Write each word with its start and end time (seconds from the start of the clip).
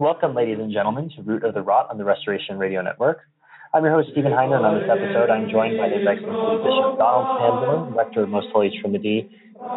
Welcome, 0.00 0.34
ladies 0.34 0.58
and 0.58 0.72
gentlemen, 0.72 1.10
to 1.16 1.22
Root 1.22 1.44
of 1.44 1.52
the 1.52 1.60
Rot 1.60 1.88
on 1.90 1.98
the 1.98 2.04
Restoration 2.04 2.56
Radio 2.58 2.80
Network. 2.80 3.20
I'm 3.76 3.84
your 3.84 3.92
host, 3.92 4.08
Stephen 4.12 4.32
Heiner, 4.32 4.56
and 4.56 4.64
on 4.64 4.80
this 4.80 4.88
episode, 4.88 5.28
I'm 5.28 5.50
joined 5.50 5.76
by 5.76 5.90
His 5.90 6.00
Excellency 6.08 6.64
Bishop 6.64 6.96
Donald 6.96 7.28
Sanborn, 7.36 7.94
Rector 7.94 8.22
of 8.22 8.30
Most 8.30 8.46
Holy 8.50 8.72
Trinity 8.80 9.28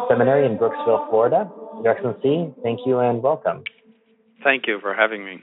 Seminary 0.08 0.46
in 0.46 0.56
Brooksville, 0.56 1.10
Florida. 1.10 1.52
Your 1.84 1.92
Excellency, 1.92 2.50
thank 2.62 2.80
you 2.86 3.00
and 3.00 3.22
welcome. 3.22 3.62
Thank 4.42 4.66
you 4.66 4.80
for 4.80 4.94
having 4.94 5.22
me. 5.22 5.42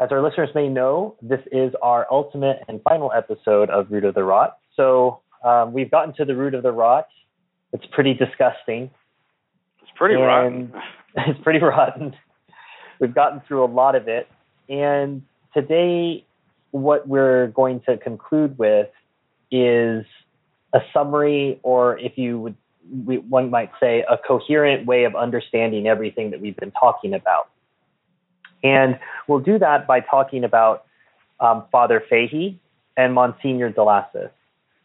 As 0.00 0.08
our 0.10 0.22
listeners 0.22 0.48
may 0.54 0.70
know, 0.70 1.16
this 1.20 1.40
is 1.52 1.74
our 1.82 2.06
ultimate 2.10 2.60
and 2.66 2.80
final 2.82 3.12
episode 3.14 3.68
of 3.68 3.90
Root 3.90 4.06
of 4.06 4.14
the 4.14 4.24
Rot. 4.24 4.56
So 4.74 5.20
um, 5.44 5.74
we've 5.74 5.90
gotten 5.90 6.14
to 6.14 6.24
the 6.24 6.34
root 6.34 6.54
of 6.54 6.62
the 6.62 6.72
rot. 6.72 7.08
It's 7.74 7.84
pretty 7.92 8.14
disgusting. 8.14 8.90
It's 9.82 9.92
pretty 9.96 10.14
rotten. 10.14 10.72
It's 11.14 11.40
pretty 11.42 11.58
rotten. 11.58 12.16
We've 13.00 13.14
gotten 13.14 13.42
through 13.46 13.66
a 13.66 13.70
lot 13.70 13.96
of 13.96 14.08
it. 14.08 14.28
And 14.70 15.24
today, 15.52 16.24
what 16.70 17.08
we're 17.08 17.48
going 17.48 17.80
to 17.88 17.96
conclude 17.96 18.58
with 18.58 18.88
is 19.50 20.04
a 20.72 20.80
summary, 20.92 21.58
or 21.62 21.98
if 21.98 22.16
you 22.16 22.38
would, 22.38 22.56
we, 23.04 23.18
one 23.18 23.50
might 23.50 23.70
say, 23.80 24.04
a 24.08 24.16
coherent 24.16 24.86
way 24.86 25.04
of 25.04 25.14
understanding 25.14 25.86
everything 25.86 26.30
that 26.30 26.40
we've 26.40 26.56
been 26.56 26.72
talking 26.72 27.14
about. 27.14 27.48
And 28.62 28.98
we'll 29.26 29.40
do 29.40 29.58
that 29.58 29.86
by 29.86 30.00
talking 30.00 30.44
about 30.44 30.84
um, 31.40 31.64
Father 31.72 32.02
Fahey 32.08 32.60
and 32.96 33.14
Monsignor 33.14 33.72
Delassus, 33.72 34.30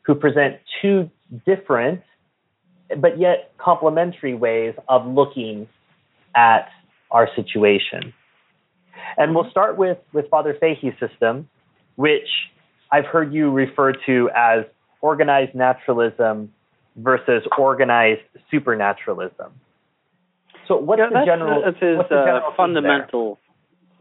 who 0.04 0.16
present 0.16 0.58
two 0.82 1.10
different 1.46 2.02
but 2.98 3.20
yet 3.20 3.52
complementary 3.58 4.36
ways 4.36 4.76
of 4.88 5.06
looking 5.08 5.68
at 6.36 6.70
our 7.12 7.30
situation. 7.36 8.14
And 9.18 9.34
we'll 9.34 9.50
start 9.50 9.78
with, 9.78 9.98
with 10.14 10.30
Father 10.30 10.56
Fahey's 10.60 10.94
system, 11.00 11.50
which 11.96 12.28
I've 12.92 13.06
heard 13.06 13.34
you 13.34 13.52
refer 13.52 13.94
to 14.06 14.30
as 14.36 14.66
organized 15.02 15.56
naturalism 15.56 16.52
versus 16.96 17.44
organized 17.58 18.22
supernaturalism. 18.50 19.52
So 20.68 20.78
what's 20.78 21.00
yeah, 21.00 21.20
the 21.20 21.26
general 21.26 21.62
that's 21.64 21.80
his 21.80 21.98
the 22.10 22.16
uh, 22.16 22.26
general 22.26 22.54
fundamental 22.58 23.40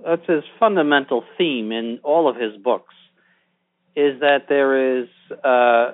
that's 0.04 0.26
his 0.26 0.44
fundamental 0.58 1.24
theme 1.36 1.72
in 1.72 1.98
all 2.02 2.28
of 2.28 2.36
his 2.36 2.56
books 2.56 2.94
is 3.96 4.20
that 4.20 4.48
there 4.48 5.00
is 5.00 5.08
uh, 5.30 5.46
uh, 5.46 5.92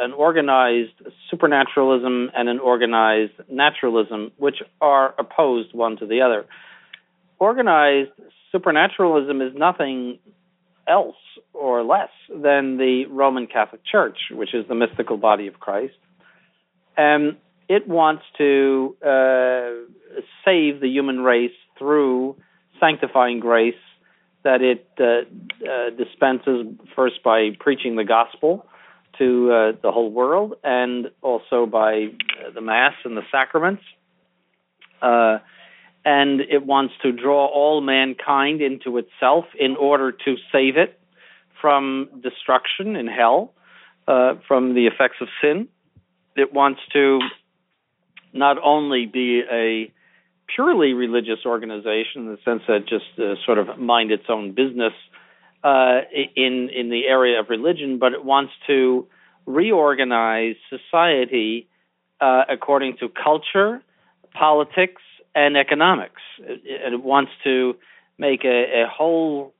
an 0.00 0.12
organized 0.12 0.92
supernaturalism 1.30 2.30
and 2.34 2.48
an 2.48 2.58
organized 2.58 3.32
naturalism, 3.50 4.32
which 4.38 4.62
are 4.80 5.14
opposed 5.18 5.74
one 5.74 5.96
to 5.98 6.06
the 6.06 6.22
other. 6.22 6.46
Organized 7.38 8.10
supernaturalism 8.50 9.42
is 9.42 9.52
nothing 9.54 10.18
else 10.86 11.16
or 11.52 11.82
less 11.82 12.10
than 12.28 12.76
the 12.76 13.06
Roman 13.10 13.46
Catholic 13.46 13.82
Church, 13.84 14.18
which 14.30 14.54
is 14.54 14.66
the 14.68 14.74
mystical 14.74 15.16
body 15.16 15.46
of 15.46 15.60
Christ. 15.60 15.94
And 16.96 17.36
it 17.68 17.88
wants 17.88 18.22
to 18.38 18.96
uh, 19.02 20.20
save 20.44 20.80
the 20.80 20.88
human 20.88 21.20
race 21.20 21.52
through 21.78 22.36
sanctifying 22.80 23.40
grace 23.40 23.74
that 24.42 24.60
it 24.60 24.86
uh, 25.00 25.24
uh, 25.68 25.90
dispenses 25.90 26.66
first 26.94 27.22
by 27.24 27.50
preaching 27.58 27.96
the 27.96 28.04
gospel 28.04 28.66
to 29.18 29.50
uh, 29.50 29.72
the 29.82 29.90
whole 29.90 30.10
world 30.10 30.54
and 30.62 31.10
also 31.22 31.66
by 31.66 32.08
the 32.54 32.60
Mass 32.60 32.94
and 33.04 33.16
the 33.16 33.22
sacraments. 33.32 33.82
And 36.04 36.40
it 36.40 36.66
wants 36.66 36.94
to 37.02 37.12
draw 37.12 37.46
all 37.46 37.80
mankind 37.80 38.60
into 38.60 38.98
itself 38.98 39.46
in 39.58 39.76
order 39.76 40.12
to 40.12 40.36
save 40.52 40.76
it 40.76 40.98
from 41.60 42.08
destruction 42.22 42.94
in 42.94 43.06
hell, 43.06 43.54
uh, 44.06 44.34
from 44.46 44.74
the 44.74 44.86
effects 44.86 45.16
of 45.22 45.28
sin. 45.40 45.68
It 46.36 46.52
wants 46.52 46.80
to 46.92 47.20
not 48.34 48.58
only 48.62 49.06
be 49.06 49.42
a 49.50 49.90
purely 50.54 50.92
religious 50.92 51.46
organization 51.46 52.22
in 52.22 52.26
the 52.26 52.38
sense 52.44 52.62
that 52.68 52.86
just 52.86 53.18
uh, 53.18 53.34
sort 53.46 53.58
of 53.58 53.78
mind 53.78 54.10
its 54.10 54.24
own 54.28 54.52
business 54.52 54.92
uh, 55.62 56.00
in 56.36 56.68
in 56.68 56.90
the 56.90 57.06
area 57.06 57.40
of 57.40 57.48
religion, 57.48 57.98
but 57.98 58.12
it 58.12 58.24
wants 58.24 58.52
to 58.66 59.06
reorganize 59.46 60.56
society 60.68 61.66
uh, 62.20 62.42
according 62.48 62.96
to 62.98 63.08
culture, 63.08 63.82
politics, 64.34 65.02
and 65.34 65.56
economics. 65.56 66.22
It, 66.38 66.92
it 66.92 67.02
wants 67.02 67.32
to 67.44 67.76
make 68.18 68.44
a, 68.44 68.84
a 68.84 68.86
whole 68.86 69.54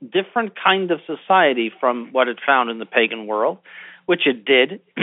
different 0.00 0.52
kind 0.62 0.90
of 0.90 1.00
society 1.06 1.72
from 1.80 2.10
what 2.12 2.28
it 2.28 2.38
found 2.46 2.70
in 2.70 2.78
the 2.78 2.86
pagan 2.86 3.26
world, 3.26 3.58
which 4.06 4.26
it 4.26 4.44
did. 4.44 4.80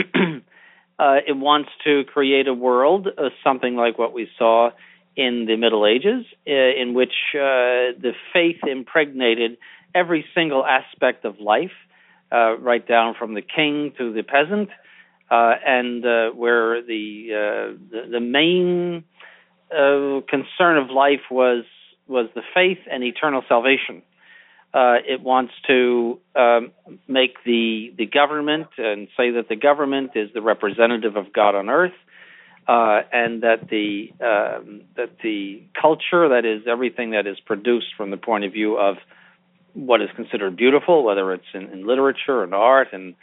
uh, 0.98 1.16
it 1.26 1.36
wants 1.36 1.70
to 1.84 2.04
create 2.04 2.48
a 2.48 2.54
world, 2.54 3.06
uh, 3.06 3.28
something 3.44 3.76
like 3.76 3.98
what 3.98 4.12
we 4.12 4.28
saw 4.38 4.70
in 5.16 5.46
the 5.46 5.56
Middle 5.56 5.86
Ages, 5.86 6.26
uh, 6.46 6.52
in 6.52 6.94
which 6.94 7.14
uh, 7.34 7.96
the 8.00 8.12
faith 8.32 8.60
impregnated 8.66 9.56
every 9.94 10.24
single 10.34 10.64
aspect 10.64 11.24
of 11.24 11.40
life, 11.40 11.72
uh, 12.32 12.56
right 12.58 12.86
down 12.86 13.14
from 13.18 13.34
the 13.34 13.42
king 13.42 13.92
to 13.96 14.12
the 14.12 14.22
peasant, 14.22 14.68
uh, 15.30 15.54
and 15.64 16.04
uh, 16.04 16.30
where 16.30 16.82
the, 16.82 17.28
uh, 17.32 17.78
the, 17.90 18.10
the 18.12 18.20
main 18.20 19.04
concern 19.70 20.78
of 20.78 20.90
life 20.90 21.22
was 21.30 21.64
was 22.08 22.28
the 22.34 22.42
faith 22.54 22.78
and 22.90 23.02
eternal 23.02 23.42
salvation. 23.48 24.02
it 24.74 25.20
wants 25.20 25.52
to 25.66 26.20
um, 26.34 26.70
make 27.08 27.42
the 27.44 27.92
the 27.96 28.06
government 28.06 28.68
and 28.78 29.08
say 29.16 29.30
that 29.32 29.48
the 29.48 29.56
government 29.56 30.12
is 30.14 30.30
the 30.32 30.42
representative 30.42 31.16
of 31.16 31.32
God 31.32 31.54
on 31.54 31.68
earth 31.68 31.94
uh, 32.68 33.02
and 33.12 33.42
that 33.42 33.68
the 33.68 34.10
um, 34.20 34.82
that 34.96 35.10
the 35.22 35.62
culture, 35.80 36.28
that 36.30 36.44
is 36.44 36.66
everything 36.66 37.10
that 37.10 37.26
is 37.26 37.38
produced 37.40 37.94
from 37.96 38.10
the 38.10 38.16
point 38.16 38.44
of 38.44 38.52
view 38.52 38.76
of 38.76 38.96
what 39.74 40.02
is 40.02 40.08
considered 40.16 40.56
beautiful, 40.56 41.04
whether 41.04 41.32
it's 41.32 41.44
in, 41.54 41.64
in 41.70 41.86
literature 41.86 42.42
and 42.42 42.54
art 42.54 42.88
and 42.92 43.14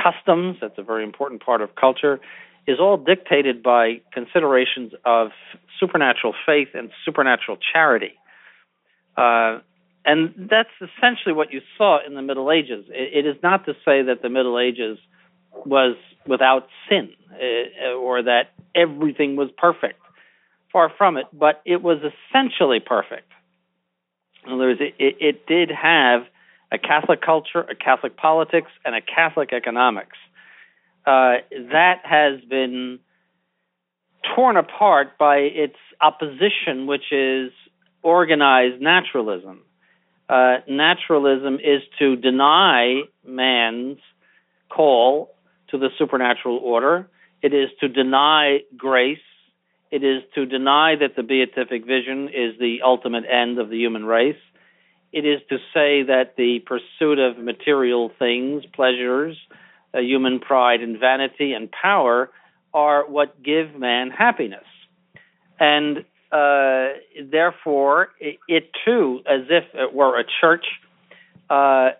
customs, 0.00 0.58
that's 0.60 0.78
a 0.78 0.82
very 0.82 1.02
important 1.02 1.44
part 1.44 1.62
of 1.62 1.74
culture, 1.74 2.20
is 2.66 2.78
all 2.78 2.96
dictated 2.96 3.62
by 3.62 4.00
considerations 4.12 4.92
of 5.04 5.30
supernatural 5.80 6.34
faith 6.46 6.68
and 6.74 6.90
supernatural 7.04 7.58
charity. 7.72 8.12
Uh, 9.16 9.58
and 10.04 10.48
that's 10.50 10.70
essentially 10.80 11.34
what 11.34 11.52
you 11.52 11.60
saw 11.76 11.98
in 12.06 12.14
the 12.14 12.22
Middle 12.22 12.52
Ages. 12.52 12.86
it, 12.88 13.24
it 13.24 13.28
is 13.28 13.36
not 13.42 13.66
to 13.66 13.74
say 13.84 14.02
that 14.02 14.22
the 14.22 14.28
Middle 14.28 14.58
Ages 14.58 14.98
was 15.66 15.96
without 16.26 16.68
sin 16.88 17.10
uh, 17.32 17.94
or 17.94 18.22
that 18.22 18.52
everything 18.74 19.36
was 19.36 19.50
perfect. 19.56 19.98
Far 20.72 20.92
from 20.96 21.16
it, 21.16 21.26
but 21.32 21.60
it 21.64 21.82
was 21.82 21.98
essentially 21.98 22.78
perfect. 22.78 23.28
In 24.46 24.52
other 24.52 24.68
words, 24.68 24.80
it, 24.80 24.94
it, 25.00 25.16
it 25.18 25.46
did 25.46 25.68
have 25.68 26.22
a 26.70 26.78
Catholic 26.78 27.20
culture, 27.20 27.60
a 27.60 27.74
Catholic 27.74 28.16
politics, 28.16 28.70
and 28.84 28.94
a 28.94 29.00
Catholic 29.00 29.52
economics. 29.52 30.16
Uh, 31.04 31.42
that 31.72 32.02
has 32.04 32.40
been 32.48 33.00
torn 34.34 34.56
apart 34.56 35.18
by 35.18 35.36
its 35.36 35.76
opposition, 36.00 36.86
which 36.86 37.12
is 37.12 37.52
organized 38.02 38.80
naturalism. 38.80 39.62
Uh, 40.28 40.58
naturalism 40.68 41.54
is 41.56 41.82
to 41.98 42.16
deny 42.16 43.02
man's 43.26 43.98
call 44.68 45.34
to 45.68 45.78
the 45.78 45.88
supernatural 45.98 46.58
order. 46.58 47.08
It 47.42 47.52
is 47.52 47.68
to 47.80 47.88
deny 47.88 48.60
grace. 48.76 49.18
It 49.90 50.04
is 50.04 50.22
to 50.36 50.46
deny 50.46 50.94
that 51.00 51.16
the 51.16 51.22
beatific 51.22 51.84
vision 51.84 52.28
is 52.28 52.58
the 52.60 52.78
ultimate 52.84 53.24
end 53.24 53.58
of 53.58 53.70
the 53.70 53.76
human 53.76 54.04
race. 54.04 54.36
It 55.12 55.26
is 55.26 55.40
to 55.48 55.56
say 55.74 56.04
that 56.04 56.34
the 56.36 56.60
pursuit 56.60 57.18
of 57.18 57.36
material 57.36 58.12
things, 58.16 58.64
pleasures, 58.72 59.36
uh, 59.92 59.98
human 59.98 60.38
pride 60.38 60.80
and 60.82 60.98
vanity 61.00 61.52
and 61.52 61.68
power 61.70 62.30
are 62.72 63.08
what 63.08 63.42
give 63.42 63.74
man 63.74 64.10
happiness. 64.10 64.64
And 65.58 66.04
uh, 66.32 67.00
therefore, 67.30 68.10
it, 68.20 68.38
it, 68.48 68.70
too, 68.84 69.20
as 69.26 69.42
if 69.50 69.64
it 69.74 69.92
were 69.92 70.18
a 70.18 70.24
church, 70.40 70.64
uh, 71.48 71.90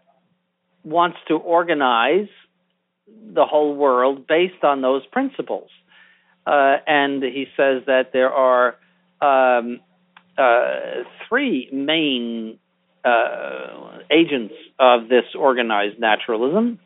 wants 0.85 1.19
to 1.29 1.35
organize 1.35 2.29
the 3.35 3.45
whole 3.45 3.75
world 3.75 4.27
based 4.27 4.63
on 4.63 4.81
those 4.83 5.05
principles. 5.07 5.69
Uh, 6.47 6.77
and 6.87 7.23
he 7.23 7.47
says 7.57 7.83
that 7.87 8.13
there 8.13 8.33
are 8.33 8.77
um, 9.21 9.81
uh, 10.39 11.03
three 11.29 11.69
main 11.73 12.59
uh, 13.05 13.99
agents 14.11 14.55
of 14.79 15.09
this 15.09 15.25
organized 15.35 15.99
naturalism. 15.99 16.79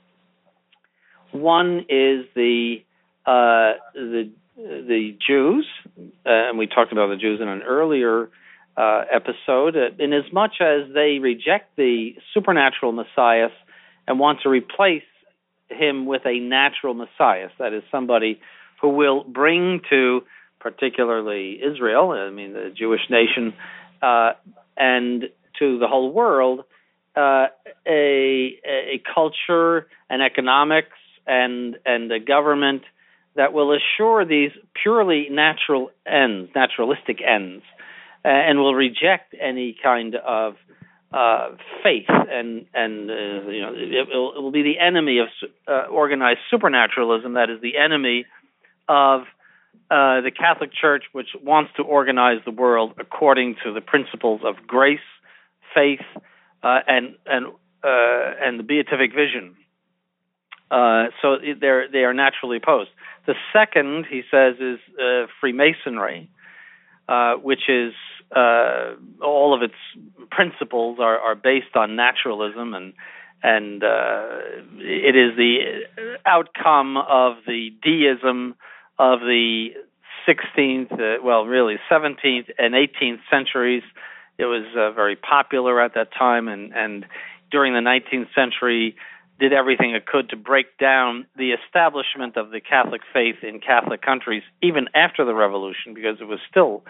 One 1.31 1.87
is 1.89 2.27
the 2.35 2.83
uh, 3.27 3.75
the 3.95 4.31
the 4.57 5.17
Jews, 5.27 5.67
uh, 5.99 6.01
and 6.25 6.59
we 6.59 6.67
talked 6.67 6.93
about 6.93 7.09
the 7.09 7.17
Jews 7.17 7.41
in 7.41 7.49
an 7.49 7.63
earlier 7.63 8.31
uh, 8.77 9.03
episode. 9.13 9.77
In 9.99 10.13
as 10.13 10.33
much 10.33 10.57
as 10.61 10.93
they 10.93 11.19
reject 11.21 11.77
the 11.77 12.15
supernatural 12.33 12.93
Messiah 12.93 13.49
and 14.07 14.19
want 14.19 14.41
to 14.43 14.49
replace 14.49 15.03
him 15.69 16.07
with 16.07 16.23
a 16.25 16.39
natural 16.39 16.95
Messiah, 16.95 17.49
that 17.59 17.73
is 17.73 17.83
somebody 17.91 18.41
who 18.81 18.89
will 18.91 19.25
bring 19.25 19.81
to 19.91 20.23
particularly 20.61 21.61
Israel, 21.63 22.11
I 22.11 22.31
mean 22.31 22.53
the 22.53 22.73
Jewish 22.77 23.03
nation, 23.11 23.55
uh, 24.03 24.33
and 24.77 25.25
to 25.59 25.79
the 25.79 25.87
whole 25.87 26.13
world, 26.13 26.65
uh, 27.17 27.47
a 27.87 28.59
a 28.67 29.03
culture 29.15 29.87
and 30.09 30.23
economics 30.23 30.97
and 31.27 31.77
and 31.85 32.11
a 32.11 32.19
government 32.19 32.83
that 33.37 33.53
will 33.53 33.77
assure 33.77 34.25
these 34.25 34.53
purely 34.81 35.29
natural 35.31 35.91
ends, 36.07 36.51
naturalistic 36.55 37.19
ends, 37.21 37.63
uh, 38.25 38.29
and 38.29 38.59
will 38.59 38.75
reject 38.75 39.35
any 39.41 39.77
kind 39.83 40.15
of 40.15 40.55
uh, 41.13 41.51
faith 41.83 42.09
and 42.09 42.67
and 42.75 43.09
uh, 43.09 43.49
you 43.49 43.61
know 43.61 43.73
it, 43.73 44.09
will, 44.09 44.35
it 44.37 44.43
will 44.43 44.51
be 44.51 44.63
the 44.63 44.81
enemy 44.81 45.19
of 45.21 45.29
uh, 45.69 45.87
organized 45.89 46.41
supernaturalism. 46.51 47.35
That 47.35 47.51
is 47.51 47.61
the 47.61 47.77
enemy 47.77 48.27
of 48.89 49.21
uh, 49.91 50.23
the 50.23 50.33
Catholic 50.37 50.71
Church, 50.73 51.05
which 51.13 51.29
wants 51.41 51.71
to 51.77 51.83
organize 51.83 52.39
the 52.45 52.51
world 52.51 52.95
according 52.99 53.57
to 53.65 53.73
the 53.73 53.81
principles 53.81 54.41
of 54.45 54.67
grace, 54.67 54.99
faith, 55.73 56.03
uh, 56.65 56.81
and 56.89 57.15
and 57.27 57.47
and 57.85 58.59
the 58.59 58.65
beatific 58.65 59.15
vision. 59.15 59.55
so 60.71 61.37
they're 61.61 61.89
they 61.89 62.05
are 62.05 62.15
naturally 62.15 62.57
opposed. 62.57 62.91
The 63.27 63.35
second, 63.53 64.07
he 64.11 64.23
says, 64.31 64.57
is 64.61 64.79
uh, 65.01 65.27
Freemasonry, 65.41 66.29
uh, 67.09 67.35
which 67.35 67.69
is 67.69 67.93
uh, 68.35 68.95
all 69.23 69.55
of 69.55 69.63
its 69.63 69.75
principles 70.31 70.99
are, 71.01 71.19
are 71.19 71.35
based 71.35 71.77
on 71.77 71.97
naturalism 71.97 72.75
and 72.75 72.93
and 73.43 73.85
uh, 73.85 74.39
it 74.79 75.15
is 75.15 75.37
the 75.37 75.83
outcome 76.25 76.97
of 76.97 77.37
the 77.47 77.75
deism 77.83 78.55
of 78.99 79.21
the 79.21 79.69
16th, 80.27 80.93
uh, 80.93 81.23
well, 81.23 81.45
really 81.45 81.77
17th 81.91 82.49
and 82.59 82.73
18th 82.73 83.21
centuries. 83.31 83.83
It 84.39 84.47
was 84.47 84.65
uh, 84.75 84.93
very 84.93 85.15
popular 85.15 85.79
at 85.83 85.93
that 85.95 86.09
time, 86.19 86.49
and 86.49 86.73
and 86.75 87.05
during 87.51 87.75
the 87.75 87.81
19th 87.81 88.35
century, 88.35 88.97
did 89.41 89.53
everything 89.53 89.95
it 89.95 90.07
could 90.07 90.31
to 90.31 90.37
break 90.37 90.79
down 90.79 91.27
the 91.37 91.53
establishment 91.53 92.37
of 92.37 92.51
the 92.51 92.61
Catholic 92.61 93.01
faith 93.13 93.37
in 93.43 93.61
Catholic 93.61 94.01
countries, 94.01 94.43
even 94.63 94.89
after 94.95 95.25
the 95.25 95.35
revolution, 95.35 95.95
because 95.95 96.19
it 96.21 96.25
was 96.25 96.39
still 96.49 96.85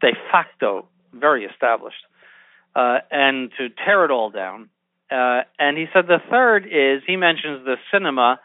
de 0.00 0.12
facto 0.30 0.86
very 1.12 1.44
established, 1.44 2.04
uh, 2.74 2.98
and 3.10 3.50
to 3.58 3.68
tear 3.84 4.04
it 4.04 4.10
all 4.10 4.30
down. 4.30 4.70
Uh, 5.10 5.42
and 5.58 5.76
he 5.76 5.86
said 5.92 6.06
the 6.06 6.22
third 6.30 6.64
is 6.64 7.02
he 7.06 7.16
mentions 7.16 7.64
the 7.66 7.76
cinema 7.92 8.40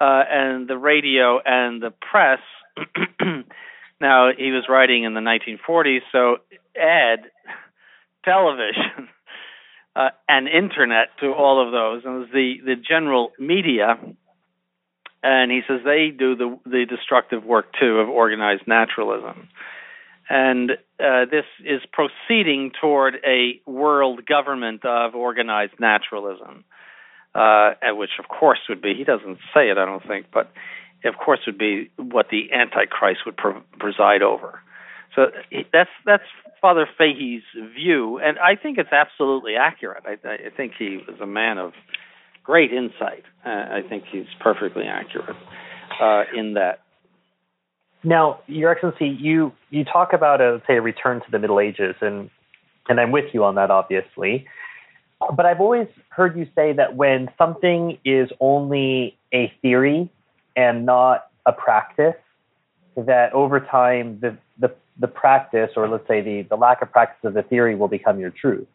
uh, 0.00 0.22
and 0.30 0.68
the 0.68 0.78
radio 0.78 1.40
and 1.44 1.82
the 1.82 1.90
press. 1.90 2.38
now 4.00 4.30
he 4.36 4.52
was 4.52 4.66
writing 4.68 5.02
in 5.02 5.14
the 5.14 5.20
1940s, 5.20 6.00
so 6.12 6.36
add 6.76 7.30
television 8.24 9.08
uh, 9.94 10.10
and 10.28 10.48
internet 10.48 11.08
to 11.20 11.32
all 11.32 11.64
of 11.64 11.72
those, 11.72 12.02
and 12.04 12.24
it 12.24 12.32
the 12.32 12.54
the 12.64 12.76
general 12.76 13.32
media. 13.38 13.98
And 15.24 15.52
he 15.52 15.60
says 15.68 15.80
they 15.84 16.10
do 16.10 16.34
the 16.34 16.58
the 16.64 16.84
destructive 16.88 17.44
work 17.44 17.66
too 17.78 17.98
of 17.98 18.08
organized 18.08 18.66
naturalism, 18.66 19.48
and 20.28 20.72
uh, 20.98 21.26
this 21.30 21.44
is 21.64 21.80
proceeding 21.92 22.72
toward 22.80 23.16
a 23.24 23.60
world 23.66 24.26
government 24.26 24.84
of 24.84 25.14
organized 25.14 25.74
naturalism, 25.78 26.64
uh, 27.34 27.74
which 27.90 28.10
of 28.18 28.28
course 28.28 28.60
would 28.68 28.82
be 28.82 28.94
he 28.94 29.04
doesn't 29.04 29.38
say 29.54 29.70
it 29.70 29.78
I 29.78 29.84
don't 29.84 30.06
think, 30.06 30.26
but 30.32 30.50
of 31.04 31.16
course 31.16 31.40
would 31.46 31.58
be 31.58 31.90
what 31.96 32.28
the 32.30 32.52
Antichrist 32.52 33.20
would 33.26 33.36
preside 33.78 34.22
over. 34.22 34.60
So 35.14 35.26
that's 35.72 35.90
that's 36.06 36.24
Father 36.60 36.88
Fahey's 36.96 37.42
view, 37.74 38.18
and 38.18 38.38
I 38.38 38.56
think 38.56 38.78
it's 38.78 38.92
absolutely 38.92 39.56
accurate. 39.56 40.04
I, 40.06 40.16
I 40.28 40.50
think 40.56 40.72
he 40.78 40.98
was 41.06 41.20
a 41.20 41.26
man 41.26 41.58
of 41.58 41.72
great 42.44 42.72
insight. 42.72 43.24
Uh, 43.44 43.48
I 43.48 43.82
think 43.88 44.04
he's 44.10 44.26
perfectly 44.40 44.84
accurate 44.84 45.36
uh, 46.00 46.24
in 46.34 46.54
that. 46.54 46.80
Now, 48.04 48.40
Your 48.46 48.70
Excellency, 48.70 49.08
you 49.08 49.52
you 49.70 49.84
talk 49.84 50.12
about 50.12 50.40
a 50.40 50.62
say 50.66 50.76
a 50.76 50.82
return 50.82 51.20
to 51.20 51.30
the 51.30 51.38
Middle 51.38 51.60
Ages, 51.60 51.94
and 52.00 52.30
and 52.88 53.00
I'm 53.00 53.12
with 53.12 53.26
you 53.32 53.44
on 53.44 53.56
that, 53.56 53.70
obviously. 53.70 54.46
But 55.36 55.46
I've 55.46 55.60
always 55.60 55.86
heard 56.08 56.36
you 56.36 56.46
say 56.54 56.72
that 56.72 56.96
when 56.96 57.28
something 57.38 57.98
is 58.04 58.28
only 58.40 59.16
a 59.32 59.52
theory 59.62 60.10
and 60.56 60.84
not 60.84 61.28
a 61.46 61.52
practice, 61.52 62.16
that 62.96 63.32
over 63.32 63.60
time 63.60 64.18
the 64.20 64.36
the 64.98 65.02
the 65.02 65.08
practice, 65.08 65.70
or 65.76 65.88
let's 65.88 66.06
say 66.06 66.20
the, 66.20 66.42
the 66.48 66.56
lack 66.56 66.82
of 66.82 66.90
practice 66.90 67.24
of 67.24 67.34
the 67.34 67.42
theory, 67.42 67.74
will 67.74 67.88
become 67.88 68.18
your 68.18 68.30
truth. 68.30 68.66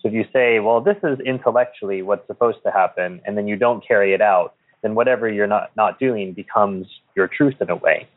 So 0.00 0.08
if 0.08 0.14
you 0.14 0.24
say, 0.32 0.60
well, 0.60 0.80
this 0.80 0.96
is 1.02 1.18
intellectually 1.20 2.02
what's 2.02 2.26
supposed 2.26 2.58
to 2.64 2.70
happen, 2.70 3.20
and 3.24 3.36
then 3.36 3.48
you 3.48 3.56
don't 3.56 3.86
carry 3.86 4.14
it 4.14 4.20
out, 4.20 4.54
then 4.82 4.94
whatever 4.94 5.28
you're 5.28 5.46
not, 5.46 5.70
not 5.76 5.98
doing 5.98 6.32
becomes 6.32 6.86
your 7.16 7.26
truth 7.26 7.56
in 7.60 7.68
a 7.68 7.76
way. 7.76 8.08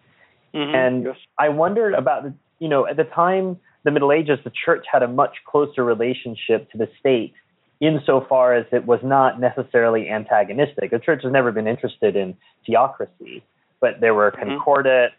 Mm-hmm. 0.53 0.75
And 0.75 1.03
yes. 1.05 1.15
I 1.39 1.49
wondered 1.49 1.93
about, 1.93 2.25
you 2.59 2.67
know, 2.67 2.85
at 2.87 2.97
the 2.97 3.03
time, 3.03 3.59
the 3.83 3.91
Middle 3.91 4.11
Ages, 4.11 4.39
the 4.43 4.51
church 4.51 4.85
had 4.91 5.01
a 5.01 5.07
much 5.07 5.37
closer 5.45 5.83
relationship 5.83 6.71
to 6.71 6.77
the 6.77 6.87
state 6.99 7.33
insofar 7.79 8.53
as 8.53 8.65
it 8.71 8.85
was 8.85 8.99
not 9.03 9.39
necessarily 9.39 10.07
antagonistic. 10.07 10.91
The 10.91 10.99
church 10.99 11.23
has 11.23 11.31
never 11.31 11.51
been 11.51 11.67
interested 11.67 12.15
in 12.15 12.37
theocracy, 12.65 13.43
but 13.79 13.99
there 13.99 14.13
were 14.13 14.31
mm-hmm. 14.31 14.51
concordats 14.51 15.11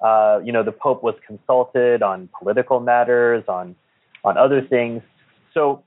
uh, 0.00 0.40
you 0.44 0.52
know, 0.52 0.62
the 0.62 0.72
Pope 0.72 1.02
was 1.02 1.14
consulted 1.26 2.02
on 2.02 2.28
political 2.38 2.80
matters, 2.80 3.44
on 3.48 3.74
on 4.24 4.36
other 4.36 4.60
things. 4.60 5.02
So 5.54 5.82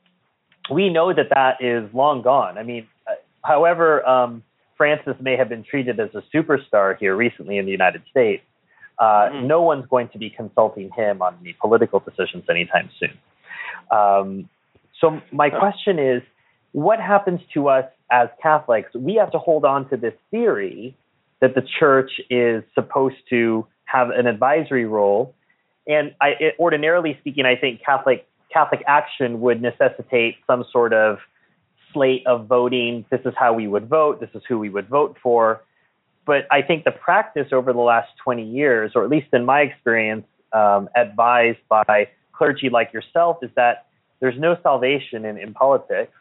we 0.72 0.90
know 0.90 1.14
that 1.14 1.30
that 1.34 1.62
is 1.62 1.94
long 1.94 2.22
gone. 2.22 2.58
I 2.58 2.64
mean, 2.64 2.88
uh, 3.08 3.16
however, 3.44 4.08
um, 4.08 4.44
Francis 4.78 5.16
may 5.20 5.36
have 5.36 5.50
been 5.50 5.64
treated 5.64 6.00
as 6.00 6.10
a 6.16 6.24
superstar 6.34 6.98
here 6.98 7.16
recently 7.16 7.58
in 7.58 7.66
the 7.66 7.72
United 7.72 8.02
States. 8.10 8.44
Uh, 8.98 9.04
mm-hmm. 9.04 9.48
No 9.48 9.62
one's 9.62 9.86
going 9.88 10.10
to 10.10 10.18
be 10.18 10.30
consulting 10.30 10.90
him 10.96 11.22
on 11.22 11.38
any 11.42 11.54
political 11.60 12.00
decisions 12.00 12.46
anytime 12.50 12.90
soon. 13.00 13.18
Um, 13.92 14.50
so 15.00 15.22
my 15.32 15.50
question 15.50 16.00
is, 16.00 16.22
what 16.72 17.00
happens 17.00 17.42
to 17.54 17.70
us 17.70 17.86
as 18.12 18.30
Catholics? 18.42 18.94
We 18.94 19.16
have 19.16 19.32
to 19.32 19.40
hold 19.40 19.66
on 19.66 19.90
to 19.90 19.98
this 19.98 20.14
theory 20.32 20.96
that 21.42 21.56
the 21.56 21.64
church 21.80 22.12
is 22.30 22.64
supposed 22.76 23.16
to 23.30 23.66
have 23.92 24.10
an 24.10 24.28
advisory 24.28 24.86
role. 24.86 25.34
And 25.88 26.14
I, 26.22 26.30
it, 26.40 26.56
ordinarily 26.60 27.18
speaking, 27.20 27.46
I 27.46 27.56
think 27.56 27.82
Catholic 27.84 28.28
Catholic 28.52 28.84
action 28.88 29.42
would 29.42 29.62
necessitate 29.62 30.38
some 30.48 30.66
sort 30.72 30.94
of 30.94 31.20
slate 31.94 32.26
of 32.26 32.48
voting. 32.48 33.06
This 33.12 33.22
is 33.26 33.34
how 33.38 33.54
we 33.54 33.68
would 33.68 33.88
vote. 33.88 34.20
This 34.20 34.30
is 34.34 34.42
who 34.48 34.58
we 34.58 34.70
would 34.70 34.88
vote 34.88 35.18
for. 35.22 35.64
But 36.26 36.48
I 36.52 36.62
think 36.62 36.84
the 36.84 36.92
practice 36.92 37.48
over 37.52 37.74
the 37.74 37.80
last 37.80 38.10
20 38.24 38.44
years, 38.44 38.92
or 38.96 39.04
at 39.04 39.10
least 39.10 39.28
in 39.34 39.46
my 39.46 39.62
experience, 39.62 40.26
um, 40.54 40.90
advised 40.96 41.60
by 41.70 42.10
clergy 42.34 42.70
like 42.70 42.92
yourself, 42.94 43.38
is 43.44 43.52
that 43.56 43.88
there's 44.20 44.38
no 44.38 44.58
salvation 44.62 45.26
in, 45.26 45.38
in 45.38 45.54
politics. 45.54 46.14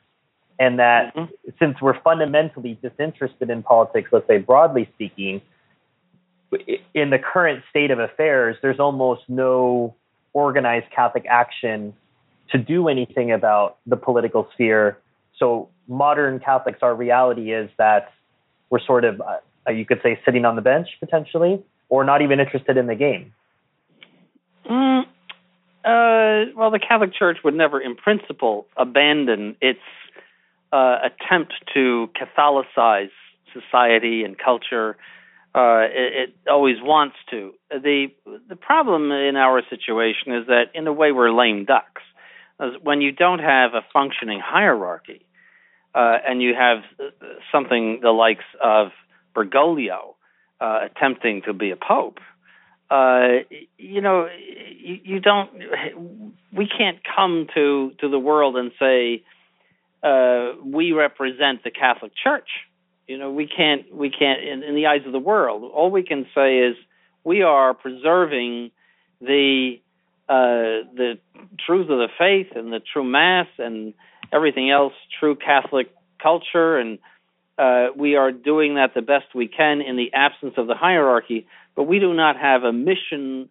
and 0.59 0.79
that 0.79 1.15
mm-hmm. 1.15 1.51
since 1.59 1.81
we're 1.81 2.01
fundamentally 2.03 2.79
disinterested 2.83 3.49
in 3.51 3.63
politics, 3.63 4.09
let's 4.13 4.27
say 4.27 4.39
broadly 4.39 4.89
speaking, 4.95 5.41
in 6.95 7.11
the 7.11 7.19
current 7.19 7.63
state 7.71 7.91
of 7.91 7.99
affairs, 7.99 8.57
there's 8.63 8.81
almost 8.81 9.23
no 9.29 9.95
organized 10.33 10.87
Catholic 10.95 11.25
action 11.29 11.95
to 12.51 12.59
do 12.59 12.89
anything 12.89 13.31
about 13.33 13.77
the 13.87 13.97
political 13.97 14.49
sphere. 14.55 14.99
So 15.39 15.69
modern 15.87 16.41
Catholics, 16.41 16.79
our 16.83 16.95
reality 16.95 17.53
is 17.53 17.71
that 17.79 18.13
we're 18.71 18.81
sort 18.81 19.05
of, 19.05 19.21
uh, 19.21 19.71
you 19.71 19.85
could 19.85 20.01
say, 20.03 20.19
sitting 20.25 20.45
on 20.45 20.57
the 20.57 20.63
bench 20.63 20.89
potentially, 21.01 21.63
or 21.89 22.05
not 22.05 22.23
even 22.23 22.41
interested 22.41 22.77
in 22.77 22.87
the 22.87 22.95
game. 22.95 23.33
Mm, 24.69 25.03
uh, 25.85 26.53
well, 26.57 26.71
the 26.71 26.79
Catholic 26.79 27.15
Church 27.15 27.39
would 27.45 27.55
never, 27.55 27.81
in 27.81 27.97
principle, 27.97 28.67
abandon 28.77 29.57
its 29.61 29.81
uh, 30.73 30.99
attempt 31.05 31.55
to 31.75 32.11
Catholicize 32.15 33.11
society 33.53 34.25
and 34.25 34.37
culture. 34.39 34.97
Uh, 35.59 35.81
it, 35.91 36.13
it, 36.29 36.35
always 36.49 36.77
wants 36.81 37.17
to. 37.31 37.53
the 37.71 38.07
The 38.49 38.55
problem 38.55 39.11
in 39.11 39.35
our 39.35 39.61
situation 39.69 40.33
is 40.35 40.47
that, 40.47 40.67
in 40.73 40.87
a 40.87 40.93
way, 40.93 41.11
we're 41.11 41.33
lame 41.33 41.65
ducks. 41.65 42.03
When 42.83 43.01
you 43.01 43.11
don't 43.11 43.41
have 43.41 43.75
a 43.75 43.83
functioning 43.93 44.41
hierarchy, 44.45 45.27
uh, 45.95 46.19
and 46.29 46.41
you 46.41 46.55
have 46.55 46.85
something 47.51 47.99
the 48.03 48.11
likes 48.11 48.45
of 48.63 48.89
Bergoglio 49.35 50.15
uh, 50.61 50.81
attempting 50.87 51.43
to 51.43 51.53
be 51.53 51.73
a 51.73 51.77
pope, 51.77 52.21
uh, 52.91 53.39
you 53.79 54.01
know, 54.01 54.29
you, 54.29 55.01
you, 55.03 55.21
don't. 55.21 55.51
We 56.53 56.69
can't 56.69 56.99
come 57.17 57.49
to 57.55 57.93
to 58.01 58.09
the 58.09 58.19
world 58.19 58.57
and 58.57 58.71
say 58.79 59.25
uh, 60.05 60.53
we 60.65 60.93
represent 60.93 61.65
the 61.65 61.71
Catholic 61.71 62.13
Church. 62.15 62.49
You 63.09 63.19
know, 63.19 63.33
we 63.33 63.49
can't. 63.49 63.93
We 63.93 64.11
can't. 64.11 64.43
In, 64.43 64.63
in 64.63 64.75
the 64.75 64.87
eyes 64.87 65.01
of 65.07 65.13
the 65.13 65.19
world, 65.19 65.69
all 65.75 65.91
we 65.91 66.05
can 66.05 66.27
say 66.35 66.59
is 66.59 66.77
we 67.25 67.43
are 67.43 67.75
preserving 67.75 68.71
the 69.21 69.81
uh, 70.29 70.87
the 70.95 71.19
truth 71.67 71.91
of 71.91 71.99
the 71.99 72.09
faith 72.19 72.49
and 72.55 72.73
the 72.73 72.81
true 72.81 73.05
mass 73.05 73.49
and 73.59 73.95
everything 74.33 74.71
else, 74.71 74.93
true 75.19 75.35
Catholic 75.35 75.91
culture, 76.23 76.77
and 76.77 76.99
uh, 77.59 77.89
we 77.97 78.15
are 78.15 78.31
doing 78.31 78.75
that 78.77 78.93
the 78.95 79.03
best 79.03 79.35
we 79.35 79.49
can 79.49 79.81
in 79.81 79.97
the 79.97 80.13
absence 80.13 80.55
of 80.59 80.69
the 80.69 80.75
hierarchy 80.75 81.47
but 81.79 81.85
we 81.85 82.01
do 82.01 82.13
not 82.13 82.37
have 82.37 82.65
a 82.65 82.73
mission, 82.73 83.49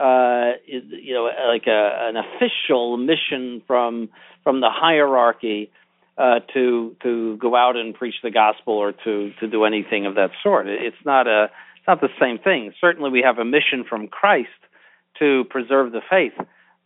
uh, 0.00 0.52
you 0.64 1.12
know, 1.12 1.28
like 1.46 1.66
a, 1.66 2.08
an 2.08 2.16
official 2.16 2.96
mission 2.96 3.60
from 3.66 4.08
from 4.42 4.62
the 4.62 4.70
hierarchy 4.70 5.70
uh, 6.18 6.40
to 6.54 6.96
to 7.02 7.36
go 7.36 7.54
out 7.54 7.76
and 7.76 7.94
preach 7.94 8.14
the 8.22 8.30
gospel 8.30 8.74
or 8.74 8.92
to 8.92 9.32
to 9.40 9.46
do 9.46 9.64
anything 9.64 10.06
of 10.06 10.14
that 10.14 10.30
sort. 10.42 10.66
It's 10.68 10.96
not 11.04 11.26
a 11.26 11.50
it's 11.76 11.86
not 11.86 12.00
the 12.00 12.08
same 12.20 12.38
thing. 12.38 12.72
Certainly, 12.80 13.10
we 13.10 13.22
have 13.22 13.38
a 13.38 13.44
mission 13.44 13.84
from 13.88 14.08
Christ 14.08 14.48
to 15.18 15.44
preserve 15.50 15.92
the 15.92 16.00
faith, 16.08 16.32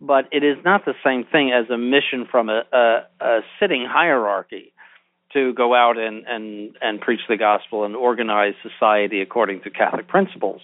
but 0.01 0.29
it 0.33 0.45
is 0.45 0.57
not 0.65 0.85
the 0.85 0.95
same 1.05 1.25
thing 1.25 1.53
as 1.53 1.69
a 1.71 1.79
mission 1.79 2.27
from 2.31 2.49
a, 2.49 2.63
a, 2.73 2.99
a 3.21 3.41
sitting 3.59 3.87
hierarchy 3.89 4.73
to 5.33 5.53
go 5.55 5.75
out 5.75 5.97
and, 5.97 6.25
and, 6.27 6.77
and 6.81 7.01
preach 7.01 7.21
the 7.29 7.37
gospel 7.37 7.85
and 7.85 7.95
organize 7.95 8.55
society 8.63 9.21
according 9.21 9.61
to 9.63 9.71
Catholic 9.71 10.09
principles, 10.09 10.61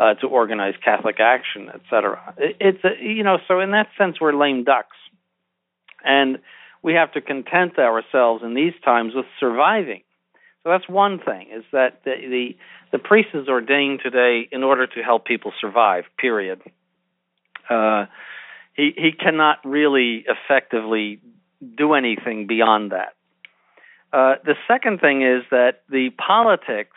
uh, 0.00 0.14
to 0.14 0.26
organize 0.26 0.74
Catholic 0.84 1.20
action, 1.20 1.68
etc. 1.72 2.34
It, 2.36 2.56
it's 2.60 2.84
a, 2.84 3.02
you 3.02 3.22
know 3.22 3.38
so 3.46 3.60
in 3.60 3.70
that 3.70 3.88
sense 3.96 4.20
we're 4.20 4.32
lame 4.32 4.64
ducks, 4.64 4.96
and 6.04 6.38
we 6.82 6.94
have 6.94 7.12
to 7.12 7.20
content 7.20 7.78
ourselves 7.78 8.42
in 8.44 8.54
these 8.54 8.74
times 8.84 9.14
with 9.14 9.26
surviving. 9.38 10.02
So 10.62 10.70
that's 10.70 10.88
one 10.88 11.18
thing 11.18 11.48
is 11.52 11.64
that 11.72 12.04
the 12.04 12.14
the, 12.28 12.56
the 12.92 12.98
priest 12.98 13.30
is 13.34 13.48
ordained 13.48 14.00
today 14.02 14.48
in 14.50 14.62
order 14.62 14.86
to 14.86 15.02
help 15.02 15.24
people 15.24 15.52
survive. 15.60 16.04
Period. 16.18 16.60
Uh, 17.68 18.06
he 18.74 18.92
he 18.96 19.12
cannot 19.12 19.58
really 19.64 20.24
effectively 20.26 21.20
do 21.76 21.94
anything 21.94 22.46
beyond 22.46 22.92
that. 22.92 23.14
Uh, 24.12 24.34
the 24.44 24.54
second 24.66 25.00
thing 25.00 25.22
is 25.22 25.44
that 25.50 25.82
the 25.88 26.10
politics 26.10 26.96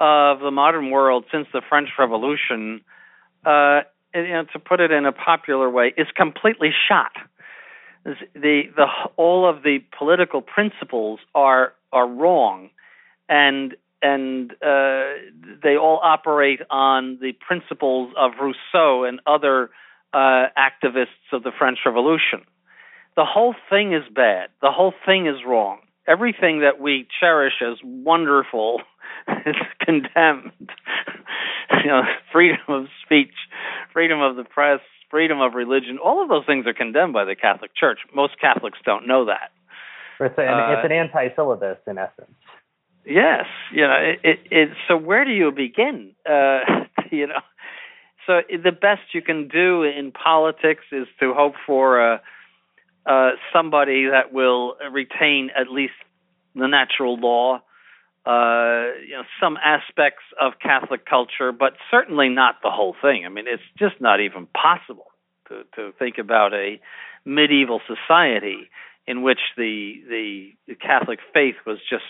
of 0.00 0.40
the 0.40 0.50
modern 0.50 0.90
world 0.90 1.24
since 1.30 1.46
the 1.52 1.62
French 1.68 1.90
Revolution, 1.98 2.80
uh, 3.44 3.80
you 4.14 4.28
know, 4.28 4.44
to 4.52 4.58
put 4.58 4.80
it 4.80 4.90
in 4.90 5.06
a 5.06 5.12
popular 5.12 5.68
way, 5.68 5.92
is 5.96 6.06
completely 6.16 6.70
shot. 6.88 7.12
The 8.34 8.62
the 8.76 8.86
all 9.16 9.48
of 9.48 9.62
the 9.62 9.78
political 9.98 10.40
principles 10.40 11.20
are 11.34 11.72
are 11.92 12.06
wrong, 12.08 12.70
and 13.28 13.74
and 14.02 14.52
uh, 14.52 15.12
they 15.62 15.76
all 15.76 16.00
operate 16.02 16.60
on 16.70 17.18
the 17.20 17.32
principles 17.32 18.12
of 18.16 18.32
Rousseau 18.40 19.04
and 19.04 19.20
other 19.26 19.70
uh, 20.12 20.46
activists 20.56 21.32
of 21.32 21.42
the 21.42 21.50
French 21.58 21.78
Revolution. 21.84 22.44
The 23.16 23.24
whole 23.24 23.54
thing 23.70 23.92
is 23.94 24.04
bad. 24.14 24.50
The 24.62 24.70
whole 24.70 24.92
thing 25.06 25.26
is 25.26 25.36
wrong 25.46 25.80
everything 26.06 26.60
that 26.60 26.80
we 26.80 27.06
cherish 27.20 27.54
as 27.62 27.78
wonderful 27.82 28.80
is 29.46 29.56
condemned. 29.80 30.52
you 31.84 31.90
know, 31.90 32.02
freedom 32.32 32.60
of 32.68 32.86
speech, 33.04 33.34
freedom 33.92 34.20
of 34.20 34.36
the 34.36 34.44
press, 34.44 34.80
freedom 35.16 35.40
of 35.40 35.54
religion, 35.54 35.96
all 35.96 36.22
of 36.22 36.28
those 36.28 36.44
things 36.44 36.66
are 36.66 36.74
condemned 36.74 37.14
by 37.14 37.24
the 37.24 37.34
Catholic 37.34 37.74
Church. 37.74 38.00
Most 38.14 38.38
Catholics 38.38 38.78
don't 38.84 39.08
know 39.08 39.24
that. 39.24 39.50
It's 40.20 40.34
an, 40.36 40.46
uh, 40.46 40.74
it's 40.76 40.84
an 40.84 40.92
anti-syllabus 40.92 41.78
in 41.86 41.96
essence. 41.96 42.36
Yes, 43.06 43.46
you 43.72 43.80
know, 43.80 43.96
it, 43.96 44.20
it, 44.22 44.38
it 44.50 44.68
so 44.86 44.94
where 44.98 45.24
do 45.24 45.30
you 45.30 45.50
begin? 45.52 46.12
Uh, 46.28 46.58
you 47.10 47.28
know, 47.28 47.40
so 48.26 48.40
the 48.50 48.72
best 48.72 49.00
you 49.14 49.22
can 49.22 49.48
do 49.48 49.84
in 49.84 50.12
politics 50.12 50.84
is 50.92 51.06
to 51.18 51.32
hope 51.32 51.54
for 51.66 51.98
a 51.98 52.20
uh, 53.06 53.30
somebody 53.54 54.08
that 54.10 54.34
will 54.34 54.74
retain 54.92 55.48
at 55.58 55.70
least 55.70 55.94
the 56.54 56.66
natural 56.66 57.16
law, 57.16 57.62
uh, 58.26 58.98
you 59.06 59.14
know, 59.14 59.22
some 59.40 59.56
aspects 59.62 60.24
of 60.40 60.54
Catholic 60.60 61.06
culture, 61.06 61.52
but 61.52 61.74
certainly 61.90 62.28
not 62.28 62.56
the 62.62 62.70
whole 62.70 62.96
thing. 63.00 63.24
I 63.24 63.28
mean, 63.28 63.46
it's 63.46 63.62
just 63.78 64.00
not 64.00 64.20
even 64.20 64.46
possible 64.46 65.06
to, 65.48 65.62
to 65.76 65.92
think 65.98 66.18
about 66.18 66.52
a 66.52 66.80
medieval 67.24 67.80
society 67.86 68.68
in 69.06 69.22
which 69.22 69.38
the, 69.56 69.94
the 70.08 70.52
the 70.66 70.74
Catholic 70.74 71.20
faith 71.32 71.56
was 71.64 71.78
just 71.88 72.04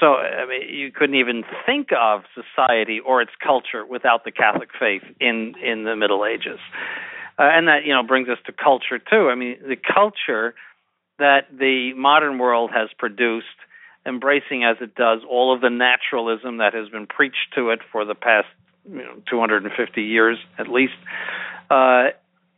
so 0.00 0.14
I 0.14 0.46
mean 0.46 0.68
you 0.68 0.92
couldn't 0.92 1.16
even 1.16 1.44
think 1.66 1.88
of 1.98 2.22
society 2.34 3.00
or 3.00 3.22
its 3.22 3.32
culture 3.42 3.84
without 3.84 4.24
the 4.24 4.32
Catholic 4.32 4.70
faith 4.78 5.02
in 5.20 5.54
in 5.62 5.84
the 5.84 5.96
Middle 5.96 6.24
Ages. 6.24 6.58
Uh, 7.38 7.42
and 7.42 7.68
that 7.68 7.84
you 7.84 7.92
know 7.92 8.02
brings 8.02 8.28
us 8.28 8.38
to 8.46 8.52
culture 8.52 8.98
too. 8.98 9.28
I 9.30 9.34
mean, 9.34 9.56
the 9.66 9.76
culture 9.76 10.54
that 11.18 11.46
the 11.52 11.92
modern 11.94 12.38
world 12.38 12.70
has 12.74 12.88
produced, 12.98 13.46
embracing 14.06 14.64
as 14.64 14.76
it 14.80 14.94
does 14.94 15.20
all 15.28 15.54
of 15.54 15.60
the 15.60 15.70
naturalism 15.70 16.58
that 16.58 16.74
has 16.74 16.88
been 16.88 17.06
preached 17.06 17.54
to 17.54 17.70
it 17.70 17.80
for 17.90 18.04
the 18.04 18.14
past 18.14 18.48
you 18.90 18.98
know, 18.98 19.22
250 19.28 20.02
years 20.02 20.38
at 20.58 20.68
least, 20.68 20.94
uh, 21.70 22.08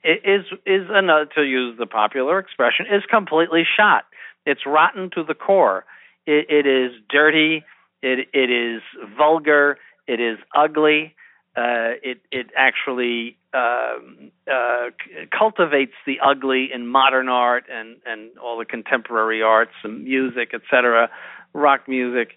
is 0.04 0.44
is 0.64 0.86
another 0.88 1.26
to 1.34 1.42
use 1.42 1.76
the 1.78 1.86
popular 1.86 2.38
expression 2.38 2.86
is 2.86 3.02
completely 3.10 3.64
shot. 3.76 4.04
It's 4.44 4.64
rotten 4.64 5.10
to 5.14 5.24
the 5.24 5.34
core. 5.34 5.84
it, 6.26 6.46
it 6.48 6.66
is 6.66 6.92
dirty. 7.08 7.64
It 8.02 8.28
it 8.32 8.50
is 8.50 8.82
vulgar. 9.16 9.78
It 10.06 10.20
is 10.20 10.38
ugly. 10.54 11.14
Uh, 11.56 11.96
it 12.02 12.20
it 12.30 12.50
actually 12.56 13.36
um, 13.54 14.30
uh, 14.46 14.90
cultivates 15.36 15.94
the 16.06 16.20
ugly 16.24 16.68
in 16.72 16.86
modern 16.86 17.28
art 17.28 17.64
and 17.70 17.96
and 18.04 18.36
all 18.38 18.58
the 18.58 18.64
contemporary 18.64 19.42
arts 19.42 19.72
and 19.82 20.04
music, 20.04 20.52
etc., 20.52 21.10
rock 21.56 21.88
music. 21.88 22.32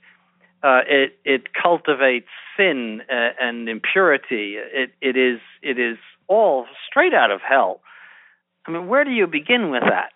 Uh, 0.61 0.81
it 0.87 1.19
it 1.23 1.53
cultivates 1.53 2.27
sin 2.57 3.01
uh, 3.09 3.29
and 3.39 3.69
impurity. 3.69 4.55
It 4.57 4.91
it 5.01 5.15
is 5.15 5.39
it 5.61 5.79
is 5.79 5.97
all 6.27 6.65
straight 6.87 7.13
out 7.13 7.31
of 7.31 7.41
hell. 7.41 7.81
I 8.65 8.71
mean, 8.71 8.87
where 8.87 9.03
do 9.03 9.11
you 9.11 9.27
begin 9.27 9.71
with 9.71 9.83
that? 9.83 10.11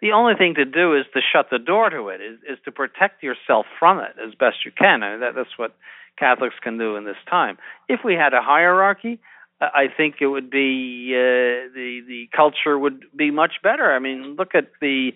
The 0.00 0.10
only 0.10 0.34
thing 0.34 0.54
to 0.54 0.64
do 0.64 0.96
is 0.96 1.04
to 1.14 1.20
shut 1.20 1.46
the 1.50 1.60
door 1.60 1.88
to 1.88 2.08
it, 2.08 2.20
is, 2.20 2.38
is 2.48 2.58
to 2.64 2.72
protect 2.72 3.22
yourself 3.22 3.66
from 3.78 4.00
it 4.00 4.16
as 4.18 4.34
best 4.34 4.64
you 4.64 4.72
can. 4.76 5.04
I 5.04 5.12
mean, 5.12 5.20
that, 5.20 5.36
that's 5.36 5.56
what 5.56 5.76
Catholics 6.18 6.56
can 6.60 6.76
do 6.76 6.96
in 6.96 7.04
this 7.04 7.22
time. 7.30 7.56
If 7.88 8.00
we 8.04 8.14
had 8.14 8.34
a 8.34 8.42
hierarchy, 8.42 9.20
I 9.60 9.86
think 9.96 10.16
it 10.20 10.26
would 10.26 10.50
be 10.50 11.12
uh, 11.14 11.70
the 11.72 12.00
the 12.06 12.28
culture 12.36 12.76
would 12.76 13.04
be 13.14 13.30
much 13.30 13.62
better. 13.62 13.94
I 13.94 14.00
mean, 14.00 14.34
look 14.36 14.56
at 14.56 14.72
the 14.80 15.12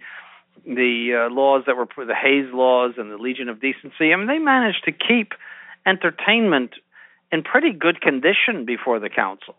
the 0.64 1.26
uh, 1.28 1.34
laws 1.34 1.64
that 1.66 1.76
were 1.76 1.86
the 1.96 2.14
Hays 2.14 2.52
laws 2.52 2.94
and 2.96 3.10
the 3.10 3.16
Legion 3.16 3.48
of 3.48 3.60
Decency. 3.60 4.12
I 4.12 4.16
mean, 4.16 4.26
they 4.26 4.38
managed 4.38 4.84
to 4.84 4.92
keep 4.92 5.32
entertainment 5.86 6.75
in 7.32 7.42
pretty 7.42 7.72
good 7.72 8.00
condition 8.00 8.64
before 8.64 9.00
the 9.00 9.08
council, 9.08 9.54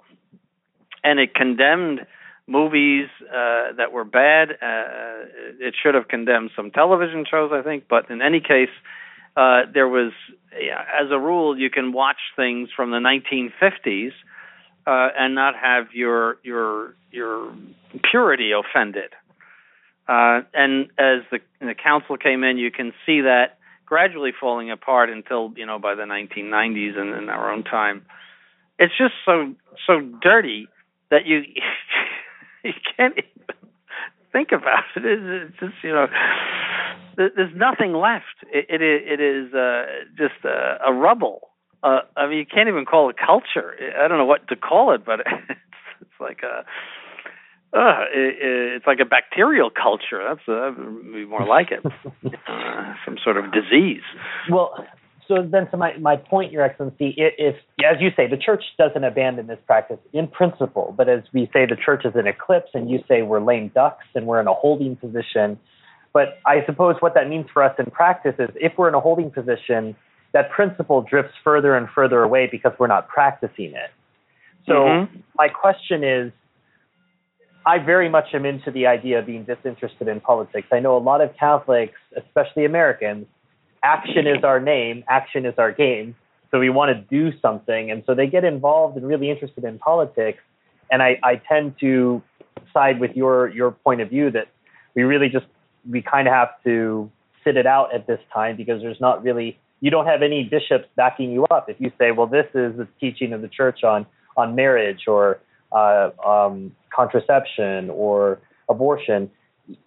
and 1.03 1.19
it 1.19 1.33
condemned 1.33 2.05
movies 2.47 3.07
uh, 3.29 3.73
that 3.77 3.91
were 3.91 4.05
bad. 4.05 4.51
Uh, 4.51 5.27
it 5.59 5.75
should 5.81 5.95
have 5.95 6.07
condemned 6.07 6.51
some 6.55 6.71
television 6.71 7.25
shows, 7.29 7.51
I 7.53 7.61
think. 7.61 7.85
But 7.89 8.09
in 8.09 8.21
any 8.21 8.39
case, 8.39 8.69
uh, 9.35 9.61
there 9.73 9.87
was, 9.87 10.13
as 10.53 11.11
a 11.11 11.19
rule, 11.19 11.57
you 11.59 11.69
can 11.69 11.91
watch 11.91 12.17
things 12.35 12.69
from 12.75 12.91
the 12.91 12.97
1950s 12.97 14.11
uh, 14.87 15.09
and 15.17 15.35
not 15.35 15.53
have 15.55 15.87
your 15.93 16.37
your 16.43 16.95
your 17.11 17.53
purity 18.09 18.51
offended. 18.51 19.11
Uh, 20.07 20.41
and 20.53 20.85
as 20.97 21.23
the 21.31 21.39
the 21.59 21.75
council 21.75 22.17
came 22.17 22.43
in, 22.43 22.57
you 22.57 22.71
can 22.71 22.93
see 23.05 23.21
that 23.21 23.57
gradually 23.85 24.31
falling 24.37 24.71
apart 24.71 25.09
until 25.09 25.51
you 25.55 25.65
know 25.65 25.79
by 25.79 25.95
the 25.95 26.03
1990s 26.03 26.97
and 26.97 27.13
in 27.15 27.29
our 27.29 27.51
own 27.51 27.63
time. 27.63 28.05
It's 28.79 28.93
just 28.97 29.13
so 29.25 29.53
so 29.85 29.99
dirty 30.21 30.67
that 31.11 31.25
you 31.25 31.43
you 32.63 32.73
can't 32.95 33.13
even 33.17 33.69
think 34.31 34.51
about 34.51 34.83
it. 34.95 35.03
It's 35.03 35.59
just 35.59 35.73
you 35.83 35.91
know 35.91 36.07
there's 37.17 37.55
nothing 37.55 37.93
left. 37.93 38.45
It 38.53 38.81
it, 38.81 38.81
it 38.81 39.19
is 39.19 39.53
uh, 39.53 39.85
just 40.17 40.45
a, 40.45 40.77
a 40.87 40.93
rubble. 40.93 41.49
Uh, 41.83 41.99
I 42.15 42.27
mean, 42.27 42.39
you 42.39 42.45
can't 42.45 42.69
even 42.69 42.85
call 42.85 43.09
it 43.09 43.17
culture. 43.23 43.75
I 43.99 44.07
don't 44.07 44.17
know 44.17 44.25
what 44.25 44.47
to 44.49 44.55
call 44.55 44.93
it, 44.93 45.05
but 45.05 45.19
it's, 45.49 45.59
it's 46.01 46.19
like 46.19 46.41
a 46.43 46.65
uh, 47.73 48.05
it, 48.13 48.35
it's 48.77 48.87
like 48.87 48.99
a 49.01 49.05
bacterial 49.05 49.69
culture. 49.69 50.23
That's 50.27 50.47
uh, 50.47 50.71
more 51.27 51.45
like 51.45 51.71
it, 51.71 51.85
uh, 52.47 52.93
some 53.05 53.17
sort 53.23 53.37
of 53.37 53.51
disease. 53.51 54.03
Well, 54.49 54.85
so 55.27 55.45
then, 55.45 55.69
to 55.71 55.77
my 55.77 55.97
my 55.97 56.15
point, 56.15 56.51
Your 56.53 56.63
Excellency, 56.63 57.13
if 57.17 57.55
as 57.83 57.97
you 57.99 58.09
say, 58.15 58.27
the 58.27 58.37
church 58.37 58.63
doesn't 58.77 59.03
abandon 59.03 59.47
this 59.47 59.59
practice 59.67 59.99
in 60.13 60.27
principle, 60.27 60.93
but 60.95 61.09
as 61.09 61.23
we 61.33 61.49
say, 61.51 61.65
the 61.65 61.75
church 61.75 62.05
is 62.05 62.13
in 62.15 62.27
eclipse, 62.27 62.69
and 62.73 62.89
you 62.89 63.03
say 63.07 63.21
we're 63.21 63.41
lame 63.41 63.69
ducks 63.75 64.05
and 64.15 64.25
we're 64.25 64.39
in 64.39 64.47
a 64.47 64.53
holding 64.53 64.95
position. 64.95 65.59
But 66.13 66.39
I 66.45 66.65
suppose 66.65 66.95
what 66.99 67.13
that 67.15 67.27
means 67.27 67.47
for 67.51 67.63
us 67.63 67.75
in 67.77 67.91
practice 67.91 68.35
is 68.39 68.49
if 68.55 68.73
we're 68.77 68.87
in 68.87 68.95
a 68.95 69.01
holding 69.01 69.29
position, 69.29 69.95
that 70.31 70.49
principle 70.51 71.01
drifts 71.01 71.33
further 71.43 71.75
and 71.75 71.89
further 71.93 72.23
away 72.23 72.47
because 72.49 72.71
we're 72.79 72.87
not 72.87 73.09
practicing 73.09 73.73
it. 73.73 73.91
So 74.65 74.73
mm-hmm. 74.73 75.19
my 75.35 75.49
question 75.49 76.03
is 76.03 76.31
I 77.67 77.79
very 77.79 78.07
much 78.07 78.33
am 78.33 78.45
into 78.45 78.71
the 78.71 78.87
idea 78.87 79.19
of 79.19 79.25
being 79.25 79.43
disinterested 79.43 80.07
in 80.07 80.21
politics. 80.21 80.69
I 80.71 80.79
know 80.79 80.95
a 80.95 81.03
lot 81.03 81.19
of 81.19 81.35
Catholics, 81.35 81.99
especially 82.15 82.63
Americans, 82.63 83.27
action 83.83 84.25
is 84.25 84.41
our 84.45 84.61
name, 84.61 85.03
action 85.09 85.45
is 85.45 85.53
our 85.57 85.73
game. 85.73 86.15
So 86.49 86.59
we 86.59 86.69
want 86.69 86.95
to 86.95 87.03
do 87.13 87.37
something. 87.41 87.91
And 87.91 88.03
so 88.05 88.15
they 88.15 88.25
get 88.25 88.45
involved 88.45 88.95
and 88.95 89.05
really 89.05 89.29
interested 89.29 89.65
in 89.65 89.79
politics. 89.79 90.39
And 90.89 91.03
I, 91.03 91.19
I 91.21 91.41
tend 91.45 91.75
to 91.81 92.23
side 92.73 93.01
with 93.01 93.17
your, 93.17 93.49
your 93.49 93.71
point 93.71 93.99
of 93.99 94.09
view 94.09 94.31
that 94.31 94.47
we 94.95 95.03
really 95.03 95.27
just, 95.27 95.47
we 95.89 96.01
kind 96.01 96.25
of 96.29 96.33
have 96.33 96.51
to 96.63 97.11
sit 97.43 97.57
it 97.57 97.67
out 97.67 97.93
at 97.93 98.07
this 98.07 98.21
time 98.33 98.55
because 98.55 98.81
there's 98.81 99.01
not 99.01 99.21
really, 99.23 99.59
you 99.81 99.91
don't 99.91 100.05
have 100.05 100.21
any 100.21 100.45
bishops 100.45 100.87
backing 100.95 101.33
you 101.33 101.43
up. 101.51 101.69
If 101.69 101.81
you 101.81 101.91
say, 101.99 102.11
well, 102.11 102.27
this 102.27 102.47
is 102.53 102.77
the 102.77 102.87
teaching 102.97 103.33
of 103.33 103.41
the 103.41 103.49
church 103.49 103.83
on, 103.83 104.05
on 104.37 104.55
marriage 104.55 105.01
or 105.05 105.41
uh, 105.71 106.09
um, 106.25 106.75
contraception 106.93 107.89
or 107.89 108.39
abortion, 108.69 109.29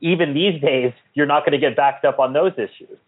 even 0.00 0.34
these 0.34 0.60
days, 0.60 0.92
you're 1.14 1.26
not 1.26 1.44
going 1.44 1.52
to 1.52 1.58
get 1.58 1.76
backed 1.76 2.04
up 2.04 2.18
on 2.18 2.32
those 2.32 2.52
issues. 2.54 2.98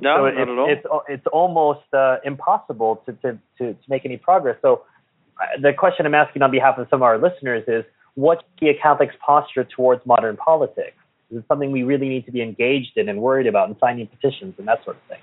No, 0.00 0.16
so 0.16 0.30
not 0.30 0.40
at 0.40 0.48
all. 0.48 0.70
It's, 0.70 0.86
it's 1.08 1.26
almost 1.32 1.92
uh, 1.92 2.16
impossible 2.24 3.02
to, 3.06 3.12
to, 3.12 3.38
to, 3.58 3.74
to, 3.74 3.76
make 3.88 4.04
any 4.04 4.16
progress. 4.16 4.56
So 4.62 4.82
uh, 5.40 5.60
the 5.60 5.72
question 5.72 6.06
I'm 6.06 6.14
asking 6.14 6.42
on 6.42 6.50
behalf 6.50 6.78
of 6.78 6.88
some 6.90 6.98
of 6.98 7.02
our 7.04 7.18
listeners 7.18 7.64
is, 7.68 7.84
what 8.14 8.40
should 8.40 8.60
be 8.60 8.68
a 8.68 8.74
Catholic's 8.74 9.16
posture 9.24 9.64
towards 9.64 10.04
modern 10.04 10.36
politics? 10.36 10.96
Is 11.30 11.38
it 11.38 11.44
something 11.48 11.70
we 11.70 11.82
really 11.82 12.08
need 12.08 12.26
to 12.26 12.32
be 12.32 12.42
engaged 12.42 12.96
in 12.96 13.08
and 13.08 13.20
worried 13.20 13.46
about 13.46 13.68
and 13.68 13.76
signing 13.80 14.06
petitions 14.06 14.54
and 14.58 14.68
that 14.68 14.84
sort 14.84 14.96
of 14.96 15.02
thing? 15.04 15.20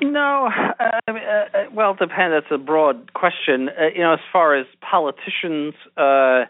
No, 0.00 0.48
uh, 0.48 1.00
uh, 1.08 1.12
uh, 1.12 1.46
well, 1.72 1.94
depends. 1.94 2.34
That's 2.34 2.52
a 2.52 2.62
broad 2.62 3.12
question. 3.14 3.68
Uh, 3.68 3.86
you 3.94 4.00
know, 4.00 4.14
as 4.14 4.20
far 4.32 4.56
as 4.56 4.66
politicians, 4.80 5.74
uh, 5.96 6.46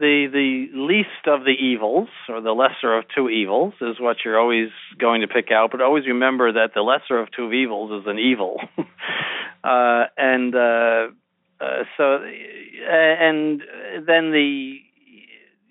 the 0.00 0.26
the 0.32 0.68
least 0.72 1.26
of 1.26 1.44
the 1.44 1.50
evils, 1.52 2.08
or 2.28 2.40
the 2.40 2.52
lesser 2.52 2.96
of 2.96 3.04
two 3.14 3.28
evils, 3.28 3.74
is 3.80 4.00
what 4.00 4.18
you're 4.24 4.38
always 4.38 4.70
going 4.98 5.20
to 5.20 5.28
pick 5.28 5.50
out. 5.52 5.70
But 5.70 5.82
always 5.82 6.06
remember 6.06 6.52
that 6.52 6.70
the 6.74 6.82
lesser 6.82 7.18
of 7.18 7.28
two 7.30 7.52
evils 7.52 8.02
is 8.02 8.06
an 8.06 8.18
evil, 8.18 8.60
uh, 9.64 10.04
and 10.16 10.52
so, 10.52 12.22
and 12.88 13.62
then 14.06 14.30
the 14.32 14.78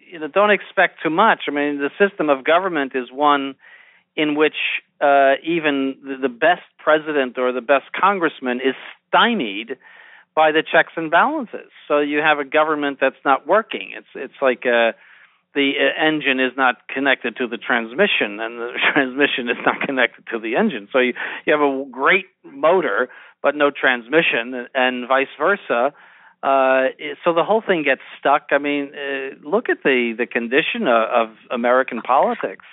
you 0.09 0.19
know, 0.19 0.27
don't 0.27 0.51
expect 0.51 1.03
too 1.03 1.09
much. 1.09 1.43
I 1.47 1.51
mean, 1.51 1.79
the 1.79 1.89
system 1.97 2.29
of 2.29 2.43
government 2.43 2.93
is 2.95 3.11
one 3.11 3.55
in 4.15 4.35
which 4.35 4.55
uh, 5.01 5.33
even 5.43 5.95
the 6.21 6.29
best 6.29 6.63
president 6.79 7.37
or 7.37 7.51
the 7.51 7.61
best 7.61 7.85
congressman 7.99 8.57
is 8.57 8.75
stymied 9.07 9.77
by 10.35 10.51
the 10.51 10.63
checks 10.63 10.93
and 10.95 11.09
balances. 11.09 11.71
So 11.87 11.99
you 11.99 12.19
have 12.19 12.39
a 12.39 12.45
government 12.45 12.99
that's 13.01 13.23
not 13.25 13.47
working. 13.47 13.93
It's 13.95 14.07
it's 14.15 14.41
like 14.41 14.65
uh, 14.65 14.93
the 15.55 15.73
uh, 15.77 16.05
engine 16.05 16.39
is 16.39 16.51
not 16.55 16.87
connected 16.87 17.37
to 17.37 17.47
the 17.47 17.57
transmission, 17.57 18.39
and 18.39 18.59
the 18.59 18.73
transmission 18.93 19.49
is 19.49 19.57
not 19.65 19.81
connected 19.81 20.25
to 20.31 20.39
the 20.39 20.55
engine. 20.55 20.87
So 20.91 20.99
you 20.99 21.13
you 21.45 21.53
have 21.53 21.61
a 21.61 21.85
great 21.89 22.25
motor 22.43 23.09
but 23.41 23.55
no 23.55 23.71
transmission, 23.71 24.67
and 24.73 25.07
vice 25.07 25.27
versa. 25.37 25.93
Uh, 26.43 26.87
so 27.23 27.33
the 27.33 27.43
whole 27.43 27.61
thing 27.65 27.83
gets 27.83 28.01
stuck. 28.19 28.47
I 28.51 28.57
mean, 28.57 28.91
uh, 28.93 29.35
look 29.47 29.69
at 29.69 29.83
the 29.83 30.13
the 30.17 30.27
condition 30.27 30.87
of, 30.87 31.29
of 31.29 31.35
American 31.51 32.01
politics 32.01 32.65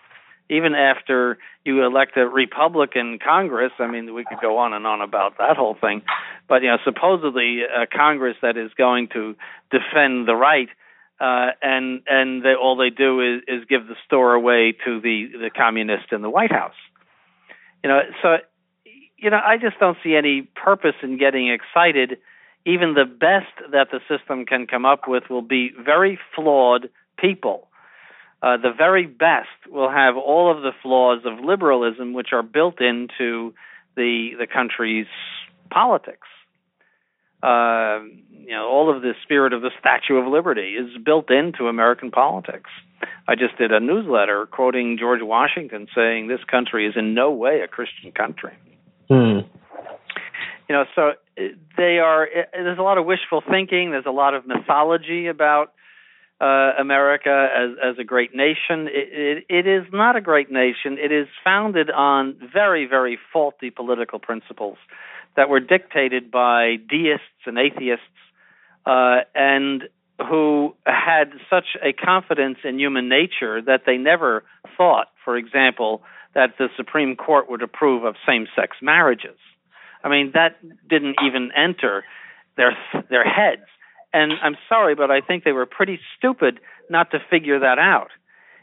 even 0.50 0.74
after 0.74 1.38
you 1.64 1.84
elect 1.84 2.16
a 2.16 2.26
Republican 2.26 3.18
Congress, 3.18 3.72
I 3.78 3.86
mean, 3.86 4.12
we 4.14 4.24
could 4.24 4.40
go 4.40 4.58
on 4.58 4.74
and 4.74 4.86
on 4.86 5.00
about 5.00 5.38
that 5.38 5.56
whole 5.56 5.76
thing, 5.80 6.02
but 6.48 6.62
you 6.62 6.68
know, 6.68 6.78
supposedly 6.84 7.62
a 7.62 7.86
Congress 7.86 8.36
that 8.42 8.56
is 8.56 8.70
going 8.76 9.08
to 9.14 9.34
defend 9.70 10.28
the 10.28 10.34
right, 10.34 10.68
uh, 11.20 11.52
and 11.62 12.02
and 12.06 12.42
they, 12.42 12.54
all 12.54 12.76
they 12.76 12.90
do 12.90 13.20
is, 13.20 13.42
is 13.48 13.64
give 13.68 13.86
the 13.86 13.96
store 14.04 14.34
away 14.34 14.74
to 14.84 15.00
the 15.00 15.28
the 15.32 15.50
communists 15.50 16.08
in 16.12 16.20
the 16.20 16.30
White 16.30 16.52
House. 16.52 16.74
You 17.82 17.88
know, 17.88 18.00
so 18.22 18.36
you 19.16 19.30
know, 19.30 19.40
I 19.42 19.56
just 19.56 19.78
don't 19.80 19.96
see 20.04 20.14
any 20.14 20.42
purpose 20.42 20.96
in 21.02 21.18
getting 21.18 21.48
excited. 21.48 22.18
Even 22.66 22.94
the 22.94 23.04
best 23.04 23.72
that 23.72 23.88
the 23.90 24.00
system 24.08 24.44
can 24.44 24.66
come 24.66 24.84
up 24.84 25.02
with 25.06 25.24
will 25.30 25.42
be 25.42 25.70
very 25.82 26.18
flawed 26.34 26.88
people 27.16 27.68
uh, 28.44 28.58
the 28.58 28.72
very 28.76 29.06
best 29.06 29.48
will 29.70 29.90
have 29.90 30.16
all 30.16 30.54
of 30.54 30.62
the 30.62 30.72
flaws 30.82 31.20
of 31.24 31.42
liberalism, 31.42 32.12
which 32.12 32.28
are 32.32 32.42
built 32.42 32.78
into 32.78 33.54
the 33.96 34.32
the 34.38 34.46
country's 34.46 35.06
politics. 35.70 36.28
Uh, 37.42 38.00
you 38.30 38.50
know, 38.50 38.68
all 38.68 38.94
of 38.94 39.00
the 39.00 39.12
spirit 39.22 39.54
of 39.54 39.62
the 39.62 39.70
Statue 39.80 40.16
of 40.16 40.30
Liberty 40.30 40.76
is 40.76 40.90
built 41.02 41.30
into 41.30 41.68
American 41.68 42.10
politics. 42.10 42.70
I 43.26 43.34
just 43.34 43.56
did 43.56 43.72
a 43.72 43.80
newsletter 43.80 44.46
quoting 44.46 44.98
George 44.98 45.20
Washington 45.22 45.86
saying 45.94 46.28
this 46.28 46.44
country 46.50 46.86
is 46.86 46.94
in 46.96 47.14
no 47.14 47.30
way 47.30 47.60
a 47.60 47.68
Christian 47.68 48.12
country. 48.12 48.52
Hmm. 49.08 49.40
You 50.68 50.74
know, 50.74 50.84
so 50.94 51.12
uh, 51.38 51.42
they 51.78 51.98
are. 51.98 52.24
Uh, 52.24 52.42
there's 52.52 52.78
a 52.78 52.82
lot 52.82 52.98
of 52.98 53.06
wishful 53.06 53.42
thinking. 53.50 53.90
There's 53.90 54.06
a 54.06 54.10
lot 54.10 54.34
of 54.34 54.46
mythology 54.46 55.28
about 55.28 55.72
uh, 56.44 56.72
America 56.86 57.36
as 57.62 57.70
as 57.90 57.94
a 57.98 58.06
great 58.14 58.32
nation. 58.46 58.78
It, 59.00 59.08
it, 59.26 59.36
it 59.58 59.66
is 59.76 59.84
not 60.02 60.14
a 60.16 60.20
great 60.30 60.50
nation. 60.64 60.90
It 61.06 61.12
is 61.20 61.26
founded 61.42 61.88
on 61.90 62.22
very 62.52 62.84
very 62.96 63.16
faulty 63.32 63.70
political 63.70 64.18
principles 64.18 64.78
that 65.36 65.48
were 65.48 65.60
dictated 65.60 66.30
by 66.30 66.76
deists 66.94 67.42
and 67.46 67.56
atheists, 67.58 68.18
uh, 68.86 69.20
and 69.34 69.84
who 70.28 70.74
had 70.86 71.26
such 71.50 71.68
a 71.82 71.92
confidence 71.92 72.58
in 72.62 72.78
human 72.78 73.08
nature 73.08 73.56
that 73.62 73.82
they 73.86 73.96
never 73.96 74.44
thought, 74.76 75.08
for 75.24 75.36
example, 75.36 76.02
that 76.34 76.50
the 76.58 76.68
Supreme 76.76 77.16
Court 77.16 77.50
would 77.50 77.62
approve 77.62 78.04
of 78.04 78.14
same-sex 78.26 78.76
marriages. 78.82 79.38
I 80.04 80.08
mean, 80.08 80.32
that 80.34 80.52
didn't 80.88 81.16
even 81.26 81.50
enter 81.56 82.04
their 82.56 82.76
their 83.08 83.24
heads. 83.24 83.68
And 84.14 84.32
I'm 84.40 84.56
sorry, 84.68 84.94
but 84.94 85.10
I 85.10 85.20
think 85.20 85.42
they 85.42 85.50
were 85.50 85.66
pretty 85.66 85.98
stupid 86.16 86.60
not 86.88 87.10
to 87.10 87.18
figure 87.28 87.58
that 87.58 87.80
out. 87.80 88.10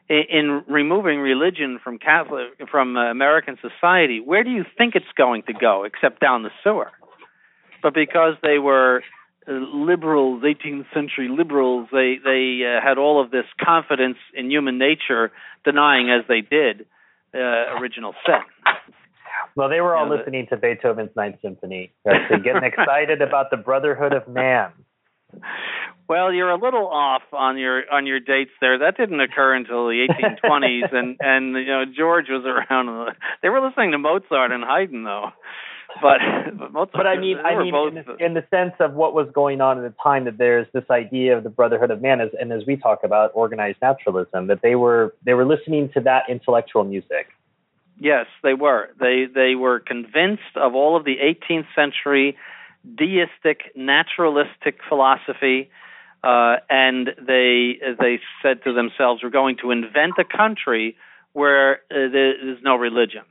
In, 0.10 0.24
in 0.30 0.64
removing 0.68 1.20
religion 1.20 1.78
from 1.84 2.00
Catholic 2.00 2.48
from 2.72 2.96
uh, 2.96 3.12
American 3.12 3.58
society, 3.62 4.22
where 4.22 4.46
do 4.46 4.50
you 4.50 4.64
think 4.78 4.96
it's 4.96 5.12
going 5.18 5.44
to 5.44 5.54
go 5.54 5.84
except 5.84 6.22
down 6.22 6.44
the 6.44 6.52
sewer? 6.64 6.90
But 7.84 7.94
because 7.94 8.36
they 8.42 8.60
were 8.60 9.04
uh, 9.46 9.52
liberals, 9.52 10.42
18th 10.44 10.86
century 10.94 11.28
liberals, 11.30 11.90
they 11.92 12.16
they 12.24 12.62
uh, 12.64 12.82
had 12.82 12.98
all 12.98 13.22
of 13.22 13.30
this 13.30 13.46
confidence 13.62 14.18
in 14.34 14.50
human 14.50 14.78
nature, 14.78 15.32
denying 15.66 16.10
as 16.10 16.26
they 16.30 16.40
did 16.40 16.86
uh, 17.36 17.78
original 17.78 18.14
sin. 18.26 18.40
Well, 19.56 19.68
they 19.68 19.82
were 19.82 19.98
all 19.98 20.06
you 20.06 20.12
know, 20.12 20.16
listening 20.16 20.48
the, 20.50 20.56
to 20.56 20.62
Beethoven's 20.62 21.12
Ninth 21.18 21.40
Symphony, 21.42 21.92
right? 22.06 22.22
So 22.30 22.38
getting 22.38 22.64
excited 22.72 23.22
about 23.22 23.52
the 23.52 23.58
brotherhood 23.58 24.14
of 24.14 24.30
man. 24.30 24.72
Well, 26.12 26.34
you're 26.34 26.50
a 26.50 26.60
little 26.60 26.88
off 26.88 27.22
on 27.32 27.58
your 27.58 27.84
on 27.90 28.06
your 28.06 28.20
dates 28.20 28.52
there. 28.60 28.80
That 28.80 28.98
didn't 28.98 29.22
occur 29.22 29.56
until 29.56 29.88
the 29.88 30.08
1820s, 30.10 30.94
and 30.94 31.18
and 31.22 31.56
you 31.56 31.68
know 31.68 31.86
George 31.86 32.26
was 32.28 32.44
around. 32.46 33.16
They 33.42 33.50
were 33.50 33.66
listening 33.66 33.92
to 33.92 33.98
Mozart 33.98 34.52
and 34.52 34.64
Haydn, 34.64 35.04
though. 35.06 35.30
But 36.02 36.20
but, 36.58 36.74
Mozart, 36.74 36.92
but 36.94 37.08
I 37.08 37.18
mean, 37.18 37.38
I 37.38 37.58
mean, 37.58 37.72
both, 37.72 37.96
in, 37.96 38.04
the, 38.06 38.26
in 38.26 38.34
the 38.34 38.44
sense 38.50 38.74
of 38.80 38.94
what 38.94 39.14
was 39.14 39.30
going 39.34 39.62
on 39.62 39.78
at 39.78 39.90
the 39.90 39.96
time, 40.04 40.26
that 40.26 40.38
there's 40.38 40.68
this 40.74 40.84
idea 40.90 41.38
of 41.38 41.44
the 41.44 41.50
brotherhood 41.50 41.92
of 41.92 42.02
man, 42.02 42.20
as, 42.20 42.30
and 42.40 42.52
as 42.52 42.64
we 42.68 42.76
talk 42.76 43.06
about 43.06 43.32
organized 43.34 43.78
naturalism, 43.82 44.48
that 44.48 44.62
they 44.62 44.76
were 44.76 45.16
they 45.26 45.34
were 45.34 45.46
listening 45.46 45.90
to 45.94 46.02
that 46.02 46.24
intellectual 46.30 46.84
music. 46.84 47.28
Yes, 48.00 48.26
they 48.44 48.54
were. 48.54 48.90
They 49.00 49.28
they 49.34 49.56
were 49.56 49.80
convinced 49.80 50.58
of 50.58 50.76
all 50.76 50.98
of 50.98 51.06
the 51.06 51.18
18th 51.18 51.68
century 51.76 52.36
deistic 52.98 53.72
naturalistic 53.76 54.80
philosophy 54.88 55.70
uh, 56.24 56.58
and 56.70 57.10
they 57.18 57.80
they 58.00 58.20
said 58.44 58.64
to 58.64 58.74
themselves, 58.74 59.24
"We're 59.24 59.30
going 59.30 59.58
to 59.58 59.72
invent 59.72 60.14
a 60.20 60.24
country 60.24 60.96
where 61.34 61.78
uh, 61.90 62.10
there 62.12 62.52
is 62.52 62.60
no 62.62 62.76
religion, 62.76 63.24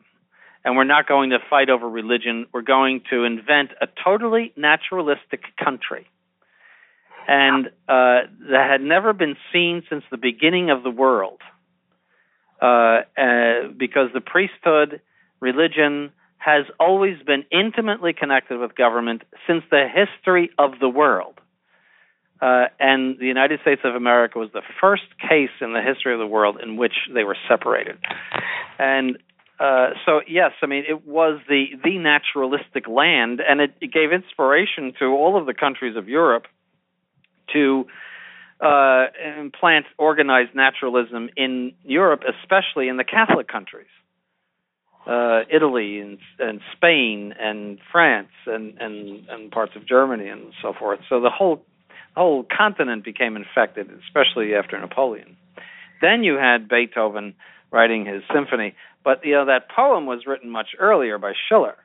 and 0.64 0.76
we're 0.76 0.84
not 0.84 1.06
going 1.06 1.30
to 1.30 1.38
fight 1.48 1.70
over 1.70 1.88
religion. 1.88 2.46
We're 2.52 2.62
going 2.62 3.02
to 3.10 3.24
invent 3.24 3.70
a 3.80 3.86
totally 4.02 4.52
naturalistic 4.56 5.42
country." 5.62 6.08
And 7.28 7.66
uh, 7.88 8.26
that 8.50 8.68
had 8.70 8.80
never 8.80 9.12
been 9.12 9.36
seen 9.52 9.84
since 9.88 10.02
the 10.10 10.16
beginning 10.16 10.70
of 10.70 10.82
the 10.82 10.90
world, 10.90 11.40
uh, 12.60 13.02
uh, 13.16 13.68
because 13.76 14.08
the 14.12 14.20
priesthood, 14.20 15.00
religion, 15.38 16.10
has 16.40 16.64
always 16.80 17.16
been 17.24 17.44
intimately 17.52 18.14
connected 18.14 18.58
with 18.58 18.74
government 18.74 19.22
since 19.46 19.62
the 19.70 19.86
history 19.86 20.50
of 20.58 20.72
the 20.80 20.88
world. 20.88 21.34
Uh, 22.40 22.64
and 22.80 23.18
the 23.18 23.26
United 23.26 23.60
States 23.60 23.82
of 23.84 23.94
America 23.94 24.38
was 24.38 24.48
the 24.54 24.62
first 24.80 25.02
case 25.20 25.50
in 25.60 25.74
the 25.74 25.82
history 25.82 26.14
of 26.14 26.18
the 26.18 26.26
world 26.26 26.56
in 26.62 26.78
which 26.78 26.94
they 27.12 27.24
were 27.24 27.36
separated. 27.46 27.98
And 28.78 29.18
uh, 29.60 29.90
so, 30.06 30.22
yes, 30.26 30.52
I 30.62 30.66
mean, 30.66 30.84
it 30.88 31.06
was 31.06 31.38
the 31.46 31.66
the 31.84 31.98
naturalistic 31.98 32.88
land, 32.88 33.42
and 33.46 33.60
it, 33.60 33.74
it 33.82 33.92
gave 33.92 34.10
inspiration 34.10 34.94
to 34.98 35.08
all 35.08 35.38
of 35.38 35.44
the 35.44 35.52
countries 35.52 35.96
of 35.98 36.08
Europe 36.08 36.46
to 37.52 37.84
uh, 38.62 39.06
implant 39.38 39.84
organized 39.98 40.54
naturalism 40.54 41.28
in 41.36 41.72
Europe, 41.84 42.22
especially 42.26 42.88
in 42.88 42.96
the 42.96 43.04
Catholic 43.04 43.48
countries. 43.48 43.92
Uh, 45.10 45.40
Italy 45.50 45.98
and, 45.98 46.18
and 46.38 46.60
Spain 46.76 47.34
and 47.36 47.78
France 47.90 48.28
and, 48.46 48.78
and, 48.78 49.28
and 49.28 49.50
parts 49.50 49.72
of 49.74 49.84
Germany 49.84 50.28
and 50.28 50.52
so 50.62 50.72
forth. 50.72 51.00
So 51.08 51.20
the 51.20 51.30
whole 51.30 51.64
whole 52.16 52.44
continent 52.44 53.04
became 53.04 53.36
infected, 53.36 53.90
especially 54.06 54.54
after 54.54 54.78
Napoleon. 54.78 55.36
Then 56.00 56.22
you 56.22 56.36
had 56.36 56.68
Beethoven 56.68 57.34
writing 57.72 58.06
his 58.06 58.22
symphony, 58.32 58.74
but 59.04 59.24
you 59.24 59.32
know 59.32 59.46
that 59.46 59.68
poem 59.74 60.06
was 60.06 60.26
written 60.26 60.48
much 60.48 60.68
earlier 60.78 61.18
by 61.18 61.32
Schiller. 61.48 61.76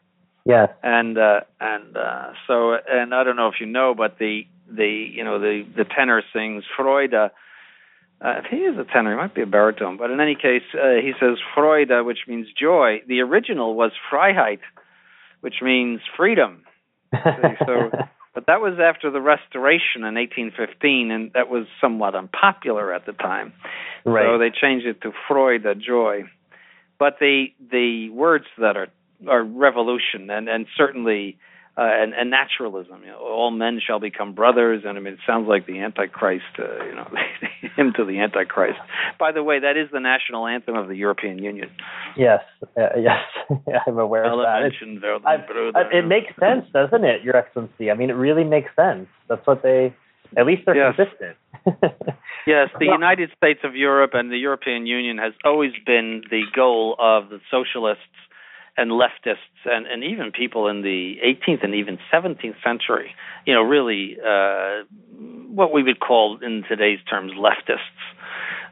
Yes. 0.45 0.69
And 0.83 1.17
uh, 1.17 1.41
and 1.59 1.97
uh, 1.97 2.33
so 2.47 2.75
and 2.87 3.13
I 3.13 3.23
don't 3.23 3.35
know 3.35 3.47
if 3.47 3.55
you 3.59 3.65
know, 3.65 3.95
but 3.95 4.19
the 4.19 4.41
the 4.69 5.09
you 5.11 5.23
know 5.23 5.39
the 5.39 5.65
the 5.75 5.85
tenor 5.85 6.21
sings 6.33 6.63
Freude. 6.77 7.31
Uh, 8.21 8.41
he 8.49 8.57
is 8.57 8.77
a 8.77 8.85
tenor, 8.85 9.11
he 9.11 9.17
might 9.17 9.35
be 9.35 9.41
a 9.41 9.45
baritone, 9.45 9.97
but 9.97 10.09
in 10.09 10.19
any 10.19 10.35
case, 10.35 10.63
uh, 10.73 11.01
he 11.01 11.11
says 11.19 11.37
Freude, 11.55 12.05
which 12.05 12.19
means 12.27 12.47
joy. 12.59 13.01
The 13.07 13.21
original 13.21 13.75
was 13.75 13.91
Freiheit, 14.11 14.61
which 15.41 15.55
means 15.61 15.99
freedom. 16.15 16.63
so 17.13 17.91
but 18.33 18.45
that 18.47 18.61
was 18.61 18.79
after 18.81 19.11
the 19.11 19.21
Restoration 19.21 20.03
in 20.03 20.15
1815, 20.15 21.11
and 21.11 21.31
that 21.33 21.49
was 21.49 21.67
somewhat 21.81 22.15
unpopular 22.15 22.93
at 22.93 23.05
the 23.05 23.13
time. 23.13 23.53
Right. 24.05 24.25
So 24.25 24.37
they 24.37 24.49
changed 24.49 24.85
it 24.85 25.01
to 25.01 25.11
Freude, 25.27 25.79
joy. 25.79 26.23
But 26.97 27.17
the 27.19 27.47
the 27.71 28.09
words 28.09 28.45
that 28.57 28.77
are 28.77 28.87
are 29.27 29.43
revolution, 29.43 30.29
and 30.29 30.47
and 30.47 30.67
certainly 30.77 31.37
uh, 31.77 31.81
and, 31.83 32.13
and 32.13 32.29
naturalism. 32.29 33.01
You 33.01 33.11
know, 33.11 33.19
all 33.19 33.51
men 33.51 33.79
shall 33.85 33.99
become 33.99 34.33
brothers, 34.33 34.83
and 34.85 34.97
I 34.97 35.01
mean, 35.01 35.13
it 35.13 35.19
sounds 35.27 35.47
like 35.47 35.65
the 35.65 35.79
Antichrist. 35.79 36.45
Uh, 36.57 36.85
you 36.85 36.95
know, 36.95 37.07
hymn 37.75 37.93
to 37.97 38.05
the 38.05 38.19
Antichrist. 38.19 38.79
By 39.19 39.31
the 39.31 39.43
way, 39.43 39.59
that 39.59 39.77
is 39.77 39.89
the 39.91 39.99
national 39.99 40.47
anthem 40.47 40.75
of 40.75 40.87
the 40.87 40.95
European 40.95 41.39
Union. 41.39 41.69
Yes, 42.17 42.41
uh, 42.77 42.97
yes, 42.97 43.23
I'm 43.87 43.99
aware 43.99 44.23
of 44.23 44.39
that. 44.39 44.61
It, 45.75 45.97
it 45.97 46.07
makes 46.07 46.33
sense, 46.39 46.65
doesn't 46.71 47.03
it, 47.03 47.23
Your 47.23 47.35
Excellency? 47.35 47.91
I 47.91 47.95
mean, 47.95 48.09
it 48.09 48.13
really 48.13 48.43
makes 48.43 48.69
sense. 48.75 49.07
That's 49.27 49.45
what 49.45 49.63
they. 49.63 49.93
At 50.37 50.45
least 50.45 50.63
they're 50.65 50.75
yes. 50.75 50.95
consistent. 50.95 51.37
yes, 52.47 52.69
the 52.79 52.85
United 52.85 53.29
States 53.37 53.59
of 53.63 53.75
Europe 53.75 54.11
and 54.13 54.31
the 54.31 54.37
European 54.37 54.85
Union 54.85 55.17
has 55.17 55.33
always 55.43 55.71
been 55.85 56.23
the 56.29 56.43
goal 56.53 56.95
of 56.99 57.29
the 57.29 57.39
socialists 57.51 58.03
and 58.77 58.91
leftists 58.91 59.37
and, 59.65 59.87
and 59.87 60.03
even 60.03 60.31
people 60.31 60.67
in 60.67 60.81
the 60.81 61.15
18th 61.23 61.63
and 61.63 61.75
even 61.75 61.97
17th 62.13 62.55
century, 62.63 63.15
you 63.45 63.53
know, 63.53 63.61
really 63.61 64.17
uh, 64.19 64.83
what 65.47 65.71
we 65.73 65.83
would 65.83 65.99
call 65.99 66.39
in 66.41 66.63
today's 66.67 66.99
terms 67.09 67.31
leftists, 67.33 67.79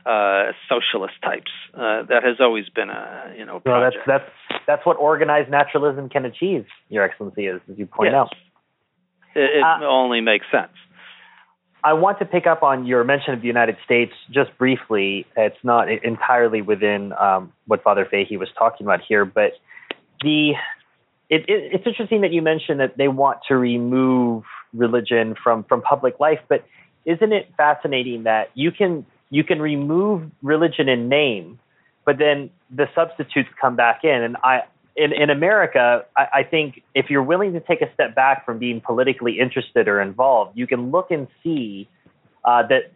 uh, 0.05 0.51
socialist 0.67 1.13
types. 1.23 1.51
Uh, 1.73 2.03
that 2.03 2.23
has 2.23 2.37
always 2.39 2.67
been 2.69 2.89
a 2.89 3.33
you 3.37 3.45
know. 3.45 3.61
Well, 3.65 3.81
that's 3.81 3.95
that's 4.05 4.29
that's 4.67 4.85
what 4.85 4.97
organized 4.97 5.49
naturalism 5.49 6.09
can 6.09 6.25
achieve, 6.25 6.65
Your 6.89 7.03
Excellency, 7.03 7.47
as, 7.47 7.61
as 7.71 7.77
you 7.77 7.85
point 7.85 8.11
yes. 8.11 8.15
out. 8.15 8.35
It, 9.35 9.57
it 9.57 9.63
uh, 9.63 9.85
only 9.85 10.21
makes 10.21 10.45
sense. 10.51 10.71
I 11.85 11.93
want 11.93 12.19
to 12.19 12.25
pick 12.25 12.47
up 12.47 12.63
on 12.63 12.85
your 12.85 13.03
mention 13.03 13.33
of 13.33 13.41
the 13.41 13.47
United 13.47 13.77
States 13.83 14.13
just 14.31 14.57
briefly. 14.57 15.25
It's 15.35 15.57
not 15.63 15.91
entirely 15.91 16.61
within 16.61 17.11
um, 17.13 17.51
what 17.67 17.83
Father 17.83 18.07
Fahey 18.09 18.37
was 18.37 18.47
talking 18.57 18.85
about 18.85 19.01
here, 19.01 19.25
but 19.25 19.53
the 20.23 20.53
it, 21.29 21.41
it, 21.47 21.73
it's 21.73 21.87
interesting 21.87 22.21
that 22.21 22.31
you 22.31 22.41
mentioned 22.41 22.79
that 22.79 22.97
they 22.97 23.07
want 23.07 23.39
to 23.47 23.55
remove 23.55 24.43
religion 24.73 25.35
from 25.41 25.63
from 25.63 25.81
public 25.81 26.19
life, 26.19 26.39
but 26.47 26.65
isn't 27.05 27.33
it 27.33 27.49
fascinating 27.57 28.23
that 28.23 28.49
you 28.53 28.71
can 28.71 29.05
you 29.29 29.43
can 29.43 29.61
remove 29.61 30.29
religion 30.41 30.89
in 30.89 31.09
name, 31.09 31.59
but 32.05 32.17
then 32.17 32.49
the 32.69 32.87
substitutes 32.95 33.49
come 33.59 33.75
back 33.75 34.03
in, 34.03 34.23
and 34.23 34.37
I. 34.43 34.63
In, 34.95 35.11
in 35.11 35.31
America, 35.31 36.05
I, 36.15 36.27
I 36.35 36.43
think 36.43 36.83
if 36.93 37.09
you're 37.09 37.23
willing 37.23 37.53
to 37.53 37.59
take 37.59 37.81
a 37.81 37.91
step 37.95 38.13
back 38.13 38.45
from 38.45 38.59
being 38.59 38.79
politically 38.79 39.39
interested 39.39 39.87
or 39.87 39.99
involved, 39.99 40.55
you 40.55 40.67
can 40.67 40.91
look 40.91 41.09
and 41.09 41.27
see 41.41 41.89
uh, 42.45 42.61
that 42.67 42.91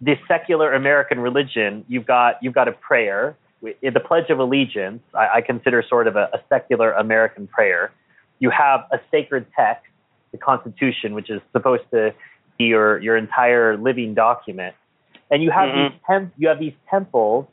the 0.00 0.16
secular 0.26 0.72
American 0.72 1.20
religion, 1.20 1.84
you've 1.86 2.06
got 2.06 2.42
you've 2.42 2.54
got 2.54 2.68
a 2.68 2.72
prayer, 2.72 3.36
the 3.82 4.00
Pledge 4.00 4.30
of 4.30 4.38
Allegiance, 4.38 5.02
I, 5.14 5.36
I 5.36 5.40
consider 5.40 5.82
sort 5.88 6.06
of 6.06 6.16
a, 6.16 6.28
a, 6.32 6.40
secular 6.48 6.92
American 6.92 7.46
prayer. 7.46 7.92
You 8.38 8.50
have 8.50 8.80
a 8.92 8.98
sacred 9.10 9.46
text, 9.56 9.86
the 10.32 10.38
Constitution, 10.38 11.14
which 11.14 11.30
is 11.30 11.40
supposed 11.52 11.84
to 11.92 12.14
be 12.58 12.64
your, 12.64 13.00
your 13.00 13.16
entire 13.16 13.76
living 13.76 14.14
document. 14.14 14.74
And 15.30 15.42
you 15.42 15.50
have, 15.50 15.68
mm-hmm. 15.68 16.22
these 16.22 16.30
you 16.36 16.48
have 16.48 16.58
these 16.58 16.74
temples 16.90 17.46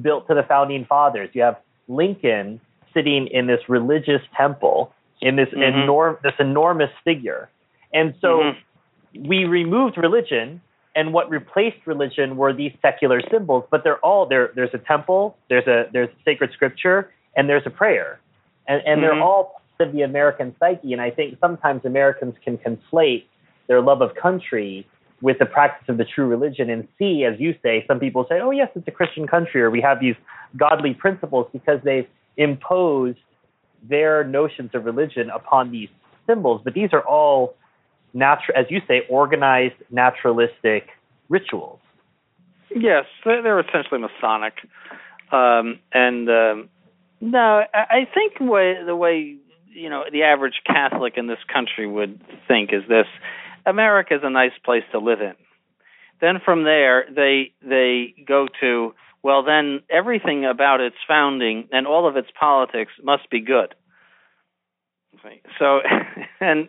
built 0.00 0.26
to 0.28 0.34
the 0.34 0.42
founding 0.42 0.84
fathers. 0.84 1.30
You 1.32 1.42
have 1.42 1.58
Lincoln 1.88 2.60
sitting 2.94 3.26
in 3.26 3.46
this 3.46 3.60
religious 3.68 4.22
temple 4.36 4.92
in 5.20 5.36
this, 5.36 5.48
mm-hmm. 5.48 5.60
enorm- 5.60 6.22
this 6.22 6.34
enormous 6.38 6.90
figure. 7.04 7.50
And 7.92 8.14
so 8.20 8.38
mm-hmm. 8.38 9.28
we 9.28 9.44
removed 9.44 9.96
religion 9.96 10.60
and 10.94 11.12
what 11.12 11.30
replaced 11.30 11.86
religion 11.86 12.36
were 12.36 12.52
these 12.52 12.72
secular 12.82 13.20
symbols 13.30 13.64
but 13.70 13.84
they're 13.84 13.98
all 13.98 14.26
there 14.26 14.50
there's 14.54 14.74
a 14.74 14.78
temple 14.78 15.36
there's 15.48 15.66
a 15.66 15.88
there's 15.92 16.08
sacred 16.24 16.50
scripture 16.52 17.10
and 17.36 17.48
there's 17.48 17.62
a 17.66 17.70
prayer 17.70 18.20
and 18.66 18.82
and 18.84 19.00
mm-hmm. 19.00 19.02
they're 19.02 19.22
all 19.22 19.60
part 19.76 19.88
of 19.88 19.94
the 19.94 20.02
american 20.02 20.54
psyche 20.58 20.92
and 20.92 21.00
i 21.00 21.10
think 21.10 21.36
sometimes 21.40 21.84
americans 21.84 22.34
can 22.44 22.58
conflate 22.58 23.24
their 23.68 23.80
love 23.80 24.00
of 24.00 24.14
country 24.14 24.86
with 25.22 25.38
the 25.38 25.46
practice 25.46 25.86
of 25.88 25.98
the 25.98 26.04
true 26.04 26.26
religion 26.26 26.70
and 26.70 26.88
see 26.98 27.24
as 27.24 27.38
you 27.38 27.54
say 27.62 27.84
some 27.86 28.00
people 28.00 28.26
say 28.28 28.40
oh 28.40 28.50
yes 28.50 28.68
it's 28.74 28.88
a 28.88 28.92
christian 28.92 29.26
country 29.26 29.62
or 29.62 29.70
we 29.70 29.80
have 29.80 30.00
these 30.00 30.16
godly 30.56 30.94
principles 30.94 31.46
because 31.52 31.80
they've 31.84 32.08
imposed 32.36 33.18
their 33.88 34.24
notions 34.24 34.70
of 34.74 34.84
religion 34.84 35.30
upon 35.30 35.70
these 35.70 35.88
symbols 36.26 36.60
but 36.64 36.74
these 36.74 36.90
are 36.92 37.06
all 37.06 37.54
natural, 38.12 38.58
as 38.58 38.66
you 38.70 38.80
say, 38.86 39.02
organized 39.08 39.74
naturalistic 39.90 40.88
rituals. 41.28 41.80
Yes, 42.74 43.04
they're 43.24 43.60
essentially 43.60 44.00
Masonic, 44.00 44.54
um, 45.32 45.80
and 45.92 46.28
um, 46.28 46.68
no, 47.20 47.62
I 47.74 48.06
think 48.14 48.40
way, 48.40 48.76
the 48.84 48.94
way 48.94 49.36
you 49.68 49.90
know 49.90 50.04
the 50.10 50.22
average 50.22 50.60
Catholic 50.66 51.14
in 51.16 51.26
this 51.26 51.38
country 51.52 51.86
would 51.86 52.20
think 52.46 52.72
is 52.72 52.82
this: 52.88 53.06
America 53.66 54.14
is 54.14 54.20
a 54.22 54.30
nice 54.30 54.52
place 54.64 54.84
to 54.92 54.98
live 54.98 55.20
in. 55.20 55.34
Then 56.20 56.40
from 56.44 56.62
there, 56.62 57.06
they 57.10 57.52
they 57.60 58.14
go 58.26 58.46
to 58.60 58.94
well, 59.22 59.42
then 59.42 59.80
everything 59.90 60.44
about 60.44 60.80
its 60.80 60.96
founding 61.06 61.68
and 61.72 61.86
all 61.86 62.08
of 62.08 62.16
its 62.16 62.28
politics 62.38 62.92
must 63.02 63.28
be 63.30 63.40
good. 63.40 63.74
So, 65.58 65.80
and 66.40 66.68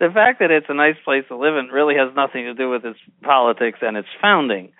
the 0.00 0.08
fact 0.12 0.40
that 0.40 0.50
it's 0.50 0.66
a 0.68 0.74
nice 0.74 0.96
place 1.04 1.24
to 1.28 1.36
live 1.36 1.56
in 1.56 1.66
really 1.66 1.94
has 1.94 2.08
nothing 2.16 2.44
to 2.44 2.54
do 2.54 2.68
with 2.70 2.84
its 2.84 2.98
politics 3.22 3.78
and 3.82 3.96
its 3.96 4.08
founding. 4.20 4.72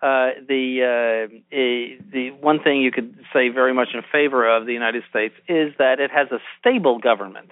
Uh, 0.00 0.30
the 0.48 0.82
uh, 0.82 1.34
the 1.50 2.30
one 2.40 2.60
thing 2.60 2.80
you 2.80 2.90
could 2.90 3.14
say 3.32 3.48
very 3.50 3.74
much 3.74 3.88
in 3.92 4.02
favor 4.10 4.48
of 4.48 4.66
the 4.66 4.72
United 4.72 5.04
States 5.10 5.34
is 5.48 5.72
that 5.78 6.00
it 6.00 6.10
has 6.10 6.28
a 6.32 6.38
stable 6.58 6.98
government, 6.98 7.50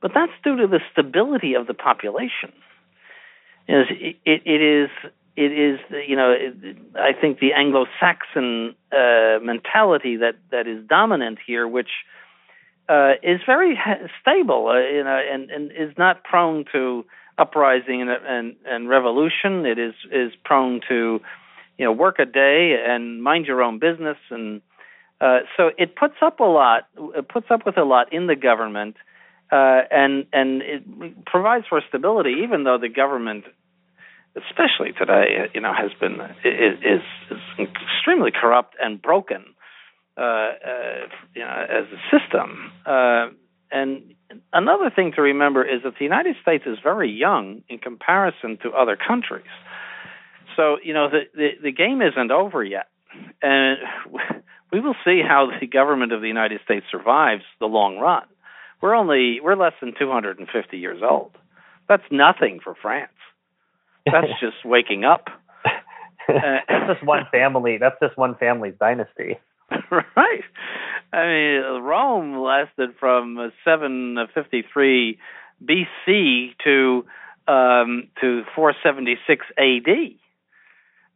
but 0.00 0.12
that's 0.14 0.32
due 0.44 0.56
to 0.56 0.66
the 0.66 0.80
stability 0.92 1.54
of 1.54 1.66
the 1.66 1.74
population. 1.74 2.52
It, 3.68 4.16
it, 4.24 4.42
it 4.46 4.62
is 4.62 4.90
it 5.36 5.52
is 5.52 5.78
you 6.08 6.16
know 6.16 6.30
it, 6.32 6.76
I 6.94 7.12
think 7.18 7.38
the 7.38 7.52
Anglo-Saxon 7.52 8.74
uh, 8.92 9.38
mentality 9.42 10.16
that 10.16 10.36
that 10.50 10.66
is 10.66 10.82
dominant 10.86 11.38
here, 11.46 11.68
which 11.68 11.90
uh, 12.90 13.12
is 13.22 13.40
very 13.46 13.78
stable, 14.20 14.68
uh, 14.68 14.80
you 14.80 15.04
know, 15.04 15.20
and 15.32 15.50
and 15.50 15.70
is 15.70 15.96
not 15.96 16.24
prone 16.24 16.64
to 16.72 17.04
uprising 17.38 18.02
and, 18.02 18.10
and 18.10 18.56
and 18.66 18.88
revolution. 18.88 19.64
It 19.64 19.78
is 19.78 19.94
is 20.10 20.32
prone 20.44 20.80
to 20.88 21.20
you 21.80 21.86
know 21.86 21.92
work 21.92 22.18
a 22.18 22.26
day 22.26 22.76
and 22.86 23.22
mind 23.22 23.46
your 23.46 23.62
own 23.62 23.78
business 23.78 24.18
and 24.28 24.60
uh, 25.20 25.40
so 25.56 25.70
it 25.78 25.96
puts 25.96 26.16
up 26.20 26.38
a 26.38 26.44
lot 26.44 26.86
it 27.16 27.26
puts 27.26 27.46
up 27.50 27.64
with 27.64 27.78
a 27.78 27.84
lot 27.84 28.12
in 28.12 28.26
the 28.26 28.36
government 28.36 28.96
uh, 29.50 29.80
and 29.90 30.26
and 30.30 30.60
it 30.60 31.24
provides 31.24 31.64
for 31.66 31.80
stability 31.88 32.42
even 32.44 32.64
though 32.64 32.76
the 32.76 32.90
government 32.90 33.44
especially 34.36 34.92
today 34.92 35.48
you 35.54 35.60
know 35.62 35.72
has 35.72 35.90
been 35.98 36.20
is 36.44 36.78
is 36.84 37.38
extremely 37.58 38.30
corrupt 38.30 38.76
and 38.78 39.00
broken 39.00 39.42
you 41.34 41.42
know 41.42 41.66
as 41.68 41.86
a 41.92 42.18
system 42.18 42.72
uh, 42.86 43.28
and 43.72 44.14
another 44.52 44.90
thing 44.94 45.12
to 45.16 45.22
remember 45.22 45.64
is 45.64 45.82
that 45.84 45.94
the 45.98 46.04
United 46.04 46.36
States 46.42 46.64
is 46.66 46.78
very 46.82 47.10
young 47.10 47.62
in 47.68 47.78
comparison 47.78 48.58
to 48.62 48.70
other 48.70 48.96
countries 48.96 49.46
so 50.60 50.78
you 50.82 50.92
know 50.92 51.08
the, 51.08 51.20
the 51.34 51.48
the 51.62 51.72
game 51.72 52.02
isn't 52.02 52.30
over 52.30 52.62
yet, 52.62 52.88
and 53.42 53.78
we 54.72 54.80
will 54.80 54.96
see 55.04 55.22
how 55.26 55.50
the 55.60 55.66
government 55.66 56.12
of 56.12 56.20
the 56.20 56.28
United 56.28 56.60
States 56.64 56.86
survives 56.90 57.44
the 57.60 57.66
long 57.66 57.98
run. 57.98 58.24
We're 58.80 58.94
only 58.94 59.40
we're 59.40 59.56
less 59.56 59.74
than 59.80 59.94
250 59.98 60.78
years 60.78 61.02
old. 61.02 61.32
That's 61.88 62.04
nothing 62.10 62.60
for 62.62 62.74
France. 62.74 63.12
That's 64.04 64.28
just 64.40 64.64
waking 64.64 65.04
up. 65.04 65.28
that's 66.28 66.94
just 66.94 67.04
one 67.04 67.26
family. 67.30 67.78
That's 67.78 67.96
just 68.02 68.16
one 68.16 68.34
family's 68.36 68.74
dynasty. 68.78 69.38
right. 69.90 70.44
I 71.12 71.26
mean, 71.26 71.82
Rome 71.82 72.38
lasted 72.38 72.90
from 72.98 73.52
753 73.64 75.18
BC 75.64 76.50
to 76.64 77.04
um, 77.48 78.08
to 78.20 78.42
476 78.54 79.46
AD 79.58 80.20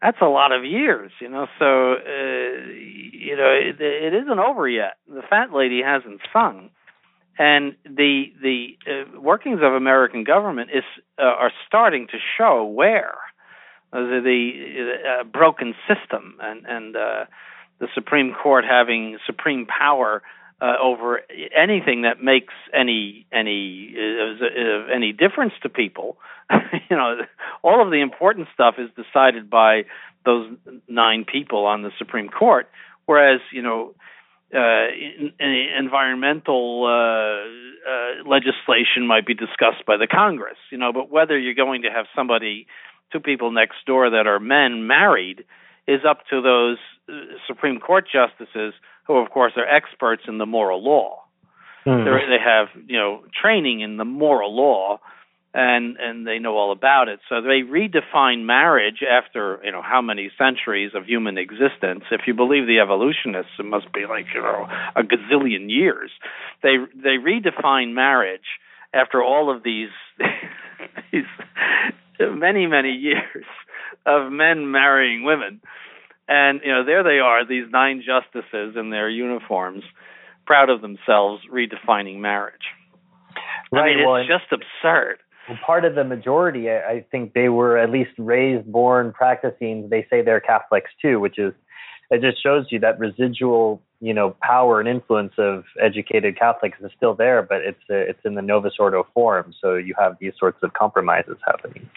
that's 0.05 0.19
a 0.21 0.27
lot 0.27 0.53
of 0.53 0.67
years, 0.67 1.11
you 1.19 1.31
know. 1.31 1.47
So, 1.59 1.93
uh, 1.95 2.69
you 2.71 3.35
know, 3.37 3.49
it, 3.49 3.81
it 3.81 4.12
isn't 4.12 4.38
over 4.38 4.69
yet. 4.69 4.99
The 5.09 5.23
fat 5.23 5.51
lady 5.55 5.81
hasn't 5.83 6.21
sung, 6.31 6.69
and 7.38 7.75
the 7.85 8.25
the 8.43 8.77
uh, 8.87 9.21
workings 9.21 9.61
of 9.62 9.73
American 9.73 10.23
government 10.23 10.71
is 10.75 10.85
uh, 11.19 11.23
are 11.23 11.51
starting 11.67 12.07
to 12.09 12.19
show 12.37 12.64
where 12.64 13.17
the, 13.93 14.21
the 14.23 14.93
uh, 15.09 15.25
broken 15.25 15.75
system 15.88 16.37
and 16.38 16.67
and 16.67 16.97
uh, 16.97 17.25
the 17.79 17.89
Supreme 17.95 18.35
Court 18.35 18.65
having 18.65 19.19
supreme 19.27 19.67
power 19.67 20.23
uh, 20.61 20.75
over 20.81 21.21
anything 21.57 22.03
that 22.03 22.23
makes 22.23 22.55
any 22.73 23.27
any 23.33 23.95
uh, 23.97 24.95
any 24.95 25.13
difference 25.13 25.53
to 25.63 25.69
people. 25.69 26.17
you 26.91 26.97
know, 26.97 27.17
all 27.63 27.85
of 27.85 27.91
the 27.91 28.01
important 28.01 28.49
stuff 28.55 28.77
is 28.79 28.89
decided 28.97 29.51
by 29.51 29.85
those 30.25 30.51
nine 30.89 31.25
people 31.31 31.67
on 31.67 31.83
the 31.83 31.91
Supreme 31.99 32.29
Court, 32.29 32.69
whereas 33.07 33.41
you 33.53 33.63
know. 33.63 33.95
Uh, 34.55 34.87
in, 34.95 35.33
in 35.41 35.67
environmental 35.81 36.85
uh, 36.87 37.43
uh, 37.91 38.29
legislation 38.29 39.05
might 39.05 39.27
be 39.27 39.35
discussed 39.35 39.85
by 39.85 39.97
the 39.97 40.07
Congress, 40.07 40.59
you 40.71 40.79
know, 40.79 40.93
but 40.93 41.11
whether 41.11 41.37
you're 41.37 41.55
going 41.55 41.83
to 41.83 41.91
have 41.91 42.07
somebody, 42.15 42.69
two 43.11 43.19
people 43.19 43.51
next 43.51 43.79
door 43.85 44.11
that 44.11 44.29
are 44.29 44.39
men 44.39 44.87
married, 44.87 45.45
is 45.87 46.01
up 46.09 46.20
to 46.31 46.40
those 46.40 46.79
uh, 47.09 47.37
Supreme 47.47 47.81
Court 47.81 48.07
justices, 48.11 48.75
who 49.07 49.16
of 49.16 49.31
course 49.31 49.53
are 49.57 49.66
experts 49.66 50.23
in 50.27 50.38
the 50.38 50.47
moral 50.47 50.83
law. 50.83 51.20
Mm. 51.87 52.05
They 52.05 52.42
have 52.42 52.68
you 52.87 52.99
know 52.99 53.23
training 53.40 53.81
in 53.81 53.99
the 53.99 54.05
moral 54.05 54.57
law, 54.57 55.01
and 55.53 55.97
and 55.99 56.27
they 56.27 56.38
know 56.38 56.57
all 56.57 56.73
about 56.73 57.09
it. 57.09 57.20
So 57.29 57.42
they 57.42 57.61
redefine 57.61 58.44
marriage 58.47 59.03
after 59.09 59.61
you 59.62 59.70
know 59.70 59.83
how 59.83 60.01
many 60.01 60.31
centuries 60.38 60.92
of 60.94 61.05
human 61.05 61.37
existence. 61.37 62.05
If 62.11 62.23
you 62.27 62.33
believe 62.33 62.66
the 62.66 62.81
evolutionists, 62.81 63.53
it 63.59 63.66
must 63.66 63.92
be 63.92 64.07
like 64.09 64.27
you 64.35 64.40
know 64.40 64.66
a 64.97 65.03
gazillion 65.03 65.68
years. 65.68 66.11
They 66.62 66.77
they 66.94 67.18
redefine 67.18 67.92
marriage 67.92 68.59
after 68.94 69.23
all 69.23 69.55
of 69.55 69.62
these 69.62 69.90
these 71.12 71.25
many 72.18 72.66
many 72.66 72.92
years 72.92 73.44
of 74.07 74.31
men 74.33 74.71
marrying 74.71 75.25
women. 75.25 75.61
And 76.27 76.61
you 76.64 76.73
know 76.73 76.85
there 76.85 77.03
they 77.03 77.19
are, 77.19 77.47
these 77.47 77.67
nine 77.71 78.03
justices 78.05 78.77
in 78.77 78.90
their 78.90 79.11
uniforms, 79.11 79.83
proud 80.47 80.71
of 80.71 80.81
themselves, 80.81 81.43
redefining 81.53 82.21
marriage. 82.21 82.55
Right. 83.71 83.83
I 83.83 83.87
mean, 83.87 83.99
it's 83.99 84.07
well, 84.07 84.25
just 84.27 84.53
absurd 84.53 85.19
well, 85.49 85.59
part 85.64 85.85
of 85.85 85.95
the 85.95 86.05
majority, 86.05 86.71
I 86.71 87.05
think 87.11 87.35
they 87.35 87.49
were 87.49 87.77
at 87.77 87.90
least 87.90 88.12
raised, 88.19 88.71
born, 88.71 89.12
practicing. 89.12 89.88
They 89.90 90.07
say 90.09 90.23
they're 90.23 90.40
Catholics 90.40 90.90
too, 91.03 91.21
which 91.21 91.38
is 91.38 91.53
it 92.11 92.21
just 92.21 92.43
shows 92.43 92.67
you 92.71 92.79
that 92.81 92.99
residual, 92.99 93.83
you 94.01 94.14
know, 94.14 94.37
power 94.43 94.81
and 94.81 94.88
influence 94.88 95.33
of 95.38 95.64
educated 95.81 96.38
Catholics 96.38 96.79
is 96.83 96.90
still 96.97 97.14
there, 97.14 97.43
but 97.43 97.62
it's 97.62 97.81
uh, 97.90 97.95
it's 97.95 98.21
in 98.25 98.35
the 98.35 98.43
Novus 98.43 98.75
Ordo 98.79 99.07
form. 99.12 99.55
So 99.61 99.75
you 99.75 99.95
have 99.99 100.17
these 100.21 100.33
sorts 100.38 100.59
of 100.62 100.73
compromises 100.73 101.37
happening. 101.47 101.88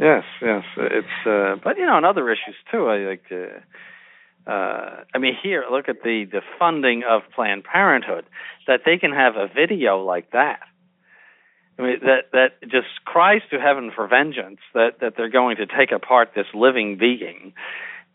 Yes, 0.00 0.24
yes, 0.40 0.64
it's 0.76 1.26
uh, 1.26 1.56
but 1.62 1.76
you 1.76 1.84
know, 1.84 1.94
on 1.94 2.04
other 2.04 2.30
issues 2.30 2.56
too. 2.70 2.86
I 2.88 2.98
like. 2.98 3.24
Uh, 3.30 4.50
uh, 4.50 5.04
I 5.14 5.18
mean, 5.18 5.34
here, 5.40 5.64
look 5.70 5.88
at 5.88 6.02
the 6.02 6.24
the 6.30 6.40
funding 6.58 7.02
of 7.08 7.22
Planned 7.34 7.64
Parenthood. 7.64 8.24
That 8.66 8.80
they 8.86 8.96
can 8.96 9.12
have 9.12 9.36
a 9.36 9.46
video 9.46 10.02
like 10.02 10.30
that 10.32 10.60
I 11.80 11.82
mean, 11.82 12.00
that 12.02 12.30
that 12.32 12.70
just 12.70 13.04
cries 13.06 13.40
to 13.50 13.58
heaven 13.58 13.90
for 13.94 14.06
vengeance 14.06 14.60
that 14.74 15.00
that 15.00 15.14
they're 15.16 15.30
going 15.30 15.56
to 15.56 15.66
take 15.66 15.92
apart 15.92 16.32
this 16.34 16.46
living 16.52 16.98
being, 16.98 17.54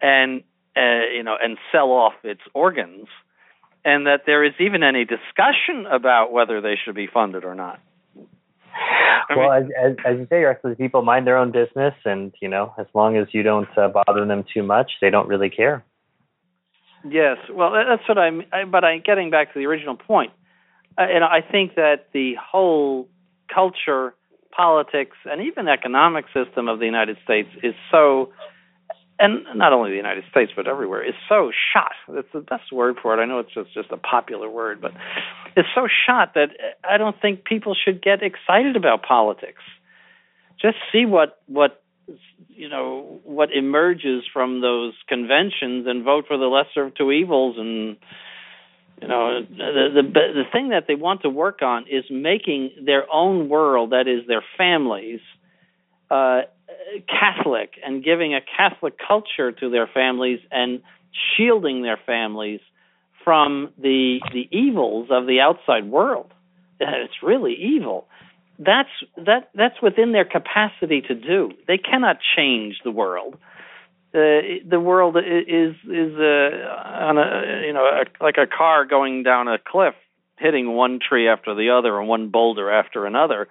and 0.02 0.43
uh, 0.78 1.10
you 1.15 1.24
know, 1.24 1.36
and 1.41 1.58
sell 1.71 1.91
off 1.91 2.13
its 2.24 2.41
organs, 2.54 3.08
and 3.84 4.06
that 4.06 4.21
there 4.28 4.43
is 4.43 4.54
even 4.60 4.84
any 4.84 5.04
discussion 5.04 5.88
about 5.89 6.32
whether 6.32 6.62
they 6.62 6.76
should 6.84 6.93
be 6.93 7.08
funded 7.12 7.43
or 7.43 7.56
not. 7.56 7.80
I 9.30 9.36
well, 9.36 9.62
mean, 9.62 9.72
as, 9.78 9.92
as, 9.92 9.98
as 10.06 10.20
you 10.20 10.28
say, 10.30 10.44
the 10.64 10.76
people 10.76 11.02
mind 11.02 11.26
their 11.26 11.38
own 11.38 11.52
business, 11.52 11.94
and 12.06 12.34
you 12.42 12.48
know, 12.48 12.74
as 12.78 12.86
long 12.94 13.18
as 13.18 13.28
you 13.32 13.44
don't 13.44 13.70
uh, 13.78 13.88
bother 13.88 14.26
them 14.26 14.44
too 14.54 14.64
much, 14.64 14.92
they 15.02 15.10
don't 15.10 15.28
really 15.28 15.50
care. 15.50 15.84
Yes, 17.08 17.38
well, 17.52 17.72
that's 17.72 18.08
what 18.08 18.18
I'm. 18.18 18.44
I, 18.52 18.66
but 18.66 18.84
I'm 18.84 19.02
getting 19.02 19.30
back 19.30 19.54
to 19.54 19.60
the 19.60 19.66
original 19.66 19.96
point, 19.96 20.32
uh, 20.98 21.02
and 21.02 21.24
I 21.24 21.42
think 21.42 21.76
that 21.76 22.08
the 22.14 22.36
whole 22.36 23.08
culture, 23.54 24.16
politics, 24.56 25.18
and 25.26 25.42
even 25.42 25.68
economic 25.68 26.26
system 26.34 26.68
of 26.68 26.80
the 26.80 26.86
United 26.86 27.18
States 27.24 27.50
is 27.64 27.76
so, 27.92 28.32
and 29.19 29.45
not 29.56 29.73
only 29.73 29.91
the 29.91 29.97
United 29.97 30.25
States 30.30 30.51
but 30.56 30.67
everywhere, 30.67 31.04
is 31.04 31.15
so 31.30 31.51
shot. 31.73 31.93
That's 32.08 32.28
the 32.34 32.41
best 32.41 32.71
word 32.71 32.97
for 33.01 33.17
it. 33.17 33.21
I 33.21 33.25
know 33.25 33.39
it's 33.39 33.54
just 33.54 33.73
just 33.73 33.91
a 33.91 33.97
popular 33.97 34.49
word, 34.49 34.82
but 34.82 34.91
it's 35.56 35.69
so 35.73 35.88
shot 36.08 36.34
that 36.36 36.49
I 36.88 36.97
don't 36.97 37.19
think 37.21 37.45
people 37.45 37.75
should 37.75 38.01
get 38.01 38.21
excited 38.21 38.75
about 38.75 39.04
politics. 39.04 39.62
Just 40.62 40.78
see 40.91 41.06
what 41.06 41.39
what 41.47 41.82
you 42.49 42.69
know 42.69 43.19
what 43.23 43.51
emerges 43.54 44.23
from 44.32 44.62
those 44.62 44.93
conventions 45.08 45.88
and 45.88 46.04
vote 46.04 46.25
for 46.28 46.38
the 46.38 46.45
lesser 46.45 46.86
of 46.86 46.95
two 46.95 47.12
evils 47.12 47.58
and 47.58 47.97
you 49.01 49.10
know, 49.10 49.41
the, 49.41 49.89
the 49.93 50.04
the 50.04 50.43
thing 50.54 50.69
that 50.69 50.86
they 50.88 50.95
want 50.95 51.23
to 51.23 51.30
work 51.30 51.62
on 51.62 51.86
is 51.89 52.06
making 52.10 52.71
their 52.86 53.06
own 53.12 53.49
world, 53.49 53.89
that 53.89 54.08
is, 54.08 54.25
their 54.25 54.43
families, 54.58 55.19
uh, 56.10 56.43
Catholic, 57.08 57.74
and 57.86 58.04
giving 58.04 58.34
a 58.34 58.42
Catholic 58.42 58.96
culture 59.06 59.52
to 59.52 59.70
their 59.70 59.88
families, 59.88 60.40
and 60.52 60.82
shielding 61.36 61.82
their 61.82 62.00
families 62.06 62.62
from 63.24 63.72
the 63.78 64.20
the 64.34 64.48
evils 64.52 65.08
of 65.12 65.26
the 65.28 65.42
outside 65.42 65.90
world. 65.90 66.32
It's 66.80 67.24
really 67.24 67.54
evil. 67.54 68.08
That's 68.60 68.90
that 69.18 69.50
that's 69.56 69.82
within 69.82 70.12
their 70.12 70.26
capacity 70.26 71.02
to 71.02 71.16
do. 71.16 71.52
They 71.68 71.78
cannot 71.78 72.18
change 72.36 72.82
the 72.84 72.92
world 72.92 73.38
uh, 74.16 74.64
the 74.66 74.80
world 74.80 75.18
is 75.18 75.76
is 75.84 76.16
uh, 76.16 77.04
on 77.04 77.18
a 77.18 77.64
you 77.68 77.74
know 77.74 77.84
a, 77.84 78.24
like 78.24 78.38
a 78.38 78.48
car 78.48 78.86
going 78.86 79.24
down 79.24 79.50
a 79.50 79.58
cliff, 79.58 79.94
hitting 80.38 80.74
one 80.74 81.00
tree 81.00 81.28
after 81.28 81.54
the 81.54 81.72
other 81.72 82.00
and 82.00 82.08
one 82.08 82.30
boulder 82.30 82.72
after 82.72 83.06
another. 83.06 83.50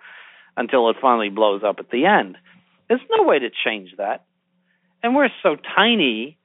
until 0.57 0.89
it 0.89 0.97
finally 1.03 1.29
blows 1.29 1.63
up 1.65 1.81
at 1.81 1.91
the 1.91 2.07
end. 2.07 2.39
There's 2.88 3.01
no 3.11 3.25
way 3.25 3.38
to 3.38 3.51
change 3.64 3.90
that. 3.99 4.25
And 5.03 5.14
we're 5.14 5.29
so 5.42 5.57
tiny 5.77 6.38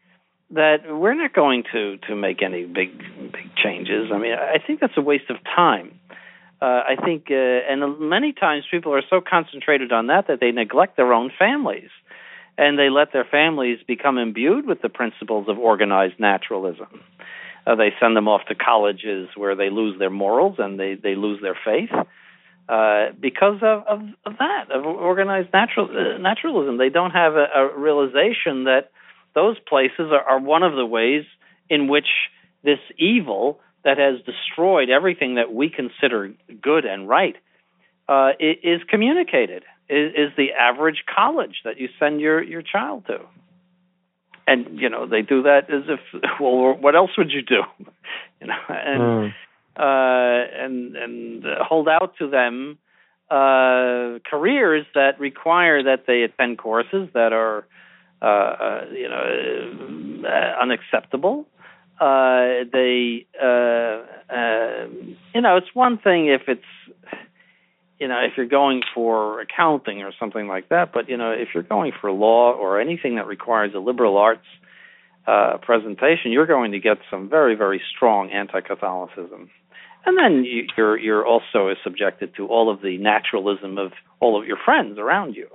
that 0.51 0.77
we're 0.87 1.13
not 1.13 1.33
going 1.33 1.63
to 1.71 1.97
to 2.07 2.15
make 2.15 2.41
any 2.41 2.65
big 2.65 2.97
big 3.31 3.55
changes. 3.55 4.09
I 4.13 4.17
mean, 4.17 4.33
I 4.33 4.57
think 4.65 4.79
that's 4.79 4.97
a 4.97 5.01
waste 5.01 5.29
of 5.29 5.37
time. 5.43 5.99
Uh, 6.61 6.65
I 6.89 6.95
think, 7.05 7.27
uh, 7.31 7.33
and 7.33 7.99
many 7.99 8.33
times 8.33 8.65
people 8.69 8.93
are 8.93 9.03
so 9.09 9.21
concentrated 9.21 9.93
on 9.93 10.07
that 10.07 10.27
that 10.27 10.41
they 10.41 10.51
neglect 10.51 10.97
their 10.97 11.13
own 11.13 11.31
families, 11.39 11.89
and 12.57 12.77
they 12.77 12.89
let 12.89 13.13
their 13.13 13.23
families 13.23 13.79
become 13.87 14.17
imbued 14.17 14.65
with 14.65 14.81
the 14.81 14.89
principles 14.89 15.47
of 15.47 15.57
organized 15.57 16.19
naturalism. 16.19 17.01
Uh, 17.65 17.75
they 17.75 17.93
send 18.01 18.17
them 18.17 18.27
off 18.27 18.41
to 18.49 18.55
colleges 18.55 19.29
where 19.37 19.55
they 19.55 19.69
lose 19.69 19.97
their 19.99 20.09
morals 20.09 20.55
and 20.57 20.79
they 20.79 20.95
they 20.95 21.15
lose 21.15 21.41
their 21.41 21.57
faith. 21.63 21.91
Uh, 22.69 23.11
because 23.19 23.55
of, 23.63 23.83
of, 23.87 24.01
of 24.27 24.37
that, 24.37 24.65
of 24.69 24.85
organized 24.85 25.51
natural, 25.51 25.89
uh, 25.89 26.19
naturalism. 26.19 26.77
They 26.77 26.89
don't 26.89 27.09
have 27.09 27.33
a, 27.33 27.47
a 27.55 27.75
realization 27.75 28.65
that 28.65 28.91
those 29.33 29.57
places 29.67 30.11
are, 30.11 30.21
are 30.21 30.39
one 30.39 30.61
of 30.61 30.75
the 30.75 30.85
ways 30.85 31.25
in 31.67 31.87
which 31.87 32.05
this 32.63 32.77
evil 32.95 33.59
that 33.83 33.97
has 33.97 34.23
destroyed 34.23 34.91
everything 34.91 35.33
that 35.33 35.51
we 35.51 35.71
consider 35.71 36.31
good 36.61 36.85
and 36.85 37.09
right 37.09 37.37
uh, 38.07 38.33
is 38.39 38.81
communicated. 38.87 39.63
Is, 39.89 40.13
is 40.13 40.31
the 40.37 40.51
average 40.51 41.05
college 41.11 41.61
that 41.65 41.79
you 41.79 41.89
send 41.97 42.21
your 42.21 42.43
your 42.43 42.61
child 42.61 43.07
to, 43.07 43.21
and 44.45 44.79
you 44.79 44.89
know 44.89 45.07
they 45.07 45.23
do 45.23 45.41
that 45.41 45.71
as 45.73 45.85
if 45.87 45.99
well, 46.39 46.77
what 46.79 46.95
else 46.95 47.09
would 47.17 47.31
you 47.31 47.41
do, 47.41 47.63
you 48.41 48.45
know, 48.45 48.61
and. 48.69 49.01
Mm 49.01 49.33
and 49.79 50.95
and 50.95 51.43
hold 51.61 51.87
out 51.87 52.15
to 52.19 52.29
them 52.29 52.77
uh, 53.29 54.19
careers 54.29 54.85
that 54.95 55.19
require 55.19 55.83
that 55.83 56.05
they 56.07 56.23
attend 56.23 56.57
courses 56.57 57.09
that 57.13 57.31
are 57.31 57.65
uh, 58.21 58.25
uh 58.25 58.85
you 58.91 59.07
know 59.07 60.27
uh, 60.27 60.61
unacceptable. 60.61 61.45
Uh, 61.99 62.65
they 62.71 63.25
you 65.35 65.41
know 65.41 65.57
it's 65.57 65.73
one 65.73 65.97
thing 65.97 66.27
if 66.27 66.41
it's 66.47 66.61
you 67.99 68.07
know 68.07 68.19
if 68.19 68.33
you're 68.35 68.47
going 68.47 68.81
for 68.95 69.41
accounting 69.41 70.01
or 70.01 70.11
something 70.19 70.47
like 70.47 70.69
that, 70.69 70.91
but 70.93 71.07
you 71.09 71.17
know 71.17 71.31
if 71.31 71.49
you're 71.53 71.63
going 71.63 71.91
for 72.01 72.11
law 72.11 72.51
or 72.51 72.81
anything 72.81 73.15
that 73.15 73.27
requires 73.27 73.73
a 73.75 73.79
liberal 73.79 74.17
arts 74.17 74.47
uh, 75.27 75.57
presentation, 75.61 76.31
you're 76.31 76.47
going 76.47 76.71
to 76.71 76.79
get 76.79 76.97
some 77.11 77.29
very, 77.29 77.53
very 77.53 77.81
strong 77.95 78.31
anti-Catholicism 78.31 79.51
and 80.05 80.17
then 80.17 80.43
you, 80.43 80.65
you're 80.77 80.97
you're 80.97 81.25
also 81.25 81.73
subjected 81.83 82.35
to 82.37 82.47
all 82.47 82.71
of 82.71 82.81
the 82.81 82.97
naturalism 82.97 83.77
of 83.77 83.91
all 84.19 84.39
of 84.39 84.47
your 84.47 84.57
friends 84.63 84.97
around 84.97 85.35
you. 85.35 85.47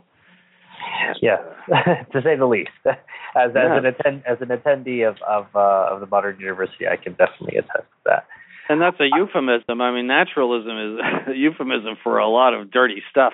Yeah, 1.23 1.39
to 2.13 2.23
say 2.23 2.37
the 2.37 2.47
least. 2.47 2.71
As 2.85 2.95
yeah. 3.35 3.45
as 3.45 3.79
an 3.79 3.87
attend 3.87 4.23
as 4.27 4.39
an 4.41 4.49
attendee 4.49 5.09
of 5.09 5.17
of 5.23 5.47
uh, 5.55 5.95
of 5.95 6.01
the 6.01 6.07
modern 6.07 6.39
university, 6.39 6.87
I 6.87 6.97
can 6.97 7.15
definitely 7.15 7.59
attest 7.59 7.89
to 7.89 8.03
that. 8.07 8.27
And 8.69 8.81
that's 8.81 8.99
a 8.99 9.09
euphemism. 9.15 9.81
I 9.81 9.93
mean, 9.93 10.07
naturalism 10.07 10.79
is 10.79 11.01
a 11.35 11.37
euphemism 11.37 11.97
for 12.03 12.19
a 12.19 12.29
lot 12.29 12.55
of 12.55 12.71
dirty 12.71 13.03
stuff. 13.11 13.33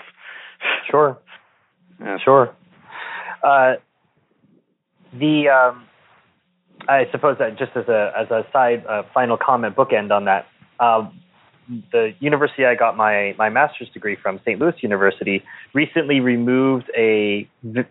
Sure. 0.91 1.19
Yeah. 2.01 2.19
Sure. 2.25 2.55
Uh, 3.43 3.75
the 5.13 5.49
um, 5.49 5.85
I 6.89 7.05
suppose 7.11 7.37
that 7.39 7.59
just 7.59 7.73
as 7.75 7.89
a 7.89 8.13
as 8.17 8.31
a 8.31 8.47
side 8.53 8.85
uh, 8.89 9.03
final 9.13 9.37
comment 9.37 9.77
bookend 9.77 10.11
on 10.11 10.25
that, 10.27 10.47
um, 10.81 11.21
the 11.93 12.15
university 12.19 12.65
I 12.65 12.75
got 12.75 12.97
my, 12.97 13.35
my 13.39 13.49
master's 13.49 13.89
degree 13.91 14.17
from, 14.17 14.41
St. 14.41 14.59
Louis 14.59 14.75
University, 14.83 15.45
recently 15.73 16.21
removed 16.21 16.91
a 16.97 17.49
v- 17.63 17.83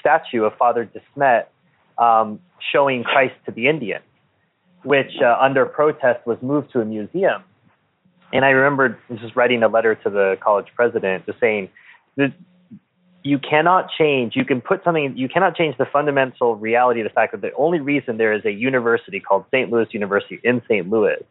statue 0.00 0.44
of 0.44 0.54
Father 0.56 0.84
De 0.84 1.00
Smet 1.14 1.52
um, 1.98 2.40
showing 2.72 3.04
Christ 3.04 3.34
to 3.46 3.52
the 3.52 3.68
Indian, 3.68 4.02
which 4.82 5.12
uh, 5.22 5.36
under 5.40 5.66
protest 5.66 6.26
was 6.26 6.38
moved 6.42 6.72
to 6.72 6.80
a 6.80 6.84
museum. 6.84 7.42
And 8.32 8.44
I 8.44 8.50
remember 8.50 8.98
just 9.20 9.36
writing 9.36 9.62
a 9.62 9.68
letter 9.68 9.94
to 9.94 10.10
the 10.10 10.36
college 10.42 10.66
president 10.74 11.26
just 11.26 11.40
saying, 11.40 11.70
you 13.22 13.38
cannot 13.38 13.88
change, 13.96 14.36
you 14.36 14.44
can 14.44 14.60
put 14.60 14.82
something, 14.84 15.16
you 15.16 15.28
cannot 15.28 15.56
change 15.56 15.76
the 15.76 15.86
fundamental 15.86 16.56
reality 16.56 17.00
of 17.00 17.04
the 17.04 17.12
fact 17.12 17.32
that 17.32 17.40
the 17.40 17.52
only 17.54 17.80
reason 17.80 18.16
there 18.16 18.32
is 18.32 18.44
a 18.44 18.50
university 18.50 19.20
called 19.20 19.44
St. 19.50 19.70
Louis 19.70 19.86
University 19.92 20.40
in 20.42 20.62
St. 20.68 20.88
Louis 20.88 21.24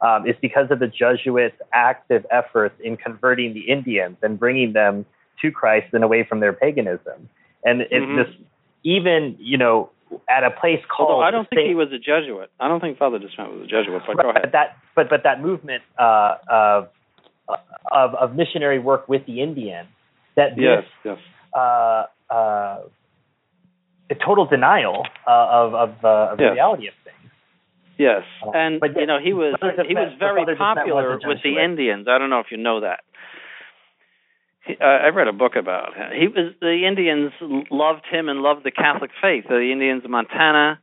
um, 0.00 0.26
is 0.26 0.36
because 0.40 0.70
of 0.70 0.78
the 0.78 0.86
Jesuits' 0.86 1.56
active 1.72 2.24
efforts 2.30 2.74
in 2.82 2.96
converting 2.96 3.54
the 3.54 3.68
Indians 3.68 4.16
and 4.22 4.38
bringing 4.38 4.72
them 4.72 5.04
to 5.42 5.50
Christ 5.50 5.92
and 5.92 6.04
away 6.04 6.24
from 6.24 6.40
their 6.40 6.52
paganism. 6.52 7.28
And 7.64 7.82
it's 7.82 7.92
mm-hmm. 7.92 8.16
this, 8.16 8.28
even, 8.84 9.36
you 9.38 9.58
know, 9.58 9.90
at 10.28 10.44
a 10.44 10.50
place 10.50 10.80
called. 10.88 11.10
Although 11.10 11.22
I 11.22 11.30
don't 11.30 11.48
think 11.50 11.68
he 11.68 11.74
was 11.74 11.92
a 11.92 11.98
Jesuit. 11.98 12.50
I 12.60 12.68
don't 12.68 12.80
think 12.80 12.98
Father 12.98 13.18
De 13.18 13.26
was 13.26 13.62
a 13.62 13.66
Jesuit. 13.66 14.02
But 14.06 14.16
right, 14.16 14.22
go 14.22 14.30
ahead. 14.30 14.42
But 14.42 14.52
that, 14.52 14.76
but 14.94 15.10
but 15.10 15.22
that 15.24 15.42
movement 15.42 15.82
uh, 15.98 16.36
of, 16.48 16.88
of 17.92 18.14
of 18.14 18.34
missionary 18.34 18.78
work 18.78 19.08
with 19.08 19.26
the 19.26 19.42
Indian, 19.42 19.86
that 20.36 20.56
this, 20.56 20.64
yes, 20.64 20.84
yes. 21.04 21.18
Uh, 21.54 22.04
uh, 22.30 22.80
a 24.10 24.14
total 24.24 24.46
denial 24.46 25.06
uh, 25.26 25.30
of 25.30 25.74
of, 25.74 26.04
uh, 26.04 26.08
of 26.32 26.40
yes. 26.40 26.48
the 26.48 26.52
reality 26.54 26.88
of 26.88 26.94
things. 27.04 27.16
Yes, 27.98 28.22
uh, 28.46 28.52
and 28.54 28.78
but, 28.78 28.96
you 28.96 29.06
know 29.06 29.18
he 29.22 29.32
was 29.32 29.56
he 29.60 29.94
was 29.94 30.12
very 30.18 30.44
popular 30.56 31.18
with 31.22 31.38
the 31.42 31.62
Indians. 31.62 32.06
I 32.08 32.18
don't 32.18 32.30
know 32.30 32.38
if 32.38 32.46
you 32.52 32.56
know 32.56 32.80
that. 32.80 33.00
He, 34.64 34.74
uh, 34.80 34.84
I 34.84 35.08
read 35.08 35.26
a 35.26 35.32
book 35.32 35.56
about 35.56 35.96
him. 35.96 36.10
He 36.16 36.28
was 36.28 36.54
the 36.60 36.86
Indians 36.86 37.32
loved 37.72 38.04
him 38.08 38.28
and 38.28 38.40
loved 38.40 38.64
the 38.64 38.70
Catholic 38.70 39.10
faith. 39.20 39.44
The 39.48 39.72
Indians 39.72 40.04
of 40.04 40.10
Montana. 40.10 40.78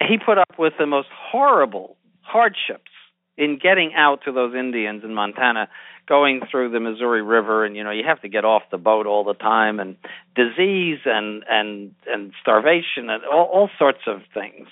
He 0.00 0.16
put 0.24 0.38
up 0.38 0.58
with 0.58 0.74
the 0.78 0.86
most 0.86 1.08
horrible 1.12 1.96
hardships 2.20 2.90
in 3.36 3.58
getting 3.60 3.92
out 3.96 4.20
to 4.24 4.32
those 4.32 4.54
Indians 4.54 5.02
in 5.02 5.12
Montana, 5.12 5.68
going 6.06 6.40
through 6.50 6.70
the 6.70 6.78
Missouri 6.78 7.22
River, 7.22 7.64
and 7.64 7.74
you 7.74 7.82
know 7.82 7.90
you 7.90 8.04
have 8.06 8.20
to 8.22 8.28
get 8.28 8.44
off 8.44 8.62
the 8.70 8.78
boat 8.78 9.06
all 9.06 9.24
the 9.24 9.34
time, 9.34 9.80
and 9.80 9.96
disease 10.36 11.00
and 11.04 11.42
and 11.50 11.96
and 12.06 12.32
starvation 12.40 13.10
and 13.10 13.24
all, 13.24 13.50
all 13.52 13.70
sorts 13.76 14.06
of 14.06 14.20
things 14.32 14.68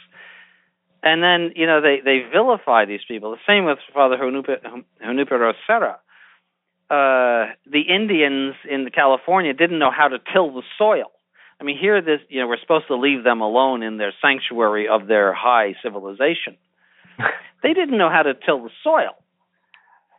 and 1.02 1.22
then 1.22 1.52
you 1.56 1.66
know 1.66 1.80
they 1.80 2.00
they 2.04 2.20
vilify 2.32 2.84
these 2.84 3.00
people. 3.06 3.32
The 3.32 3.38
same 3.46 3.64
with 3.64 3.78
Father 3.92 4.16
Junipero 4.16 5.54
Serra. 5.66 5.98
Uh, 6.90 7.52
the 7.64 7.80
Indians 7.88 8.54
in 8.68 8.88
California 8.94 9.54
didn't 9.54 9.78
know 9.78 9.90
how 9.90 10.08
to 10.08 10.18
till 10.32 10.52
the 10.52 10.62
soil. 10.78 11.10
I 11.60 11.64
mean, 11.64 11.78
here 11.78 12.00
this 12.02 12.20
you 12.28 12.40
know 12.40 12.48
we're 12.48 12.60
supposed 12.60 12.86
to 12.88 12.96
leave 12.96 13.24
them 13.24 13.40
alone 13.40 13.82
in 13.82 13.96
their 13.96 14.12
sanctuary 14.20 14.88
of 14.88 15.06
their 15.06 15.32
high 15.32 15.74
civilization. 15.82 16.56
they 17.62 17.72
didn't 17.72 17.98
know 17.98 18.10
how 18.10 18.22
to 18.22 18.34
till 18.34 18.62
the 18.62 18.70
soil. 18.84 19.16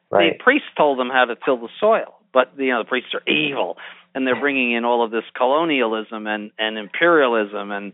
Right. 0.09 0.37
The 0.37 0.43
priests 0.43 0.67
told 0.77 0.99
them 0.99 1.09
how 1.09 1.25
to 1.25 1.35
till 1.45 1.57
the 1.57 1.69
soil, 1.79 2.15
but 2.33 2.53
you 2.57 2.69
know 2.69 2.83
the 2.83 2.89
priests 2.89 3.13
are 3.13 3.27
evil, 3.31 3.77
and 4.13 4.27
they're 4.27 4.39
bringing 4.39 4.73
in 4.73 4.83
all 4.83 5.03
of 5.03 5.11
this 5.11 5.23
colonialism 5.35 6.27
and 6.27 6.51
and 6.57 6.77
imperialism 6.77 7.71
and 7.71 7.93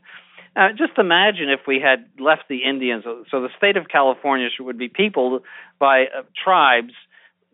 uh, 0.59 0.69
just 0.77 0.97
imagine 0.97 1.49
if 1.49 1.61
we 1.65 1.79
had 1.79 2.05
left 2.19 2.43
the 2.49 2.63
Indians. 2.69 3.05
So 3.31 3.41
the 3.41 3.49
state 3.57 3.77
of 3.77 3.87
California 3.87 4.49
would 4.59 4.77
be 4.77 4.89
peopled 4.89 5.43
by 5.79 6.03
uh, 6.03 6.23
tribes 6.43 6.93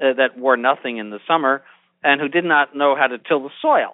uh, 0.02 0.13
that 0.13 0.38
wore 0.38 0.58
nothing 0.58 0.98
in 0.98 1.12
the 1.12 1.20
summer 1.28 1.63
and 2.04 2.20
who 2.20 2.28
did 2.28 2.46
not 2.46 2.76
know 2.76 2.96
how 2.96 3.08
to 3.08 3.18
till 3.20 3.44
the 3.44 3.52
soil. 3.62 3.94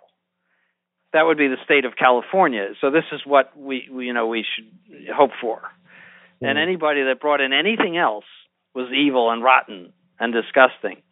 That 1.12 1.24
would 1.24 1.38
be 1.38 1.50
the 1.50 1.58
state 1.65 1.84
of 1.84 1.97
California. 1.97 2.69
So 2.80 2.89
this 2.89 3.04
is 3.12 3.19
what 3.26 3.58
we, 3.58 3.89
we 3.91 4.06
you 4.06 4.13
know 4.13 4.28
we 4.28 4.45
should 4.56 5.10
hope 5.13 5.32
for. 5.41 5.62
And 6.43 6.58
anybody 6.58 7.04
that 7.04 7.19
brought 7.19 7.39
in 7.39 7.54
anything 7.54 7.97
else 7.97 8.26
was 8.74 8.91
evil 8.91 9.30
and 9.30 9.43
rotten 9.43 9.93
and 10.19 10.34
disgusting. 10.34 11.04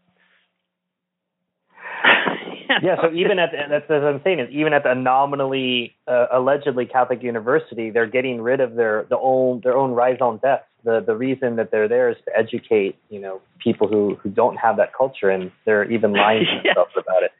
yeah, 2.83 3.01
so 3.01 3.11
even 3.13 3.39
at 3.39 3.51
that's 3.69 3.89
what 3.89 4.03
I'm 4.03 4.21
saying 4.23 4.39
is 4.39 4.49
even 4.51 4.73
at 4.73 4.83
the 4.83 4.93
nominally 4.93 5.95
uh, 6.07 6.27
allegedly 6.31 6.85
Catholic 6.85 7.23
university, 7.23 7.89
they're 7.89 8.07
getting 8.07 8.41
rid 8.41 8.59
of 8.59 8.75
their 8.75 9.05
the 9.09 9.17
own 9.17 9.61
their 9.63 9.75
own 9.75 9.93
raison 9.93 10.37
d'être. 10.37 10.65
The 10.83 11.03
the 11.05 11.15
reason 11.15 11.55
that 11.55 11.71
they're 11.71 11.87
there 11.87 12.09
is 12.09 12.17
to 12.25 12.37
educate 12.37 12.95
you 13.09 13.19
know 13.19 13.41
people 13.57 13.87
who 13.87 14.19
who 14.21 14.29
don't 14.29 14.55
have 14.57 14.77
that 14.77 14.93
culture, 14.93 15.29
and 15.29 15.51
they're 15.65 15.89
even 15.91 16.13
lying 16.13 16.45
to 16.45 16.61
themselves 16.63 16.93
about 16.95 17.23
it. 17.23 17.31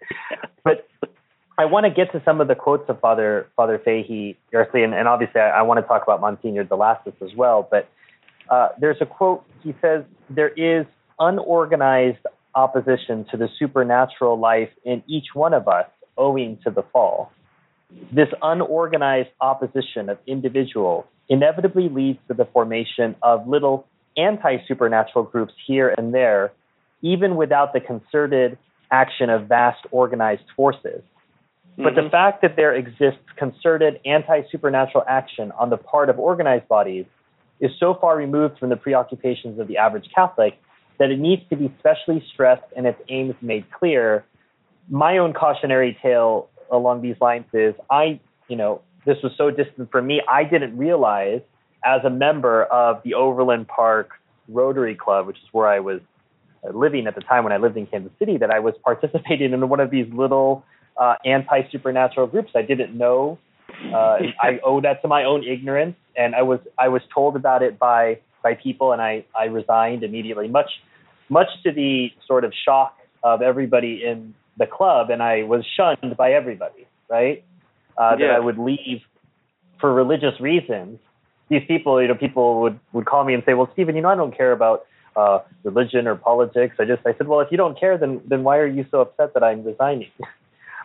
But 0.64 0.90
I 1.60 1.66
want 1.66 1.86
to 1.86 1.92
get 1.92 2.12
to 2.14 2.22
some 2.26 2.42
of 2.42 2.48
the 2.48 2.56
quotes 2.56 2.90
of 2.90 3.00
Father 3.00 3.48
Father 3.56 3.80
Fahey 3.84 4.36
Garcia, 4.52 4.84
and, 4.84 4.96
and 4.96 5.08
obviously 5.08 5.42
I, 5.42 5.60
I, 5.60 5.62
want 5.62 5.80
to 5.80 5.88
talk 5.88 6.02
about 6.04 6.22
Monsignor 6.22 6.64
De 6.64 6.76
Lassus 6.76 7.14
as 7.22 7.36
well. 7.36 7.68
But 7.70 7.88
uh, 8.50 8.70
there's 8.80 8.98
a 9.00 9.06
quote. 9.06 9.46
He 9.62 9.76
says 9.80 10.04
there 10.30 10.50
is 10.50 10.88
unorganized 11.20 12.26
opposition 12.56 13.26
to 13.32 13.38
the 13.38 13.50
supernatural 13.58 14.40
life 14.40 14.70
in 14.84 15.04
each 15.08 15.28
one 15.34 15.54
of 15.54 15.68
us 15.68 15.86
owing 16.18 16.58
to 16.64 16.72
the 16.72 16.84
fall. 16.84 17.32
This 18.12 18.28
unorganized 18.42 19.30
opposition 19.42 20.10
of 20.10 20.18
individuals 20.28 21.06
inevitably 21.28 21.90
leads 21.90 22.20
to 22.28 22.34
the 22.34 22.46
formation 22.46 23.16
of 23.22 23.48
little 23.48 23.88
anti 24.18 24.58
supernatural 24.68 25.26
groups 25.26 25.54
here 25.66 25.94
and 25.98 26.14
there, 26.14 26.52
even 27.02 27.36
without 27.36 27.74
the 27.74 27.80
concerted 27.80 28.58
action 28.92 29.30
of 29.30 29.48
vast 29.48 29.86
organized 29.92 30.50
forces. 30.56 31.02
But 31.78 31.94
Mhm. 31.94 32.04
the 32.04 32.10
fact 32.10 32.42
that 32.42 32.56
there 32.56 32.74
exists 32.74 33.22
concerted 33.38 34.00
anti 34.06 34.42
supernatural 34.52 35.04
action 35.08 35.52
on 35.54 35.70
the 35.70 35.78
part 35.78 36.10
of 36.10 36.20
organized 36.20 36.68
bodies 36.68 37.06
is 37.60 37.72
so 37.78 37.94
far 37.94 38.18
removed 38.18 38.58
from 38.58 38.70
the 38.70 38.78
preoccupations 38.78 39.60
of 39.60 39.68
the 39.68 39.78
average 39.78 40.10
Catholic 40.14 40.60
that 41.00 41.10
it 41.10 41.20
needs 41.20 41.42
to 41.50 41.56
be 41.56 41.74
specially 41.80 42.24
stressed 42.32 42.72
and 42.76 42.86
its 42.86 43.00
aims 43.10 43.36
made 43.42 43.66
clear. 43.72 44.26
My 44.90 45.18
own 45.18 45.34
cautionary 45.34 45.98
tale 46.02 46.50
along 46.72 47.02
these 47.02 47.16
lines 47.22 47.46
is 47.54 47.74
I, 47.90 48.20
you 48.48 48.56
know, 48.56 48.82
this 49.06 49.18
was 49.24 49.32
so 49.38 49.50
distant 49.50 49.92
from 49.92 50.08
me, 50.08 50.22
I 50.30 50.44
didn't 50.44 50.78
realize 50.78 51.42
as 51.84 52.02
a 52.04 52.10
member 52.10 52.66
of 52.66 53.02
the 53.04 53.14
Overland 53.14 53.68
Park 53.68 54.12
Rotary 54.50 54.96
Club, 54.96 55.28
which 55.28 55.38
is 55.38 55.48
where 55.52 55.68
I 55.68 55.80
was 55.80 56.02
uh, 56.64 56.78
living 56.78 57.08
at 57.08 57.16
the 57.16 57.22
time 57.22 57.44
when 57.44 57.54
I 57.54 57.58
lived 57.58 57.78
in 57.78 57.86
Kansas 57.88 58.12
City, 58.20 58.38
that 58.38 58.52
I 58.52 58.60
was 58.60 58.74
participating 58.84 59.54
in 59.54 59.70
one 59.70 59.80
of 59.80 59.90
these 59.90 60.12
little 60.14 60.64
uh, 60.98 61.16
anti 61.24 61.70
supernatural 61.72 62.28
groups. 62.28 62.52
I 62.56 62.62
didn't 62.62 62.98
know. 62.98 63.40
Uh, 63.94 64.18
I 64.42 64.60
owe 64.66 64.82
that 64.82 65.02
to 65.04 65.08
my 65.08 65.24
own 65.24 65.44
ignorance, 65.46 65.96
and 66.18 66.36
I 66.36 66.42
was 66.42 66.60
I 66.78 66.90
was 66.90 67.02
told 67.14 67.36
about 67.38 67.64
it 67.64 67.80
by 67.80 68.20
by 68.44 68.56
people, 68.56 68.92
and 68.92 69.02
I 69.02 69.24
I 69.38 69.46
resigned 69.46 70.04
immediately, 70.04 70.50
much 70.50 70.70
much 71.30 71.48
to 71.64 71.72
the 71.72 72.12
sort 72.28 72.44
of 72.44 72.54
shock 72.66 72.98
of 73.24 73.42
everybody 73.42 74.04
in 74.04 74.34
the 74.58 74.68
club, 74.68 75.10
and 75.10 75.22
I 75.24 75.44
was 75.44 75.66
shunned 75.78 76.18
by 76.18 76.34
everybody. 76.34 76.88
Right, 77.10 77.44
uh, 77.98 78.16
that 78.16 78.30
I 78.30 78.40
would 78.40 78.58
leave 78.60 79.02
for 79.80 79.94
religious 79.94 80.40
reasons. 80.40 81.00
These 81.50 81.64
people, 81.68 82.00
you 82.02 82.08
know, 82.08 82.16
people 82.16 82.62
would 82.62 82.80
would 82.94 83.06
call 83.06 83.24
me 83.24 83.34
and 83.34 83.44
say, 83.46 83.54
"Well, 83.54 83.70
Stephen, 83.74 83.96
you 83.96 84.02
know, 84.02 84.10
I 84.10 84.16
don't 84.16 84.36
care 84.36 84.52
about 84.52 84.86
uh, 85.16 85.40
religion 85.64 86.08
or 86.08 86.16
politics." 86.16 86.76
I 86.80 86.86
just 86.86 87.02
I 87.06 87.14
said, 87.18 87.28
"Well, 87.28 87.40
if 87.40 87.50
you 87.52 87.58
don't 87.58 87.80
care, 87.80 87.98
then 87.98 88.22
then 88.28 88.44
why 88.44 88.58
are 88.58 88.68
you 88.68 88.86
so 88.92 89.02
upset 89.02 89.34
that 89.34 89.44
I'm 89.44 89.64
resigning?" 89.64 90.12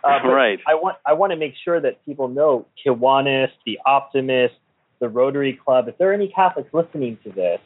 Uh, 0.05 0.19
Right. 0.23 0.59
I 0.67 0.75
want 0.75 0.97
I 1.03 1.13
want 1.13 1.31
to 1.31 1.35
make 1.35 1.55
sure 1.63 1.81
that 1.81 2.05
people 2.05 2.27
know 2.27 2.67
Kiwanis, 2.85 3.49
the 3.65 3.79
Optimist, 3.87 4.53
the 4.99 5.09
Rotary 5.09 5.53
Club. 5.53 5.87
If 5.87 5.97
there 5.97 6.11
are 6.11 6.13
any 6.13 6.27
Catholics 6.27 6.69
listening 6.73 7.17
to 7.23 7.31
this, 7.31 7.59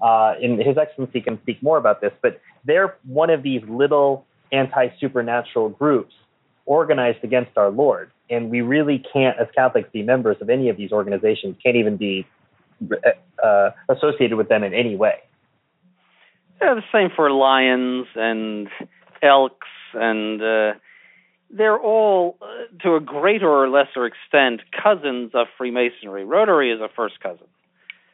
uh, 0.00 0.34
and 0.42 0.58
His 0.58 0.78
Excellency 0.78 1.20
can 1.20 1.40
speak 1.42 1.62
more 1.62 1.76
about 1.76 2.00
this, 2.00 2.12
but 2.22 2.40
they're 2.64 2.96
one 3.04 3.30
of 3.30 3.42
these 3.42 3.62
little 3.68 4.24
anti-supernatural 4.52 5.70
groups 5.70 6.14
organized 6.64 7.24
against 7.24 7.56
our 7.56 7.70
Lord, 7.70 8.10
and 8.30 8.50
we 8.50 8.60
really 8.60 9.04
can't, 9.12 9.38
as 9.38 9.48
Catholics, 9.54 9.88
be 9.92 10.02
members 10.02 10.36
of 10.40 10.48
any 10.48 10.68
of 10.68 10.76
these 10.76 10.92
organizations. 10.92 11.56
Can't 11.62 11.76
even 11.76 11.96
be 11.96 12.26
uh, 13.42 13.70
associated 13.88 14.36
with 14.36 14.48
them 14.48 14.62
in 14.62 14.72
any 14.72 14.96
way. 14.96 15.16
Yeah, 16.60 16.74
the 16.74 16.82
same 16.92 17.10
for 17.14 17.30
lions 17.30 18.06
and 18.14 18.68
elks, 19.20 19.66
and 19.94 20.40
uh, 20.40 20.72
they're 21.50 21.78
all, 21.78 22.38
uh, 22.40 22.82
to 22.84 22.94
a 22.94 23.00
greater 23.00 23.48
or 23.48 23.68
lesser 23.68 24.06
extent, 24.06 24.62
cousins 24.82 25.32
of 25.34 25.48
Freemasonry. 25.58 26.24
Rotary 26.24 26.72
is 26.72 26.80
a 26.80 26.88
first 26.94 27.18
cousin, 27.20 27.46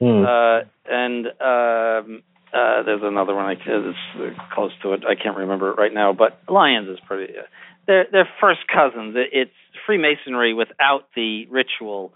Hmm. 0.00 0.24
uh, 0.24 0.60
and 0.88 1.26
um, 1.26 2.22
uh, 2.52 2.82
there's 2.84 3.02
another 3.02 3.34
one 3.34 3.44
I 3.44 3.54
it's 3.54 3.98
uh, 4.16 4.54
close 4.54 4.72
to 4.82 4.92
it. 4.92 5.02
I 5.06 5.14
can't 5.14 5.36
remember 5.36 5.70
it 5.70 5.78
right 5.78 5.92
now, 5.92 6.12
but 6.12 6.40
lions 6.48 6.88
is 6.88 6.98
pretty. 7.06 7.34
Uh, 7.36 7.42
they're 7.86 8.06
they're 8.10 8.28
first 8.40 8.60
cousins. 8.72 9.16
It's 9.16 9.50
Freemasonry 9.86 10.54
without 10.54 11.08
the 11.14 11.46
ritual. 11.46 12.12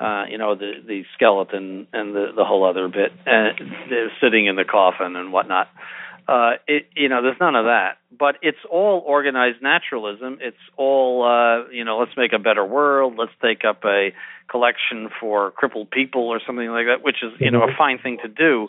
Uh, 0.00 0.24
you 0.28 0.38
know 0.38 0.56
the 0.56 0.72
the 0.84 1.04
skeleton 1.14 1.86
and 1.92 2.14
the 2.14 2.32
the 2.36 2.44
whole 2.44 2.68
other 2.68 2.88
bit, 2.88 3.12
and 3.26 3.58
they're 3.88 4.12
sitting 4.20 4.46
in 4.46 4.56
the 4.56 4.64
coffin 4.64 5.14
and 5.14 5.32
whatnot. 5.32 5.68
Uh, 5.68 5.80
it 6.28 6.86
you 6.96 7.08
know 7.08 7.22
there's 7.22 7.40
none 7.40 7.54
of 7.54 7.66
that, 7.66 7.98
but 8.16 8.36
it's 8.42 8.58
all 8.70 9.02
organized 9.06 9.62
naturalism. 9.62 10.38
It's 10.40 10.56
all 10.76 11.24
uh, 11.24 11.68
you 11.70 11.84
know. 11.84 11.98
Let's 11.98 12.16
make 12.16 12.32
a 12.32 12.38
better 12.38 12.64
world. 12.64 13.14
Let's 13.18 13.32
take 13.42 13.64
up 13.64 13.84
a 13.84 14.12
collection 14.48 15.10
for 15.20 15.50
crippled 15.52 15.90
people 15.90 16.28
or 16.28 16.40
something 16.46 16.68
like 16.68 16.86
that, 16.86 17.02
which 17.02 17.22
is 17.22 17.32
you 17.40 17.50
know 17.50 17.62
a 17.62 17.74
fine 17.76 17.98
thing 17.98 18.18
to 18.22 18.28
do, 18.28 18.68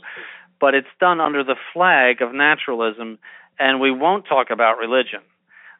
but 0.60 0.74
it's 0.74 0.88
done 1.00 1.22
under 1.22 1.44
the 1.44 1.56
flag 1.74 2.22
of 2.22 2.34
naturalism, 2.34 3.20
and 3.60 3.80
we 3.80 3.92
won't 3.92 4.26
talk 4.26 4.50
about 4.52 4.78
religion. 4.78 5.22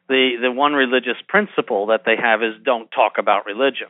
The 0.08 0.36
the 0.40 0.52
one 0.52 0.72
religious 0.72 1.16
principle 1.28 1.86
that 1.86 2.02
they 2.06 2.16
have 2.16 2.42
is 2.42 2.54
don't 2.64 2.90
talk 2.90 3.18
about 3.18 3.44
religion 3.46 3.88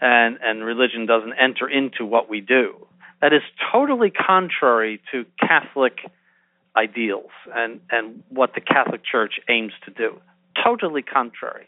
and 0.00 0.38
and 0.42 0.64
religion 0.64 1.06
doesn't 1.06 1.34
enter 1.34 1.68
into 1.68 2.04
what 2.04 2.28
we 2.28 2.40
do. 2.40 2.86
That 3.20 3.32
is 3.32 3.42
totally 3.72 4.10
contrary 4.10 5.00
to 5.12 5.24
Catholic 5.40 5.98
ideals 6.76 7.30
and 7.54 7.80
and 7.90 8.22
what 8.28 8.54
the 8.54 8.60
Catholic 8.60 9.02
Church 9.04 9.34
aims 9.48 9.72
to 9.84 9.90
do. 9.90 10.20
Totally 10.64 11.02
contrary 11.02 11.66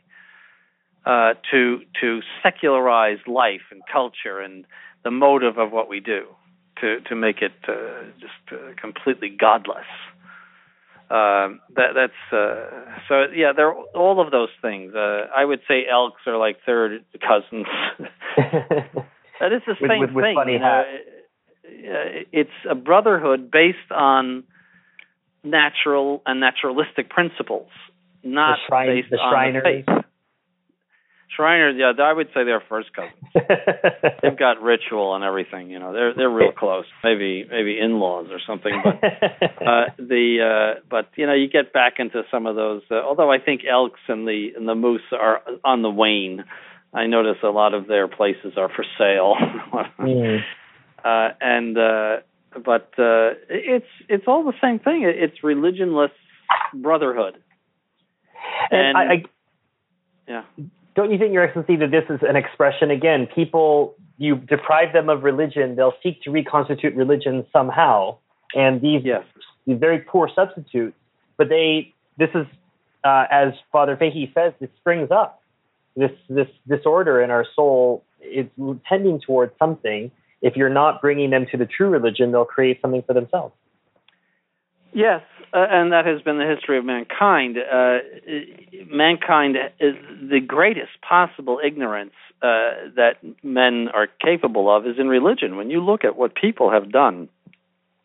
uh, 1.05 1.35
to 1.51 1.81
to 2.01 2.21
secularize 2.43 3.19
life 3.27 3.63
and 3.71 3.83
culture 3.93 4.41
and 4.41 4.65
the 5.05 5.11
motive 5.11 5.59
of 5.59 5.71
what 5.73 5.89
we 5.89 6.01
do 6.01 6.27
to 6.81 7.01
to 7.09 7.15
make 7.15 7.43
it 7.43 7.53
uh, 7.69 8.05
just 8.21 8.33
uh, 8.53 8.57
completely 8.81 9.29
godless. 9.29 9.87
Um, 11.09 11.61
that 11.77 11.91
that's 11.95 12.33
uh, 12.33 12.99
so 13.09 13.27
yeah. 13.33 13.53
They're 13.55 13.73
all 13.73 14.21
of 14.21 14.33
those 14.33 14.49
things. 14.61 14.93
Uh, 14.95 15.27
I 15.37 15.45
would 15.45 15.61
say 15.69 15.85
elks 15.89 16.23
are 16.27 16.37
like 16.37 16.57
third 16.67 17.05
cousins. 17.21 17.67
that 18.37 19.53
is 19.53 19.63
the 19.67 19.77
With- 19.81 19.89
same 19.91 20.01
with- 20.01 20.11
with 20.11 20.25
thing. 20.25 20.35
funny 20.35 20.59
know. 20.59 20.83
Uh, 20.85 22.25
It's 22.33 22.51
a 22.69 22.75
brotherhood 22.75 23.51
based 23.53 23.91
on 23.93 24.45
natural 25.47 26.23
and 26.27 26.41
naturalistic 26.41 27.09
principles, 27.11 27.69
not 28.23 28.59
The 28.59 28.67
shrine- 28.69 28.87
based 28.89 29.11
the 29.11 29.19
on 29.19 29.33
Shriners. 29.33 29.65
faith. 29.87 30.05
Shriners, 31.37 31.75
yeah, 31.77 31.93
I 32.03 32.13
would 32.13 32.29
say 32.29 32.45
they're 32.45 32.63
first 32.67 32.89
cousins. 32.95 33.13
They've 34.23 34.39
got 34.39 34.63
ritual 34.63 35.15
and 35.15 35.23
everything. 35.25 35.69
You 35.71 35.79
know, 35.81 35.93
they're 35.93 36.15
they're 36.15 36.31
real 36.31 36.53
close. 36.57 36.87
Maybe 37.05 37.45
maybe 37.51 37.79
in-laws 37.79 38.29
or 38.31 38.39
something, 38.47 38.73
but 38.83 39.05
uh, 39.67 39.85
the 39.99 40.77
uh, 40.79 40.81
but 40.89 41.11
you 41.17 41.27
know 41.27 41.35
you 41.35 41.49
get 41.49 41.73
back 41.75 41.95
into 41.99 42.23
some 42.31 42.47
of 42.47 42.57
those. 42.57 42.83
Uh, 42.91 42.95
although 43.03 43.31
I 43.31 43.39
think 43.39 43.63
elks 43.71 44.01
and 44.09 44.27
the 44.27 44.53
and 44.57 44.67
the 44.69 44.75
moose 44.75 45.03
are 45.13 45.43
on 45.65 45.83
the 45.83 45.91
wane. 45.91 46.45
I 46.95 47.07
notice 47.07 47.37
a 47.43 47.49
lot 47.49 47.75
of 47.75 47.87
their 47.89 48.09
places 48.09 48.55
are 48.57 48.71
for 48.75 48.85
sale. 48.97 49.35
Hmm. 49.99 50.37
uh, 51.05 51.29
and 51.43 51.77
uh, 51.77 52.17
but 52.53 52.91
uh, 52.99 53.35
it's 53.49 53.87
it's 54.09 54.25
all 54.27 54.45
the 54.45 54.55
same 54.61 54.79
thing. 54.79 55.03
It's 55.05 55.39
religionless 55.43 56.11
brotherhood. 56.75 57.43
And, 58.71 58.87
And- 58.89 58.97
I, 58.99 59.03
I, 59.15 59.25
Yeah. 60.29 60.43
don't 60.95 61.11
you 61.13 61.19
think, 61.19 61.33
Your 61.33 61.45
Excellency, 61.45 61.77
that 61.77 61.91
this 61.91 62.05
is 62.09 62.21
an 62.23 62.37
expression 62.37 62.91
again? 62.91 63.27
People, 63.27 63.95
you 64.19 64.37
deprive 64.37 64.93
them 64.93 65.09
of 65.09 65.23
religion, 65.25 65.77
they'll 65.77 65.95
seek 66.03 66.23
to 66.23 66.31
reconstitute 66.31 66.95
religion 66.95 67.45
somehow, 67.53 68.17
and 68.55 68.81
these 68.81 69.03
Yes. 69.05 69.25
these 69.67 69.79
very 69.79 69.99
poor 70.01 70.29
substitutes. 70.35 70.97
But 71.37 71.49
they, 71.49 71.93
this 72.17 72.31
is, 72.35 72.47
uh, 73.05 73.27
as 73.31 73.53
Father 73.73 73.97
Fahey 73.97 74.31
says, 74.35 74.53
it 74.61 74.71
springs 74.79 75.11
up. 75.11 75.43
This 75.97 76.13
this 76.29 76.49
disorder 76.67 77.21
in 77.23 77.31
our 77.31 77.45
soul 77.55 78.03
is 78.21 78.47
tending 78.89 79.21
towards 79.21 79.53
something. 79.59 80.11
If 80.47 80.55
you're 80.55 80.69
not 80.69 81.01
bringing 81.01 81.31
them 81.31 81.47
to 81.51 81.57
the 81.57 81.67
true 81.67 81.89
religion, 81.89 82.31
they'll 82.31 82.45
create 82.45 82.81
something 82.81 83.03
for 83.03 83.15
themselves. 83.15 83.53
Yes, 84.93 85.23
uh, 85.53 85.67
and 85.69 85.93
that 85.93 86.07
has 86.07 86.23
been 86.23 86.39
the 86.39 86.47
history 86.47 86.79
of 86.79 86.85
mankind. 86.85 87.57
Uh, 87.59 87.99
mankind 88.87 89.57
is 89.81 89.97
the 90.23 90.39
greatest 90.39 90.93
possible 91.03 91.59
ignorance 91.63 92.15
uh, 92.43 92.95
that 92.95 93.17
men 93.43 93.89
are 93.93 94.07
capable 94.07 94.75
of 94.75 94.87
is 94.87 95.01
in 95.01 95.09
religion. 95.09 95.57
When 95.57 95.69
you 95.69 95.83
look 95.83 96.05
at 96.05 96.17
what 96.17 96.37
people 96.37 96.71
have 96.71 96.93
done 96.93 97.29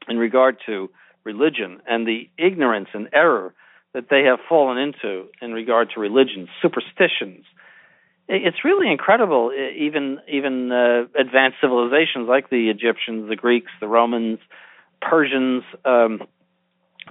in 0.09 0.17
regard 0.17 0.57
to 0.65 0.89
religion 1.23 1.79
and 1.87 2.07
the 2.07 2.27
ignorance 2.39 2.89
and 2.93 3.07
error 3.13 3.53
that 3.93 4.05
they 4.09 4.23
have 4.23 4.39
fallen 4.49 4.79
into 4.79 5.27
in 5.43 5.53
regard 5.53 5.91
to 5.93 5.99
religion, 5.99 6.49
superstitions, 6.59 7.45
it's 8.28 8.63
really 8.63 8.91
incredible. 8.91 9.51
Even 9.53 10.19
even 10.28 10.72
uh, 10.72 11.05
advanced 11.19 11.57
civilizations 11.61 12.28
like 12.28 12.49
the 12.49 12.69
Egyptians, 12.69 13.30
the 13.30 13.36
Greeks, 13.36 13.72
the 13.80 13.88
Romans, 13.88 14.39
Persians. 15.01 15.63
Um, 15.84 16.22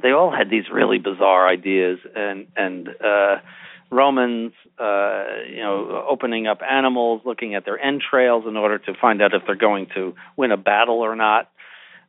they 0.03 0.13
all 0.13 0.31
had 0.31 0.51
these 0.51 0.65
really 0.73 0.99
bizarre 0.99 1.49
ideas 1.49 1.99
and 2.15 2.47
and 2.57 2.89
uh 2.89 3.37
Romans 3.91 4.53
uh 4.79 5.25
you 5.49 5.59
know 5.63 6.07
opening 6.09 6.47
up 6.47 6.61
animals 6.63 7.23
looking 7.25 7.55
at 7.55 7.65
their 7.65 7.79
entrails 7.79 8.45
in 8.47 8.57
order 8.57 8.79
to 8.79 8.95
find 9.01 9.21
out 9.21 9.35
if 9.35 9.43
they're 9.47 9.57
going 9.57 9.87
to 9.95 10.15
win 10.37 10.53
a 10.53 10.57
battle 10.57 11.01
or 11.01 11.17
not 11.17 11.51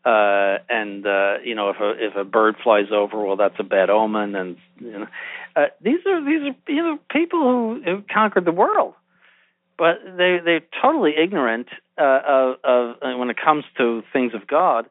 uh 0.06 0.58
and 0.70 1.06
uh 1.06 1.36
you 1.44 1.56
know 1.56 1.70
if 1.70 1.78
a 1.80 1.92
if 1.98 2.16
a 2.16 2.24
bird 2.24 2.56
flies 2.64 2.92
over 2.92 3.24
well 3.26 3.36
that's 3.36 3.60
a 3.60 3.64
bad 3.64 3.90
omen 3.90 4.36
and 4.36 4.58
you 4.80 4.92
know 4.92 5.08
uh, 5.56 5.68
these 5.82 6.00
are 6.06 6.24
these 6.24 6.42
are 6.42 6.72
you 6.72 6.84
know 6.84 7.00
people 7.10 7.40
who, 7.40 7.82
who 7.84 8.04
conquered 8.14 8.46
the 8.46 8.52
world 8.52 8.94
but 9.78 9.96
they 10.06 10.40
they're 10.44 10.62
totally 10.82 11.14
ignorant 11.22 11.68
uh 11.98 12.20
of 12.28 12.56
of 12.64 12.96
uh, 13.02 13.18
when 13.18 13.30
it 13.30 13.38
comes 13.44 13.64
to 13.78 14.04
things 14.14 14.34
of 14.34 14.48
God 14.48 14.88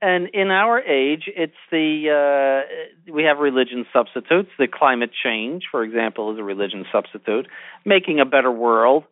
and 0.00 0.28
in 0.32 0.50
our 0.50 0.80
age, 0.80 1.24
it's 1.26 1.56
the 1.72 2.64
uh, 3.08 3.12
we 3.12 3.24
have 3.24 3.38
religion 3.38 3.84
substitutes. 3.92 4.50
The 4.56 4.68
climate 4.68 5.10
change, 5.24 5.64
for 5.70 5.82
example, 5.82 6.32
is 6.32 6.38
a 6.38 6.44
religion 6.44 6.84
substitute. 6.92 7.48
Making 7.84 8.20
a 8.20 8.24
better 8.24 8.50
world 8.50 9.04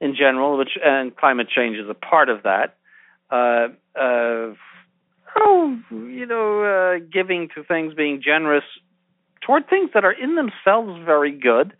in 0.00 0.14
general, 0.14 0.58
which 0.58 0.76
and 0.84 1.16
climate 1.16 1.48
change 1.48 1.78
is 1.78 1.88
a 1.88 1.94
part 1.94 2.28
of 2.28 2.42
that. 2.42 2.76
Uh, 3.30 3.68
uh, 3.98 4.54
oh, 5.38 5.78
you 5.90 6.26
know, 6.26 6.62
uh, 6.62 7.04
giving 7.10 7.48
to 7.54 7.64
things, 7.64 7.94
being 7.94 8.20
generous 8.22 8.64
toward 9.48 9.66
things 9.70 9.88
that 9.94 10.04
are 10.04 10.12
in 10.12 10.34
themselves 10.34 11.02
very 11.06 11.32
good, 11.32 11.72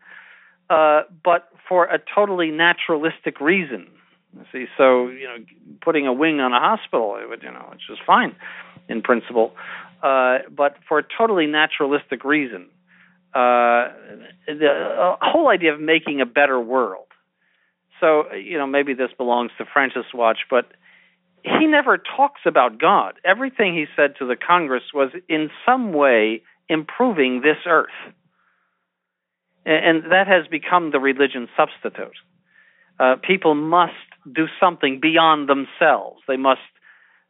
uh, 0.70 1.02
but 1.22 1.50
for 1.68 1.84
a 1.84 1.98
totally 2.14 2.50
naturalistic 2.50 3.40
reason. 3.40 3.86
See, 4.52 4.66
so 4.78 5.08
you 5.08 5.24
know, 5.24 5.36
putting 5.82 6.06
a 6.06 6.12
wing 6.12 6.40
on 6.40 6.52
a 6.52 6.58
hospital, 6.58 7.18
it 7.22 7.28
would, 7.28 7.42
you 7.42 7.50
know, 7.50 7.68
it's 7.74 7.86
just 7.86 8.00
fine 8.06 8.34
in 8.88 9.02
principle, 9.02 9.52
uh, 10.02 10.38
but 10.50 10.76
for 10.88 10.98
a 10.98 11.04
totally 11.16 11.46
naturalistic 11.46 12.24
reason. 12.24 12.68
Uh, 13.34 13.92
the 14.46 15.16
whole 15.20 15.48
idea 15.48 15.74
of 15.74 15.80
making 15.80 16.22
a 16.22 16.26
better 16.26 16.58
world. 16.58 17.06
So 18.00 18.32
you 18.32 18.56
know, 18.56 18.66
maybe 18.66 18.94
this 18.94 19.10
belongs 19.18 19.50
to 19.58 19.66
Francis 19.70 20.06
Watch, 20.14 20.38
but 20.48 20.72
he 21.42 21.66
never 21.66 21.98
talks 21.98 22.40
about 22.46 22.80
God. 22.80 23.14
Everything 23.26 23.74
he 23.74 23.84
said 23.94 24.14
to 24.20 24.26
the 24.26 24.36
Congress 24.36 24.84
was 24.94 25.10
in 25.28 25.50
some 25.66 25.92
way 25.92 26.42
improving 26.68 27.40
this 27.40 27.58
earth. 27.66 27.88
And 29.64 30.04
that 30.10 30.26
has 30.26 30.46
become 30.46 30.92
the 30.92 31.00
religion 31.00 31.48
substitute. 31.56 32.16
Uh, 32.98 33.16
people 33.22 33.54
must 33.54 33.92
do 34.32 34.46
something 34.60 34.98
beyond 35.00 35.48
themselves. 35.48 36.20
They 36.26 36.36
must 36.36 36.60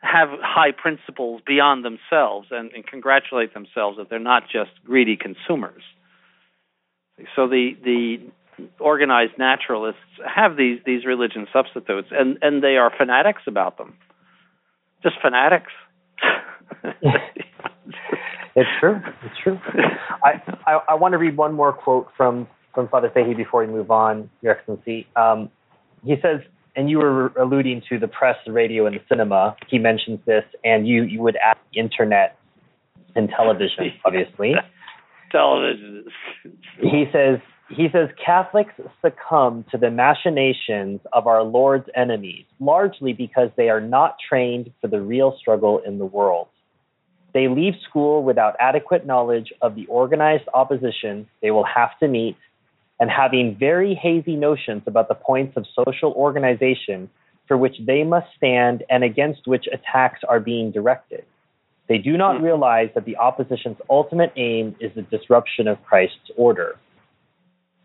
have 0.01 0.29
high 0.41 0.73
principles 0.73 1.43
beyond 1.45 1.85
themselves 1.85 2.49
and, 2.51 2.71
and 2.73 2.87
congratulate 2.87 3.53
themselves 3.55 3.99
that 3.99 4.09
they're 4.09 4.21
not 4.21 4.45
just 4.45 4.71
greedy 4.85 5.17
consumers. 5.17 5.83
So 7.35 7.49
the 7.49 7.77
the 7.83 8.21
organized 8.79 9.39
naturalists 9.39 10.01
have 10.25 10.57
these 10.57 10.79
these 10.87 11.05
religion 11.05 11.49
substitutes, 11.53 12.09
and 12.13 12.39
and 12.43 12.63
they 12.63 12.77
are 12.77 12.93
fanatics 12.97 13.43
about 13.47 13.77
them. 13.77 13.95
Just 15.03 15.17
fanatics. 15.21 15.73
it's 18.61 18.71
true. 18.81 19.01
It's 19.25 19.35
true. 19.43 19.59
I, 20.25 20.43
I, 20.67 20.81
I 20.91 20.95
want 20.95 21.13
to 21.13 21.19
read 21.19 21.37
one 21.37 21.55
more 21.55 21.73
quote 21.73 22.09
from 22.17 22.49
from 22.75 22.89
Father 22.89 23.11
Fahey 23.13 23.35
before 23.35 23.65
we 23.65 23.73
move 23.73 23.91
on, 23.91 24.31
Your 24.41 24.53
Excellency. 24.53 25.07
Um, 25.17 25.51
he 26.05 26.15
says, 26.23 26.41
and 26.77 26.89
you 26.89 26.99
were 26.99 27.29
alluding 27.41 27.83
to 27.89 27.99
the 27.99 28.07
press, 28.07 28.37
the 28.47 28.53
radio, 28.53 28.87
and 28.87 28.95
the 28.95 29.01
cinema. 29.09 29.57
He 29.69 29.79
mentions 29.79 30.21
this, 30.27 30.45
and 30.65 30.87
you 30.87 31.03
you 31.03 31.21
would 31.21 31.37
add 31.45 31.57
internet 31.75 32.39
and 33.15 33.29
television, 33.31 33.93
obviously. 34.05 34.55
television. 35.33 36.05
he 36.81 37.05
says 37.13 37.41
he 37.71 37.89
says 37.93 38.09
Catholics 38.25 38.73
succumb 39.03 39.65
to 39.71 39.77
the 39.77 39.91
machinations 39.91 41.01
of 41.13 41.27
our 41.27 41.43
Lord's 41.43 41.89
enemies, 41.95 42.45
largely 42.61 43.13
because 43.13 43.51
they 43.57 43.69
are 43.69 43.81
not 43.81 44.17
trained 44.27 44.73
for 44.81 44.89
the 44.89 45.01
real 45.01 45.37
struggle 45.39 45.81
in 45.85 45.99
the 45.99 46.07
world. 46.07 46.49
They 47.35 47.49
leave 47.49 47.75
school 47.89 48.23
without 48.23 48.57
adequate 48.59 49.07
knowledge 49.07 49.53
of 49.61 49.75
the 49.75 49.87
organized 49.87 50.49
opposition 50.55 51.29
they 51.43 51.51
will 51.51 51.65
have 51.65 51.99
to 52.01 52.09
meet 52.09 52.37
and 53.01 53.11
having 53.11 53.57
very 53.57 53.95
hazy 53.95 54.35
notions 54.35 54.83
about 54.87 55.09
the 55.09 55.15
points 55.15 55.57
of 55.57 55.67
social 55.75 56.13
organization 56.13 57.11
for 57.47 57.57
which 57.57 57.77
they 57.87 58.05
must 58.05 58.27
stand 58.37 58.83
and 58.91 59.05
against 59.05 59.47
which 59.47 59.67
attacks 59.73 60.21
are 60.29 60.41
being 60.41 60.71
directed. 60.71 61.25
They 61.89 61.99
do 61.99 62.17
not 62.17 62.39
hmm. 62.39 62.45
realize 62.45 62.91
that 62.95 63.05
the 63.05 63.17
opposition's 63.17 63.79
ultimate 63.89 64.33
aim 64.37 64.77
is 64.81 64.93
the 64.95 65.03
disruption 65.03 65.69
of 65.69 65.83
Christ's 65.85 66.31
order. 66.37 66.77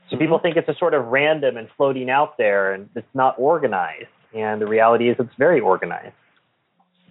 So 0.10 0.18
people 0.18 0.40
think 0.40 0.58
it's 0.58 0.70
a 0.70 0.76
sort 0.76 0.94
of 0.94 1.08
random 1.08 1.58
and 1.58 1.68
floating 1.76 2.10
out 2.10 2.38
there 2.38 2.74
and 2.74 2.90
it's 2.96 3.08
not 3.14 3.36
organized. 3.40 4.10
And 4.36 4.62
the 4.62 4.68
reality 4.68 5.10
is 5.10 5.16
it's 5.18 5.34
very 5.38 5.60
organized. 5.60 6.14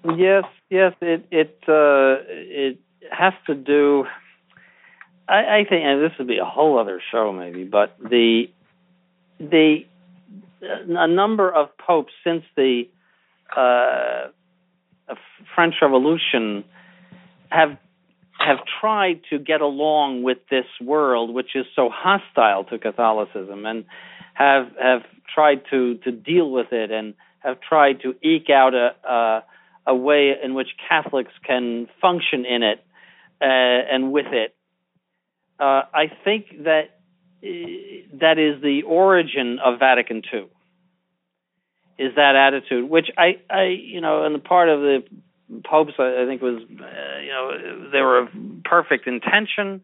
Yes, 0.05 0.45
yes, 0.69 0.95
it 1.01 1.27
it 1.31 1.59
uh, 1.69 2.23
it 2.29 2.79
has 3.11 3.35
to 3.47 3.55
do 3.55 4.07
I, 5.29 5.61
I 5.61 5.65
think, 5.69 5.85
and 5.85 6.03
this 6.03 6.13
would 6.19 6.29
be 6.29 6.39
a 6.39 6.45
whole 6.45 6.79
other 6.79 7.01
show 7.11 7.33
maybe, 7.33 7.65
but 7.65 7.97
the 7.99 8.51
the 9.39 9.85
a 10.61 11.09
number 11.09 11.53
of 11.53 11.77
popes 11.79 12.13
since 12.23 12.45
the 12.57 12.89
uh, 13.57 14.29
French 15.55 15.75
Revolution 15.81 16.65
have 17.51 17.79
have 18.39 18.59
tried 18.81 19.21
to 19.31 19.39
get 19.39 19.61
along 19.61 20.23
with 20.23 20.39
this 20.51 20.67
world, 20.81 21.33
which 21.33 21.55
is 21.55 21.67
so 21.77 21.89
hostile 21.93 22.65
to 22.65 22.79
Catholicism, 22.79 23.67
and 23.67 23.85
have 24.35 24.69
have 24.81 25.03
tried 25.33 25.63
to 25.71 25.95
to 26.05 26.13
deal 26.13 26.51
with 26.51 26.73
it, 26.73 26.91
and 26.91 27.15
have 27.41 27.61
tried 27.61 28.01
to 28.03 28.15
eke 28.23 28.51
out 28.51 28.75
a 28.75 28.95
a, 29.09 29.45
a 29.87 29.95
way 29.95 30.33
in 30.43 30.55
which 30.55 30.69
Catholics 30.89 31.33
can 31.47 31.89
function 32.01 32.45
in 32.45 32.63
it 32.63 32.85
uh, 33.41 33.45
and 33.45 34.13
with 34.13 34.27
it 34.27 34.55
uh, 35.63 35.83
I 35.95 36.11
think 36.25 36.65
that 36.65 36.99
uh, 37.45 37.49
that 38.21 38.39
is 38.39 38.61
the 38.63 38.83
origin 38.83 39.59
of 39.65 39.79
Vatican 39.79 40.23
II. 40.33 40.47
Is 41.99 42.15
that 42.17 42.35
attitude, 42.35 42.91
which 42.91 43.07
I, 43.17 43.39
I, 43.49 43.65
you 43.67 44.01
know, 44.01 44.25
and 44.25 44.35
the 44.35 44.41
part 44.41 44.69
of 44.69 44.81
the 44.81 45.05
popes, 45.65 45.93
I, 45.99 46.23
I 46.23 46.27
think 46.27 46.43
was, 46.43 46.63
uh, 46.63 47.19
you 47.21 47.31
know, 47.31 47.91
they 47.93 48.01
were 48.01 48.19
of 48.19 48.29
perfect 48.65 49.07
intention. 49.07 49.83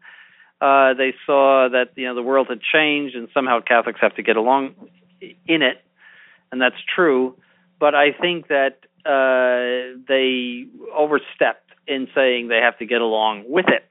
Uh, 0.59 0.95
they 0.95 1.13
saw 1.25 1.69
that 1.71 1.91
you 1.95 2.07
know 2.07 2.15
the 2.15 2.23
world 2.23 2.47
had 2.49 2.59
changed, 2.61 3.15
and 3.15 3.29
somehow 3.33 3.61
Catholics 3.61 3.99
have 4.01 4.15
to 4.15 4.23
get 4.23 4.35
along 4.35 4.75
in 5.21 5.61
it, 5.61 5.81
and 6.51 6.61
that's 6.61 6.75
true. 6.93 7.37
But 7.79 7.95
I 7.95 8.11
think 8.11 8.49
that 8.49 8.79
uh, 9.05 9.99
they 10.07 10.65
overstepped 10.95 11.69
in 11.87 12.07
saying 12.13 12.47
they 12.47 12.61
have 12.61 12.77
to 12.79 12.85
get 12.85 13.01
along 13.01 13.45
with 13.47 13.65
it 13.67 13.89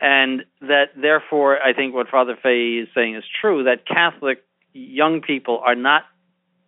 and 0.00 0.44
that 0.60 0.90
therefore 0.96 1.60
I 1.60 1.72
think 1.72 1.94
what 1.94 2.08
Father 2.08 2.36
Fahey 2.40 2.80
is 2.82 2.88
saying 2.94 3.16
is 3.16 3.24
true 3.40 3.64
that 3.64 3.86
Catholic 3.86 4.44
young 4.72 5.20
people 5.20 5.60
are 5.64 5.74
not 5.74 6.04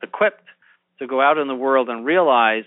equipped 0.03 0.45
to 0.99 1.07
go 1.07 1.21
out 1.21 1.39
in 1.39 1.49
the 1.49 1.55
world 1.55 1.89
and 1.89 2.05
realize 2.05 2.65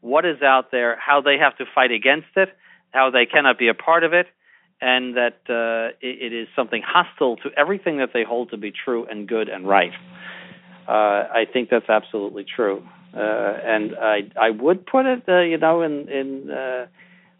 what 0.00 0.24
is 0.24 0.40
out 0.42 0.70
there, 0.70 0.96
how 0.98 1.20
they 1.20 1.38
have 1.38 1.56
to 1.58 1.64
fight 1.74 1.90
against 1.90 2.28
it, 2.36 2.48
how 2.90 3.10
they 3.10 3.26
cannot 3.26 3.58
be 3.58 3.68
a 3.68 3.74
part 3.74 4.04
of 4.04 4.12
it, 4.12 4.26
and 4.80 5.16
that 5.16 5.38
uh, 5.48 5.96
it, 6.00 6.32
it 6.32 6.32
is 6.32 6.48
something 6.54 6.82
hostile 6.86 7.36
to 7.36 7.50
everything 7.56 7.98
that 7.98 8.10
they 8.14 8.24
hold 8.24 8.50
to 8.50 8.56
be 8.56 8.72
true 8.72 9.06
and 9.06 9.28
good 9.28 9.48
and 9.48 9.68
right. 9.68 9.92
Uh, 10.86 11.28
I 11.32 11.46
think 11.52 11.68
that's 11.68 11.88
absolutely 11.88 12.44
true, 12.44 12.86
uh, 13.14 13.18
and 13.18 13.94
I 13.96 14.30
I 14.40 14.50
would 14.50 14.86
put 14.86 15.06
it, 15.06 15.22
uh, 15.28 15.40
you 15.40 15.58
know, 15.58 15.82
in 15.82 16.08
in 16.08 16.50
uh, 16.50 16.86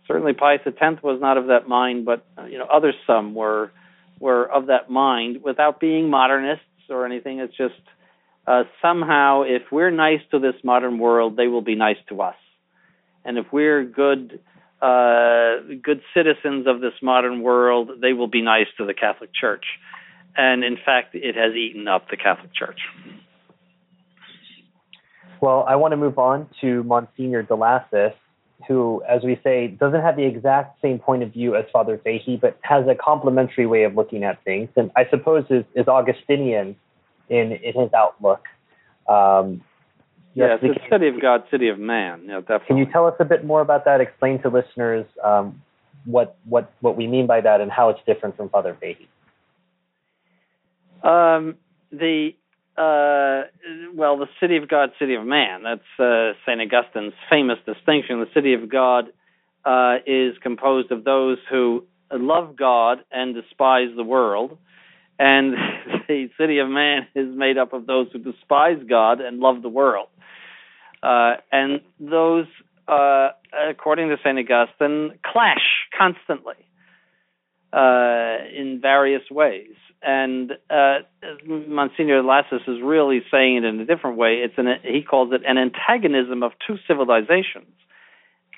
certainly 0.07 0.33
Pius 0.33 0.61
X 0.66 1.03
was 1.03 1.21
not 1.21 1.37
of 1.37 1.47
that 1.49 1.69
mind, 1.69 2.05
but 2.05 2.25
uh, 2.37 2.45
you 2.47 2.59
know 2.59 2.66
others 2.66 2.95
some 3.07 3.35
were 3.35 3.71
were 4.19 4.51
of 4.51 4.66
that 4.66 4.91
mind 4.91 5.43
without 5.43 5.79
being 5.79 6.11
modernists 6.11 6.64
or 6.89 7.07
anything. 7.07 7.41
It's 7.41 7.57
just 7.57 7.81
uh, 8.47 8.64
somehow 8.81 9.43
if 9.43 9.62
we're 9.71 9.91
nice 9.91 10.21
to 10.31 10.39
this 10.39 10.55
modern 10.64 10.99
world, 10.99 11.37
they 11.37 11.49
will 11.49 11.62
be 11.62 11.75
nice 11.75 11.99
to 12.09 12.23
us, 12.23 12.37
and 13.25 13.39
if 13.39 13.47
we're 13.53 13.85
good 13.85 14.41
uh, 14.81 15.57
good 15.83 16.01
citizens 16.14 16.66
of 16.66 16.81
this 16.81 16.95
modern 17.03 17.43
world, 17.43 17.91
they 18.01 18.12
will 18.12 18.29
be 18.29 18.43
nice 18.43 18.69
to 18.79 18.87
the 18.87 18.95
Catholic 18.95 19.31
Church. 19.35 19.64
And 20.37 20.62
in 20.62 20.77
fact, 20.77 21.14
it 21.14 21.35
has 21.35 21.55
eaten 21.55 21.89
up 21.89 22.09
the 22.11 22.16
Catholic 22.16 22.55
Church. 22.55 22.79
Well, 25.41 25.64
I 25.68 25.76
want 25.76 25.93
to 25.93 25.97
move 25.97 26.18
on 26.18 26.49
to 26.61 26.82
Monsignor 26.84 27.43
Delassus 27.45 28.14
who, 28.66 29.03
as 29.09 29.22
we 29.22 29.39
say, 29.45 29.68
doesn't 29.68 30.01
have 30.01 30.16
the 30.16 30.24
exact 30.24 30.80
same 30.82 30.99
point 30.99 31.22
of 31.22 31.32
view 31.32 31.55
as 31.55 31.64
Father 31.72 31.99
Fahey, 32.03 32.36
but 32.36 32.59
has 32.62 32.86
a 32.89 32.95
complementary 32.95 33.66
way 33.66 33.84
of 33.84 33.95
looking 33.95 34.24
at 34.24 34.43
things, 34.45 34.68
and 34.76 34.91
I 34.97 35.07
suppose 35.11 35.45
is, 35.51 35.64
is 35.74 35.86
Augustinian 35.86 36.74
in 37.28 37.53
in 37.53 37.80
his 37.80 37.93
outlook. 37.95 38.45
Um, 39.09 39.62
yes, 40.34 40.59
it's 40.62 40.80
city 40.91 41.09
of 41.09 41.20
God, 41.20 41.45
city 41.51 41.68
of 41.68 41.78
man. 41.78 42.24
Yeah, 42.26 42.41
definitely. 42.41 42.66
Can 42.66 42.76
you 42.78 42.86
tell 42.86 43.07
us 43.07 43.14
a 43.20 43.24
bit 43.24 43.45
more 43.45 43.61
about 43.61 43.84
that? 43.84 44.01
Explain 44.01 44.43
to 44.43 44.49
listeners 44.49 45.07
um, 45.22 45.62
what 46.05 46.36
what 46.45 46.72
what 46.80 46.97
we 46.97 47.07
mean 47.07 47.26
by 47.26 47.41
that 47.41 47.61
and 47.61 47.70
how 47.70 47.91
it's 47.91 48.01
different 48.07 48.36
from 48.36 48.49
Father 48.49 48.76
Fahey. 48.80 49.09
Um, 51.05 51.55
the 51.93 52.34
uh, 52.79 53.43
well, 53.95 54.18
the 54.18 54.29
city 54.41 54.57
of 54.57 54.68
God, 54.68 54.91
city 54.99 55.14
of 55.14 55.24
man. 55.24 55.62
That's 55.64 55.81
uh, 55.99 56.33
St. 56.47 56.61
Augustine's 56.61 57.14
famous 57.31 57.59
distinction. 57.66 58.20
The 58.20 58.31
city 58.33 58.55
of 58.55 58.68
God 58.68 59.07
uh, 59.64 59.97
is 60.07 60.37
composed 60.43 60.93
of 60.93 61.05
those 61.05 61.39
who 61.51 61.85
love 62.12 62.57
God 62.57 62.99
and 63.11 63.35
despise 63.35 63.89
the 63.97 64.05
world. 64.05 64.57
And 65.18 65.55
the 66.09 66.31
city 66.39 66.59
of 66.59 66.68
man 66.68 67.09
is 67.14 67.29
made 67.35 67.59
up 67.59 67.72
of 67.72 67.87
those 67.87 68.09
who 68.12 68.18
despise 68.18 68.79
God 68.89 69.20
and 69.20 69.41
love 69.41 69.62
the 69.62 69.68
world. 69.68 70.09
Uh, 71.03 71.35
and 71.53 71.81
those 72.01 72.47
uh, 72.89 73.29
according 73.70 74.09
to 74.09 74.16
St. 74.24 74.39
Augustine, 74.39 75.18
clash 75.22 75.87
constantly 75.97 76.55
uh, 77.72 78.39
in 78.55 78.79
various 78.81 79.22
ways. 79.31 79.74
And 80.03 80.53
uh, 80.70 80.99
Monsignor 81.44 82.22
Lassus 82.22 82.62
is 82.68 82.80
really 82.82 83.20
saying 83.30 83.57
it 83.57 83.64
in 83.64 83.80
a 83.80 83.84
different 83.84 84.16
way. 84.16 84.42
It's 84.44 84.55
an, 84.57 84.66
he 84.82 85.03
calls 85.03 85.32
it 85.32 85.42
an 85.46 85.59
antagonism 85.59 86.42
of 86.42 86.53
two 86.66 86.76
civilizations. 86.86 87.74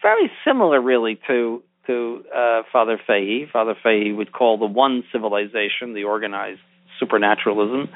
Very 0.03 0.30
similar, 0.45 0.80
really, 0.80 1.18
to 1.26 1.62
to 1.86 2.24
uh, 2.34 2.62
Father 2.70 3.01
Fahey. 3.07 3.47
Father 3.51 3.74
Fahey 3.82 4.12
would 4.12 4.32
call 4.32 4.59
the 4.59 4.66
one 4.66 5.03
civilization 5.12 5.95
the 5.95 6.05
organized 6.05 6.61
supernaturalism, 6.99 7.88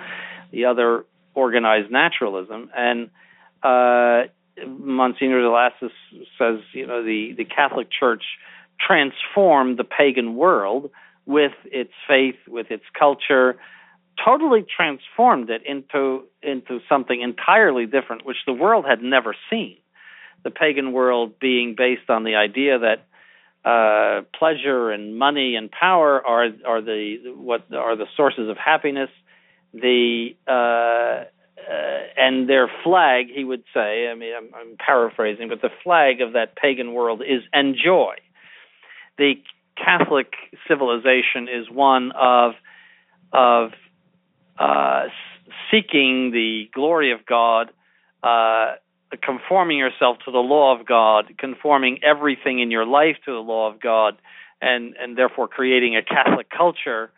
the 0.51 0.65
other 0.65 1.05
organized 1.35 1.91
naturalism, 1.91 2.71
and 2.75 3.11
uh, 3.63 4.23
Monsignor 4.67 5.41
de 5.41 5.51
Lassus 5.51 5.93
says, 6.39 6.61
you 6.73 6.87
know, 6.87 7.03
the, 7.03 7.35
the 7.37 7.45
Catholic 7.45 7.89
Church 7.91 8.23
transformed 8.79 9.79
the 9.79 9.85
pagan 9.85 10.37
world 10.37 10.91
with 11.27 11.53
its 11.65 11.93
faith, 12.07 12.37
with 12.47 12.71
its 12.71 12.85
culture, 12.99 13.57
totally 14.23 14.65
transformed 14.65 15.51
it 15.51 15.63
into 15.67 16.25
into 16.43 16.81
something 16.89 17.21
entirely 17.21 17.87
different, 17.87 18.25
which 18.25 18.37
the 18.47 18.53
world 18.53 18.85
had 18.87 19.03
never 19.03 19.35
seen. 19.51 19.77
The 20.43 20.51
pagan 20.51 20.93
world 20.93 21.39
being 21.41 21.75
based 21.77 22.11
on 22.11 22.25
the 22.25 22.35
idea 22.35 22.79
that 22.79 23.07
uh, 23.65 24.23
pleasure 24.39 24.91
and 24.91 25.19
money 25.19 25.57
and 25.57 25.71
power 25.71 26.25
are 26.25 26.49
are 26.67 26.83
the 26.83 27.35
what 27.37 27.73
are 27.73 27.97
the 27.97 28.07
sources 28.17 28.49
of 28.49 28.57
happiness. 28.57 29.11
The 29.73 30.37
uh, 30.47 31.25
uh, 31.57 32.01
and 32.17 32.49
their 32.49 32.71
flag, 32.83 33.27
he 33.35 33.45
would 33.45 33.65
say, 33.73 34.09
I 34.09 34.15
mean, 34.15 34.33
I'm, 34.37 34.51
I'm, 34.55 34.77
paraphrasing, 34.77 35.49
but 35.49 35.63
the 35.63 35.71
flag 35.83 36.21
of 36.21 36.35
that 36.35 36.57
pagan 36.57 36.93
world 36.93 37.23
is 37.23 37.43
enjoy. 37.55 38.17
The 39.17 39.35
Catholic 39.77 40.33
civilization 40.69 41.49
is 41.49 41.71
one 41.71 42.13
of 42.13 42.53
of 43.33 43.73
uh, 44.59 45.05
seeking 45.71 46.31
the 46.31 46.69
glory 46.73 47.13
of 47.13 47.27
God, 47.27 47.71
uh, 48.23 48.75
conforming 49.23 49.79
yourself 49.79 50.19
to 50.25 50.31
the 50.31 50.39
law 50.39 50.79
of 50.79 50.87
God, 50.87 51.35
conforming 51.39 51.99
everything 52.05 52.61
in 52.61 52.71
your 52.71 52.87
life 52.87 53.17
to 53.25 53.33
the 53.33 53.39
law 53.39 53.71
of 53.71 53.81
God, 53.81 54.17
and 54.61 54.95
and 54.99 55.19
therefore 55.19 55.49
creating 55.49 55.97
a 55.97 56.03
Catholic 56.03 56.49
culture, 56.51 57.11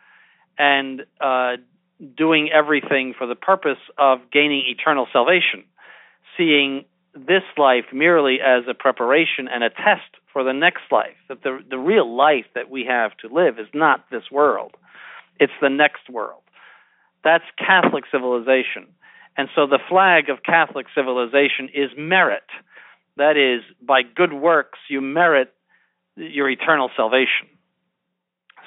and 0.57 1.05
uh, 1.21 1.57
doing 2.15 2.49
everything 2.51 3.13
for 3.17 3.27
the 3.27 3.35
purpose 3.35 3.79
of 3.97 4.19
gaining 4.31 4.63
eternal 4.67 5.07
salvation, 5.11 5.63
seeing 6.37 6.85
this 7.15 7.43
life 7.57 7.85
merely 7.93 8.39
as 8.41 8.63
a 8.69 8.73
preparation 8.73 9.47
and 9.47 9.63
a 9.63 9.69
test 9.69 10.11
for 10.37 10.43
the 10.43 10.53
next 10.53 10.83
life. 10.91 11.17
That 11.29 11.41
the 11.41 11.63
the 11.67 11.79
real 11.79 12.15
life 12.15 12.45
that 12.53 12.69
we 12.69 12.85
have 12.87 13.17
to 13.21 13.27
live 13.27 13.57
is 13.57 13.65
not 13.73 14.05
this 14.11 14.29
world; 14.31 14.75
it's 15.39 15.59
the 15.63 15.69
next 15.69 16.11
world. 16.11 16.43
That's 17.23 17.43
Catholic 17.57 18.03
civilization. 18.11 18.85
And 19.35 19.49
so 19.55 19.65
the 19.65 19.79
flag 19.89 20.29
of 20.29 20.43
Catholic 20.43 20.85
civilization 20.93 21.69
is 21.73 21.89
merit. 21.97 22.45
That 23.15 23.35
is, 23.35 23.63
by 23.81 24.03
good 24.03 24.31
works, 24.31 24.77
you 24.89 25.01
merit 25.01 25.51
your 26.15 26.51
eternal 26.51 26.91
salvation. 26.95 27.49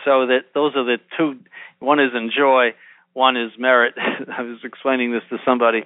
So 0.05 0.27
that 0.27 0.47
those 0.53 0.75
are 0.75 0.85
the 0.85 0.99
two. 1.17 1.39
One 1.79 2.01
is 2.01 2.11
enjoy, 2.17 2.75
one 3.13 3.37
is 3.37 3.53
merit. 3.57 3.95
I 4.39 4.43
was 4.43 4.59
explaining 4.65 5.13
this 5.13 5.23
to 5.31 5.39
somebody, 5.45 5.85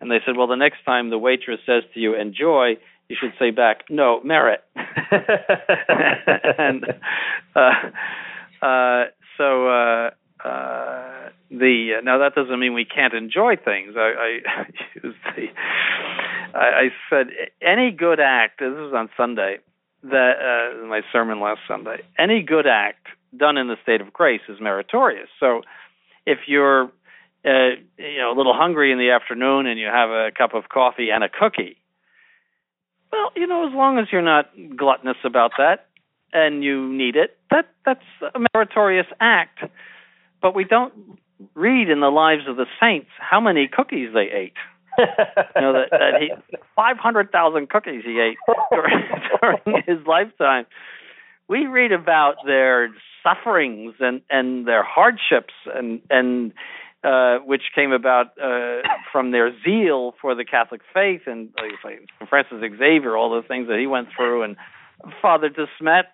and 0.00 0.08
they 0.12 0.20
said, 0.24 0.36
"Well, 0.36 0.46
the 0.46 0.54
next 0.54 0.84
time 0.86 1.10
the 1.10 1.18
waitress 1.18 1.58
says 1.66 1.82
to 1.94 1.98
you, 1.98 2.14
enjoy,' 2.14 2.74
you 3.08 3.16
should 3.20 3.32
say 3.38 3.50
back, 3.50 3.84
no, 3.90 4.20
merit." 4.22 4.62
and 6.58 6.84
uh, 7.54 7.70
uh, 8.64 9.04
so 9.36 9.68
uh, 9.68 10.10
uh, 10.44 11.30
the 11.50 12.00
now 12.02 12.18
that 12.18 12.34
doesn't 12.34 12.58
mean 12.58 12.74
we 12.74 12.84
can't 12.84 13.14
enjoy 13.14 13.56
things. 13.56 13.94
I, 13.96 14.40
I 14.48 14.64
used 15.02 15.16
the 15.36 15.46
I, 16.54 16.58
I 16.58 16.88
said 17.10 17.28
any 17.62 17.90
good 17.90 18.20
act. 18.20 18.60
This 18.60 18.70
was 18.70 18.92
on 18.94 19.08
Sunday. 19.16 19.58
That 20.04 20.80
uh, 20.82 20.86
my 20.86 21.00
sermon 21.12 21.40
last 21.40 21.60
Sunday. 21.66 22.02
Any 22.18 22.42
good 22.42 22.66
act 22.66 23.06
done 23.36 23.56
in 23.56 23.68
the 23.68 23.76
state 23.82 24.00
of 24.00 24.12
grace 24.12 24.42
is 24.48 24.60
meritorious. 24.60 25.28
So 25.40 25.62
if 26.26 26.40
you're 26.46 26.84
uh, 27.44 27.76
you 27.98 28.18
know 28.18 28.32
a 28.32 28.36
little 28.36 28.54
hungry 28.54 28.92
in 28.92 28.98
the 28.98 29.10
afternoon 29.10 29.66
and 29.66 29.78
you 29.78 29.86
have 29.86 30.10
a 30.10 30.30
cup 30.36 30.54
of 30.54 30.68
coffee 30.68 31.08
and 31.10 31.24
a 31.24 31.28
cookie, 31.28 31.76
well, 33.14 33.30
you 33.36 33.46
know, 33.46 33.66
as 33.66 33.72
long 33.72 33.98
as 33.98 34.06
you're 34.10 34.22
not 34.22 34.50
gluttonous 34.76 35.16
about 35.24 35.52
that 35.58 35.86
and 36.32 36.64
you 36.64 36.92
need 36.92 37.14
it, 37.14 37.36
that 37.50 37.66
that's 37.86 38.04
a 38.34 38.40
meritorious 38.52 39.06
act. 39.20 39.60
But 40.42 40.54
we 40.54 40.64
don't 40.64 40.92
read 41.54 41.88
in 41.90 42.00
the 42.00 42.10
lives 42.10 42.42
of 42.48 42.56
the 42.56 42.66
saints 42.80 43.10
how 43.18 43.40
many 43.40 43.68
cookies 43.68 44.10
they 44.12 44.30
ate. 44.32 44.54
you 44.98 45.04
know 45.60 45.72
that, 45.72 45.90
that 45.90 46.20
he 46.20 46.32
five 46.76 46.96
hundred 46.98 47.30
thousand 47.30 47.70
cookies 47.70 48.02
he 48.04 48.20
ate 48.20 48.36
during, 48.70 49.02
during 49.40 49.82
his 49.86 50.06
lifetime. 50.06 50.66
We 51.48 51.66
read 51.66 51.92
about 51.92 52.36
their 52.44 52.88
sufferings 53.22 53.94
and 54.00 54.22
and 54.28 54.66
their 54.66 54.82
hardships 54.82 55.54
and 55.72 56.00
and 56.10 56.52
uh, 57.04 57.38
which 57.38 57.62
came 57.74 57.92
about 57.92 58.38
uh, 58.42 58.80
from 59.12 59.30
their 59.30 59.52
zeal 59.62 60.14
for 60.20 60.34
the 60.34 60.44
Catholic 60.44 60.80
faith 60.92 61.22
and 61.26 61.50
like, 61.84 62.28
Francis 62.28 62.58
Xavier, 62.60 63.16
all 63.16 63.30
the 63.30 63.46
things 63.46 63.68
that 63.68 63.78
he 63.78 63.86
went 63.86 64.08
through, 64.16 64.42
and 64.42 64.56
Father 65.20 65.48
de 65.48 65.66
Smet, 65.78 66.06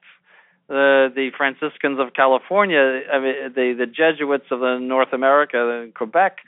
uh, 0.68 1.08
the 1.14 1.30
Franciscans 1.36 1.98
of 1.98 2.12
California, 2.14 3.02
I 3.12 3.18
mean, 3.18 3.34
the 3.54 3.74
the 3.78 3.86
Jesuits 3.86 4.46
of 4.50 4.60
the 4.60 4.78
North 4.78 5.12
America, 5.12 5.88
Quebec, 5.94 6.38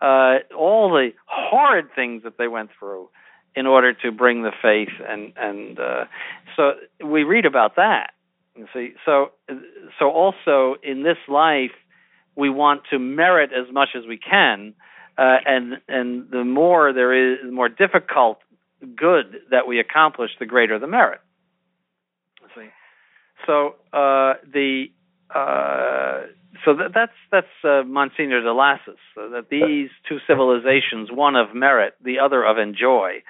uh, 0.00 0.36
all 0.56 0.90
the 0.90 1.10
horrid 1.26 1.86
things 1.94 2.22
that 2.24 2.38
they 2.38 2.48
went 2.48 2.70
through 2.78 3.08
in 3.54 3.66
order 3.66 3.94
to 3.94 4.12
bring 4.12 4.42
the 4.42 4.52
faith, 4.62 4.94
and 5.08 5.32
and 5.36 5.78
uh, 5.78 6.04
so 6.54 6.72
we 7.04 7.24
read 7.24 7.46
about 7.46 7.76
that 7.76 8.12
you 8.56 8.66
see, 8.72 8.94
so 9.04 9.32
so 9.98 10.10
also 10.10 10.76
in 10.82 11.02
this 11.02 11.18
life, 11.28 11.72
we 12.36 12.50
want 12.50 12.82
to 12.90 12.98
merit 12.98 13.50
as 13.52 13.72
much 13.72 13.90
as 13.96 14.04
we 14.06 14.18
can, 14.18 14.74
uh, 15.18 15.36
and 15.46 15.74
and 15.88 16.30
the 16.30 16.44
more 16.44 16.92
there 16.92 17.32
is, 17.32 17.38
the 17.44 17.52
more 17.52 17.68
difficult 17.68 18.38
good 18.94 19.36
that 19.50 19.66
we 19.66 19.80
accomplish, 19.80 20.30
the 20.38 20.46
greater 20.46 20.78
the 20.78 20.86
merit. 20.86 21.20
See, 22.54 22.68
so 23.46 23.76
uh, 23.92 24.34
the 24.52 24.86
uh, 25.34 26.26
so 26.64 26.74
that, 26.74 26.92
that's 26.94 27.12
that's 27.30 27.46
uh, 27.64 27.82
Monsignor 27.84 28.42
de 28.42 28.52
Lassus. 28.52 28.98
So 29.14 29.30
that 29.30 29.48
these 29.50 29.90
two 30.08 30.18
civilizations, 30.26 31.10
one 31.10 31.36
of 31.36 31.54
merit, 31.54 31.94
the 32.02 32.18
other 32.18 32.44
of 32.44 32.58
enjoy, 32.58 33.22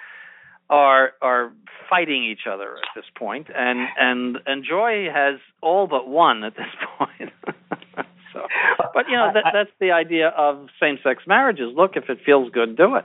are 0.68 1.12
are 1.22 1.52
fighting 1.88 2.24
each 2.24 2.46
other 2.50 2.76
at 2.76 2.88
this 2.94 3.04
point, 3.16 3.48
and 3.54 3.88
and 3.98 4.38
and 4.46 4.64
Joy 4.64 5.06
has 5.12 5.38
all 5.62 5.86
but 5.86 6.08
won 6.08 6.44
at 6.44 6.56
this 6.56 6.66
point. 6.98 7.32
so, 8.32 8.46
but 8.94 9.08
you 9.08 9.16
know 9.16 9.30
that 9.32 9.44
that's 9.52 9.70
the 9.80 9.92
idea 9.92 10.28
of 10.28 10.68
same-sex 10.80 11.24
marriages. 11.26 11.72
Look, 11.74 11.96
if 11.96 12.08
it 12.08 12.18
feels 12.24 12.50
good, 12.50 12.76
do 12.76 12.96
it. 12.96 13.04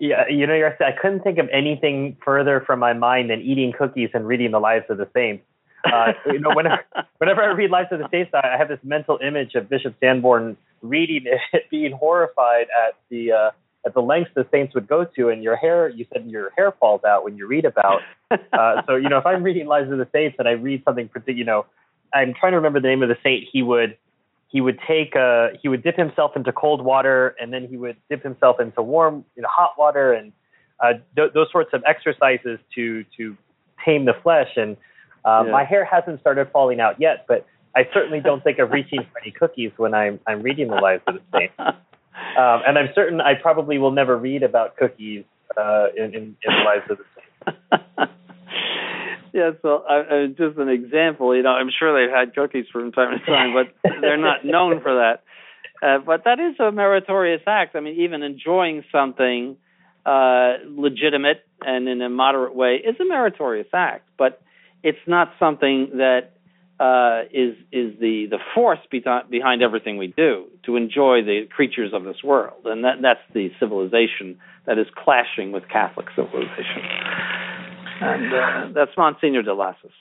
Yeah, 0.00 0.28
you 0.28 0.46
know, 0.46 0.54
I 0.54 0.92
couldn't 1.00 1.22
think 1.22 1.38
of 1.38 1.48
anything 1.52 2.16
further 2.24 2.62
from 2.66 2.80
my 2.80 2.92
mind 2.92 3.30
than 3.30 3.40
eating 3.40 3.72
cookies 3.72 4.10
and 4.12 4.26
reading 4.26 4.50
the 4.50 4.58
lives 4.58 4.86
of 4.88 4.98
the 4.98 5.08
saints. 5.14 5.44
Uh, 5.84 6.12
you 6.26 6.38
know, 6.40 6.50
whenever 6.54 6.84
whenever 7.18 7.42
I 7.42 7.52
read 7.52 7.70
Lives 7.70 7.88
of 7.92 7.98
the 7.98 8.08
Saints, 8.10 8.32
I 8.34 8.56
have 8.56 8.68
this 8.68 8.80
mental 8.82 9.18
image 9.26 9.54
of 9.54 9.68
Bishop 9.68 9.94
Sanborn 10.00 10.56
reading 10.82 11.24
it, 11.26 11.64
being 11.70 11.92
horrified 11.92 12.66
at 12.86 12.94
the 13.10 13.32
uh, 13.32 13.50
at 13.86 13.94
the 13.94 14.00
lengths 14.00 14.30
the 14.34 14.46
saints 14.50 14.74
would 14.74 14.88
go 14.88 15.04
to, 15.04 15.28
and 15.28 15.42
your 15.42 15.56
hair, 15.56 15.88
you 15.88 16.06
said 16.12 16.26
your 16.26 16.50
hair 16.56 16.72
falls 16.72 17.04
out 17.04 17.24
when 17.24 17.36
you 17.36 17.46
read 17.46 17.64
about. 17.64 18.00
Uh, 18.30 18.82
so, 18.86 18.96
you 18.96 19.08
know, 19.08 19.18
if 19.18 19.26
I'm 19.26 19.42
reading 19.42 19.66
Lives 19.66 19.92
of 19.92 19.98
the 19.98 20.08
Saints 20.10 20.36
and 20.38 20.48
I 20.48 20.52
read 20.52 20.82
something 20.84 21.08
particular, 21.08 21.38
you 21.38 21.44
know, 21.44 21.66
I'm 22.12 22.34
trying 22.34 22.52
to 22.52 22.56
remember 22.56 22.80
the 22.80 22.88
name 22.88 23.02
of 23.02 23.08
the 23.08 23.18
saint. 23.22 23.44
He 23.52 23.62
would 23.62 23.96
he 24.54 24.60
would 24.60 24.78
take 24.86 25.16
uh 25.16 25.48
he 25.60 25.68
would 25.68 25.82
dip 25.82 25.96
himself 25.96 26.36
into 26.36 26.52
cold 26.52 26.80
water 26.80 27.34
and 27.40 27.52
then 27.52 27.66
he 27.66 27.76
would 27.76 27.96
dip 28.08 28.22
himself 28.22 28.60
into 28.60 28.80
warm 28.80 29.24
you 29.34 29.42
know 29.42 29.48
hot 29.50 29.72
water 29.76 30.12
and 30.12 30.32
uh, 30.80 30.92
th- 31.16 31.32
those 31.34 31.48
sorts 31.50 31.70
of 31.72 31.82
exercises 31.86 32.58
to 32.74 33.04
to 33.16 33.36
tame 33.84 34.04
the 34.04 34.14
flesh 34.22 34.50
and 34.56 34.76
uh, 35.24 35.42
yeah. 35.44 35.52
my 35.52 35.64
hair 35.64 35.84
hasn't 35.84 36.20
started 36.20 36.48
falling 36.52 36.80
out 36.80 37.00
yet 37.00 37.24
but 37.26 37.46
I 37.76 37.88
certainly 37.92 38.20
don't 38.20 38.44
think 38.44 38.60
of 38.60 38.70
reaching 38.70 39.00
for 39.12 39.20
any 39.20 39.32
cookies 39.32 39.72
when 39.76 39.92
I'm 39.92 40.20
I'm 40.26 40.40
reading 40.40 40.68
the 40.68 40.76
lives 40.76 41.02
of 41.06 41.14
the 41.14 41.38
saints. 41.38 41.54
Um, 42.38 42.62
and 42.64 42.78
I'm 42.78 42.88
certain 42.94 43.20
I 43.20 43.34
probably 43.34 43.78
will 43.78 43.90
never 43.90 44.16
read 44.16 44.44
about 44.44 44.76
cookies 44.76 45.24
uh, 45.56 45.88
in, 45.96 46.14
in, 46.14 46.14
in 46.14 46.36
the 46.46 46.64
lives 46.64 46.84
of 46.88 46.98
the 46.98 47.04
saints. 47.14 47.58
yeah, 49.34 49.50
so 49.62 49.82
uh, 49.82 50.28
just 50.28 50.56
an 50.58 50.68
example. 50.68 51.34
You 51.34 51.42
know, 51.42 51.50
I'm 51.50 51.70
sure 51.76 51.92
they've 51.92 52.14
had 52.14 52.36
cookies 52.36 52.66
from 52.72 52.92
time 52.92 53.18
to 53.18 53.26
time, 53.26 53.52
but 53.52 53.74
they're 54.00 54.16
not 54.16 54.44
known 54.44 54.80
for 54.80 54.94
that. 54.94 55.24
Uh, 55.82 55.98
but 55.98 56.22
that 56.24 56.38
is 56.38 56.54
a 56.60 56.70
meritorious 56.70 57.42
act. 57.44 57.74
I 57.74 57.80
mean, 57.80 58.00
even 58.00 58.22
enjoying 58.22 58.84
something 58.92 59.56
uh, 60.06 60.58
legitimate 60.68 61.44
and 61.62 61.88
in 61.88 62.00
a 62.00 62.08
moderate 62.08 62.54
way, 62.54 62.76
is 62.76 62.94
a 63.00 63.04
meritorious 63.04 63.66
act. 63.74 64.08
But 64.16 64.40
it's 64.84 64.98
not 65.08 65.32
something 65.40 65.90
that 65.94 66.34
uh, 66.78 67.22
is 67.32 67.56
is 67.72 67.98
the 67.98 68.26
the 68.30 68.38
force 68.54 68.78
behind 68.90 69.62
everything 69.62 69.96
we 69.96 70.08
do 70.16 70.46
to 70.66 70.76
enjoy 70.76 71.22
the 71.22 71.48
creatures 71.50 71.92
of 71.92 72.04
this 72.04 72.22
world, 72.22 72.66
and 72.66 72.84
that 72.84 73.02
that's 73.02 73.20
the 73.32 73.50
civilization 73.58 74.38
that 74.66 74.78
is 74.78 74.86
clashing 74.94 75.50
with 75.50 75.64
Catholic 75.68 76.06
civilization, 76.14 76.82
and 78.04 78.34
uh, 78.34 78.72
that's 78.74 78.96
Monsignor 78.96 79.42
de 79.42 79.54
Lassus. 79.54 79.92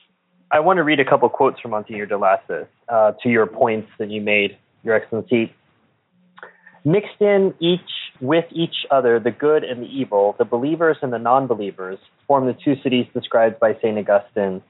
I 0.51 0.59
want 0.59 0.77
to 0.77 0.83
read 0.83 0.99
a 0.99 1.05
couple 1.05 1.27
quotes 1.29 1.59
from 1.59 1.71
Monsignor 1.71 2.05
de 2.05 2.17
Lassus 2.17 2.67
uh, 2.89 3.13
to 3.23 3.29
your 3.29 3.47
points 3.47 3.89
that 3.97 4.11
you 4.11 4.21
made, 4.21 4.57
Your 4.83 4.95
Excellency. 4.95 5.53
Mixed 6.85 7.21
in 7.21 7.53
each 7.59 7.79
with 8.21 8.45
each 8.51 8.85
other, 8.91 9.19
the 9.19 9.31
good 9.31 9.63
and 9.63 9.83
the 9.83 9.87
evil, 9.87 10.35
the 10.37 10.45
believers 10.45 10.97
and 11.01 11.11
the 11.11 11.17
non-believers, 11.17 11.97
form 12.27 12.45
the 12.45 12.53
two 12.53 12.75
cities 12.83 13.05
described 13.13 13.59
by 13.59 13.75
Saint 13.81 13.97
Augustine 13.97 14.61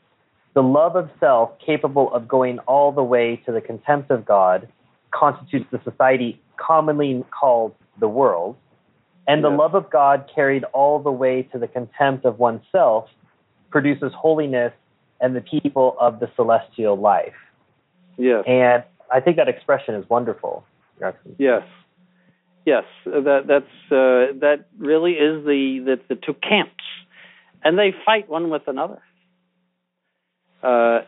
the 0.54 0.64
love 0.64 0.96
of 0.96 1.10
self, 1.20 1.52
capable 1.66 2.14
of 2.14 2.28
going 2.28 2.60
all 2.60 2.92
the 2.92 3.04
way 3.04 3.42
to 3.46 3.52
the 3.52 3.62
contempt 3.62 4.12
of 4.12 4.26
God, 4.26 4.68
constitutes 5.12 5.66
the 5.72 5.82
society 5.84 6.40
commonly 6.58 7.24
called 7.32 7.74
the 8.00 8.08
world. 8.08 8.56
And 9.28 9.44
the 9.44 9.50
love 9.50 9.74
of 9.74 9.90
God, 9.90 10.30
carried 10.34 10.64
all 10.66 11.00
the 11.00 11.12
way 11.12 11.44
to 11.54 11.58
the 11.58 11.68
contempt 11.68 12.26
of 12.26 12.40
oneself, 12.40 13.08
produces 13.76 14.12
holiness 14.26 14.74
and 15.20 15.30
the 15.36 15.46
people 15.56 15.88
of 16.00 16.20
the 16.22 16.30
celestial 16.38 16.96
life. 16.96 17.40
Yes. 18.18 18.44
And 18.48 18.84
I 19.12 19.20
think 19.20 19.38
that 19.38 19.50
expression 19.50 19.96
is 19.96 20.06
wonderful. 20.10 20.64
Yes. 21.38 21.64
Yes, 22.66 22.86
that 23.04 23.44
that's 23.46 23.76
uh, 23.92 24.40
that 24.40 24.68
really 24.78 25.14
is 25.14 25.44
the, 25.44 25.62
the 25.88 25.96
the 26.08 26.16
two 26.16 26.34
camps, 26.34 26.86
and 27.62 27.78
they 27.78 27.94
fight 28.06 28.30
one 28.30 28.50
with 28.50 28.66
another 28.68 29.02
uh, 30.64 31.02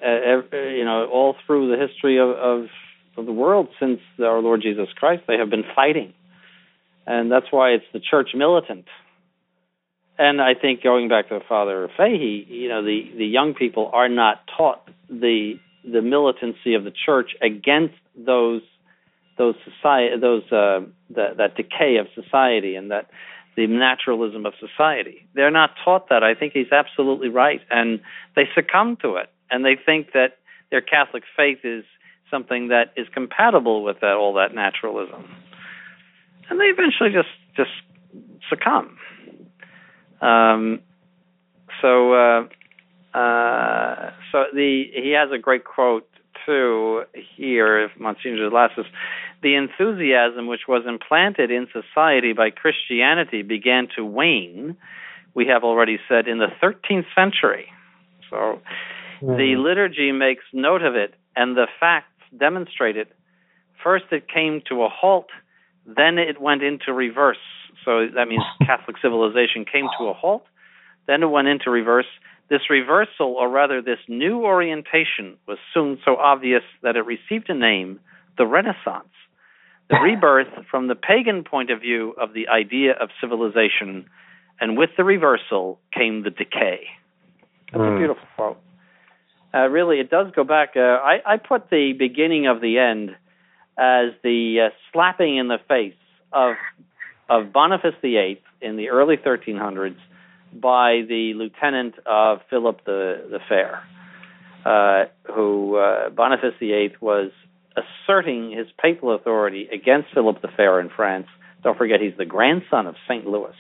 you 0.52 0.84
know, 0.84 1.08
all 1.12 1.36
through 1.46 1.72
the 1.72 1.88
history 1.88 2.20
of, 2.20 2.30
of, 2.30 2.68
of 3.18 3.26
the 3.26 3.32
world 3.32 3.70
since 3.80 4.00
our 4.20 4.42
Lord 4.42 4.62
Jesus 4.62 4.90
Christ, 4.96 5.24
they 5.28 5.38
have 5.38 5.50
been 5.50 5.64
fighting, 5.76 6.14
and 7.08 7.32
that's 7.32 7.48
why 7.52 7.70
it's 7.70 7.86
the 7.94 8.02
church 8.02 8.32
militant. 8.36 8.86
And 10.18 10.42
I 10.42 10.54
think 10.54 10.82
going 10.82 11.10
back 11.10 11.30
to 11.30 11.40
Father 11.48 11.90
Fahey, 11.98 12.46
you 12.48 12.70
know, 12.70 12.84
the, 12.84 13.12
the 13.18 13.26
young 13.26 13.54
people 13.54 13.90
are 13.94 14.10
not 14.10 14.42
taught 14.58 14.88
the 15.10 15.60
the 15.84 16.02
militancy 16.02 16.74
of 16.74 16.84
the 16.84 16.92
church 16.92 17.36
against 17.42 17.94
those 18.16 18.62
those 19.38 19.56
society 19.64 20.16
those 20.20 20.44
uh, 20.52 20.82
that, 21.12 21.38
that 21.38 21.56
decay 21.56 21.98
of 21.98 22.08
society 22.16 22.76
and 22.76 22.92
that 22.92 23.10
the 23.56 23.68
naturalism 23.68 24.46
of 24.46 24.54
society. 24.60 25.28
They're 25.34 25.52
not 25.52 25.72
taught 25.84 26.10
that. 26.10 26.24
I 26.24 26.34
think 26.34 26.54
he's 26.54 26.72
absolutely 26.72 27.30
right, 27.30 27.62
and 27.70 28.02
they 28.36 28.50
succumb 28.54 28.98
to 29.02 29.16
it 29.16 29.30
and 29.50 29.64
they 29.64 29.76
think 29.76 30.14
that 30.14 30.38
their 30.72 30.82
Catholic 30.82 31.24
faith 31.36 31.60
is 31.64 31.84
something 32.32 32.70
that 32.70 32.94
is 32.98 33.08
compatible 33.14 33.84
with 33.84 34.00
that 34.02 34.14
all 34.14 34.34
that 34.34 34.54
naturalism, 34.54 35.24
and 36.50 36.60
they 36.60 36.66
eventually 36.66 37.12
just 37.12 37.30
just 37.56 37.72
succumb. 38.50 38.98
Um, 40.26 40.80
so 41.82 42.14
uh, 42.14 42.48
uh, 43.18 44.12
so 44.32 44.46
the 44.54 44.84
he 44.94 45.12
has 45.12 45.32
a 45.32 45.38
great 45.38 45.66
quote 45.66 46.08
too 46.46 47.04
here, 47.36 47.90
Monsignor 48.00 48.50
de 48.50 48.56
Lassus. 48.56 48.86
The 49.42 49.56
enthusiasm 49.56 50.48
which 50.48 50.62
was 50.68 50.84
implanted 50.88 51.52
in 51.52 51.68
society 51.72 52.34
by 52.34 52.50
Christianity 52.50 53.42
began 53.42 53.88
to 53.96 54.06
wane. 54.06 54.78
We 55.34 55.48
have 55.48 55.64
already 55.64 56.00
said 56.08 56.28
in 56.28 56.40
the 56.40 56.48
13th 56.62 57.06
century. 57.14 57.68
So 58.30 58.62
Mm-hmm. 59.22 59.38
The 59.38 59.56
liturgy 59.56 60.12
makes 60.12 60.44
note 60.54 60.84
of 60.84 60.96
it, 60.96 61.14
and 61.36 61.56
the 61.56 61.68
facts 61.80 62.12
demonstrate 62.38 62.98
it. 62.98 63.12
First, 63.84 64.06
it 64.12 64.28
came 64.28 64.62
to 64.70 64.84
a 64.84 64.90
halt, 64.90 65.28
then 65.86 66.18
it 66.18 66.42
went 66.42 66.64
into 66.64 66.92
reverse. 66.94 67.38
So 67.86 68.08
that 68.14 68.28
means 68.28 68.44
Catholic 68.66 68.98
civilization 69.02 69.66
came 69.66 69.88
to 70.00 70.06
a 70.06 70.14
halt, 70.14 70.46
then 71.08 71.24
it 71.24 71.28
went 71.28 71.48
into 71.48 71.70
reverse. 71.70 72.08
This 72.48 72.62
reversal, 72.70 73.36
or 73.40 73.50
rather 73.50 73.82
this 73.82 74.00
new 74.08 74.44
orientation, 74.44 75.38
was 75.48 75.58
soon 75.74 75.98
so 76.06 76.16
obvious 76.18 76.62
that 76.84 76.96
it 76.96 77.06
received 77.06 77.50
a 77.50 77.56
name, 77.56 78.00
the 78.38 78.46
Renaissance. 78.46 79.10
The 79.90 79.98
rebirth 80.04 80.66
from 80.70 80.88
the 80.88 80.96
pagan 80.96 81.44
point 81.44 81.72
of 81.72 81.82
view 81.82 82.14
of 82.20 82.34
the 82.34 82.48
idea 82.48 82.94
of 82.94 83.10
civilization, 83.22 84.06
and 84.60 84.78
with 84.78 84.92
the 84.98 85.04
reversal 85.04 85.80
came 85.92 86.24
the 86.24 86.30
decay. 86.30 86.82
That's 87.72 87.82
mm. 87.82 87.96
a 87.96 87.98
beautiful 87.98 88.28
quote 88.36 88.58
uh, 89.56 89.70
really, 89.70 90.00
it 90.00 90.10
does 90.10 90.28
go 90.36 90.44
back. 90.44 90.74
Uh, 90.76 90.80
I, 90.80 91.22
I 91.26 91.38
put 91.38 91.70
the 91.70 91.94
beginning 91.98 92.48
of 92.48 92.60
the 92.60 92.78
end 92.78 93.12
as 93.78 94.12
the 94.22 94.68
uh, 94.68 94.70
slapping 94.92 95.38
in 95.38 95.48
the 95.48 95.60
face 95.68 95.94
of 96.34 96.56
of 97.30 97.52
Boniface 97.52 97.96
VIII 98.02 98.42
in 98.62 98.78
the 98.78 98.90
early 98.90 99.18
1300s 99.18 99.98
by 100.54 101.02
the 101.08 101.34
lieutenant 101.36 101.96
of 102.06 102.40
Philip 102.50 102.84
the 102.86 103.28
the 103.30 103.40
Fair, 103.50 103.84
uh, 104.66 105.06
who 105.34 105.76
uh, 105.78 106.10
Boniface 106.10 106.54
VIII 106.60 106.96
was 107.02 107.32
asserting 107.76 108.52
his 108.52 108.68
papal 108.82 109.14
authority 109.14 109.68
against 109.72 110.14
Philip 110.14 110.42
the 110.42 110.48
Fair 110.48 110.80
in 110.80 110.90
France. 110.90 111.28
Don't 111.64 111.78
forget, 111.78 112.00
he's 112.00 112.16
the 112.18 112.26
grandson 112.26 112.88
of 112.88 112.96
Saint 113.08 113.26
Louis. 113.26 113.56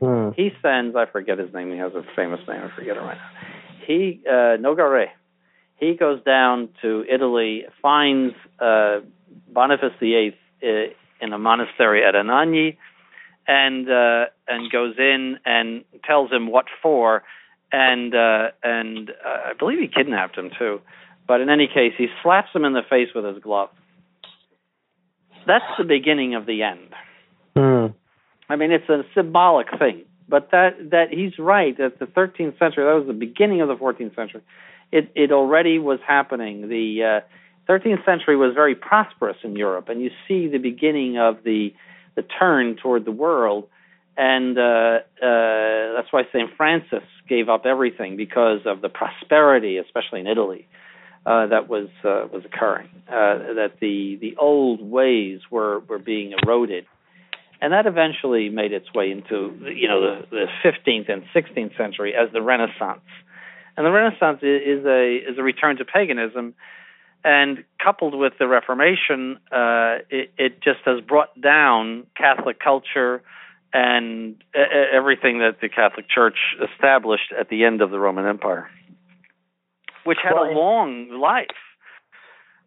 Hmm. 0.00 0.30
He 0.34 0.50
sends, 0.62 0.96
I 0.96 1.06
forget 1.06 1.38
his 1.38 1.52
name. 1.54 1.70
He 1.70 1.78
has 1.78 1.92
a 1.94 2.02
famous 2.16 2.40
name. 2.48 2.62
I 2.62 2.74
forget 2.74 2.96
it 2.96 3.00
right 3.00 3.16
now 3.16 3.46
he 3.86 4.20
uh, 4.26 4.58
Nogaret. 4.58 5.10
He 5.76 5.94
goes 5.94 6.22
down 6.24 6.70
to 6.82 7.04
Italy, 7.08 7.64
finds 7.82 8.34
uh, 8.58 9.00
Boniface 9.52 9.92
VIII 10.00 10.34
in 11.20 11.32
a 11.32 11.38
monastery 11.38 12.04
at 12.04 12.14
Anagni, 12.14 12.76
and 13.46 13.88
uh, 13.88 14.26
and 14.48 14.70
goes 14.70 14.94
in 14.98 15.38
and 15.44 15.84
tells 16.04 16.30
him 16.30 16.50
what 16.50 16.66
for, 16.82 17.22
and 17.72 18.14
uh, 18.14 18.48
and 18.62 19.10
uh, 19.10 19.50
I 19.50 19.52
believe 19.58 19.78
he 19.78 19.88
kidnapped 19.88 20.36
him 20.36 20.50
too. 20.58 20.80
But 21.28 21.40
in 21.40 21.48
any 21.48 21.66
case, 21.66 21.92
he 21.98 22.06
slaps 22.22 22.50
him 22.54 22.64
in 22.64 22.72
the 22.72 22.82
face 22.88 23.08
with 23.14 23.24
his 23.24 23.42
glove. 23.42 23.70
That's 25.46 25.64
the 25.78 25.84
beginning 25.84 26.34
of 26.34 26.46
the 26.46 26.62
end. 26.62 26.92
Mm. 27.56 27.94
I 28.48 28.56
mean, 28.56 28.70
it's 28.70 28.88
a 28.88 29.02
symbolic 29.14 29.66
thing 29.78 30.04
but 30.28 30.50
that 30.50 30.90
that 30.90 31.10
he's 31.10 31.38
right. 31.38 31.78
At 31.78 31.98
the 31.98 32.06
13th 32.06 32.58
century, 32.58 32.84
that 32.84 32.94
was 32.94 33.06
the 33.06 33.12
beginning 33.12 33.60
of 33.60 33.68
the 33.68 33.76
14th 33.76 34.14
century. 34.14 34.42
It 34.92 35.10
it 35.14 35.32
already 35.32 35.78
was 35.78 35.98
happening. 36.06 36.68
The 36.68 37.22
uh, 37.22 37.26
13th 37.68 38.04
century 38.04 38.36
was 38.36 38.54
very 38.54 38.74
prosperous 38.74 39.36
in 39.42 39.56
Europe, 39.56 39.88
and 39.88 40.00
you 40.00 40.10
see 40.28 40.48
the 40.48 40.58
beginning 40.58 41.18
of 41.18 41.42
the 41.44 41.74
the 42.14 42.22
turn 42.22 42.76
toward 42.76 43.04
the 43.04 43.12
world. 43.12 43.68
And 44.18 44.56
uh, 44.56 45.00
uh, 45.20 45.92
that's 45.94 46.10
why 46.10 46.22
St. 46.32 46.48
Francis 46.56 47.02
gave 47.28 47.50
up 47.50 47.66
everything 47.66 48.16
because 48.16 48.60
of 48.64 48.80
the 48.80 48.88
prosperity, 48.88 49.76
especially 49.76 50.20
in 50.20 50.26
Italy, 50.26 50.66
uh, 51.26 51.48
that 51.48 51.68
was 51.68 51.88
uh, 52.02 52.26
was 52.32 52.42
occurring. 52.46 52.88
Uh, 53.08 53.54
that 53.54 53.72
the 53.80 54.16
the 54.20 54.36
old 54.38 54.80
ways 54.80 55.40
were 55.50 55.80
were 55.80 55.98
being 55.98 56.34
eroded 56.42 56.86
and 57.60 57.72
that 57.72 57.86
eventually 57.86 58.48
made 58.48 58.72
its 58.72 58.92
way 58.94 59.10
into 59.10 59.54
you 59.74 59.88
know 59.88 60.00
the, 60.00 60.26
the 60.30 60.46
15th 60.64 61.10
and 61.10 61.22
16th 61.34 61.76
century 61.76 62.14
as 62.14 62.32
the 62.32 62.42
Renaissance. 62.42 63.00
And 63.76 63.84
the 63.84 63.90
Renaissance 63.90 64.38
is 64.42 64.84
a 64.84 65.16
is 65.16 65.38
a 65.38 65.42
return 65.42 65.76
to 65.78 65.84
paganism, 65.84 66.54
and 67.26 67.64
coupled 67.82 68.14
with 68.14 68.34
the 68.38 68.46
Reformation, 68.46 69.38
uh, 69.50 69.98
it, 70.08 70.30
it, 70.38 70.62
just 70.62 70.78
has 70.84 71.00
brought 71.00 71.38
down 71.40 72.06
Catholic 72.16 72.60
culture 72.60 73.20
and 73.72 74.36
everything 74.54 75.40
that 75.40 75.56
the 75.60 75.68
Catholic 75.68 76.08
Church 76.08 76.38
established 76.72 77.34
at 77.38 77.48
the 77.48 77.64
end 77.64 77.82
of 77.82 77.90
the 77.90 77.98
Roman 77.98 78.26
Empire, 78.26 78.70
which 80.04 80.18
had 80.22 80.34
a 80.34 80.52
long 80.56 81.10
life. 81.20 81.48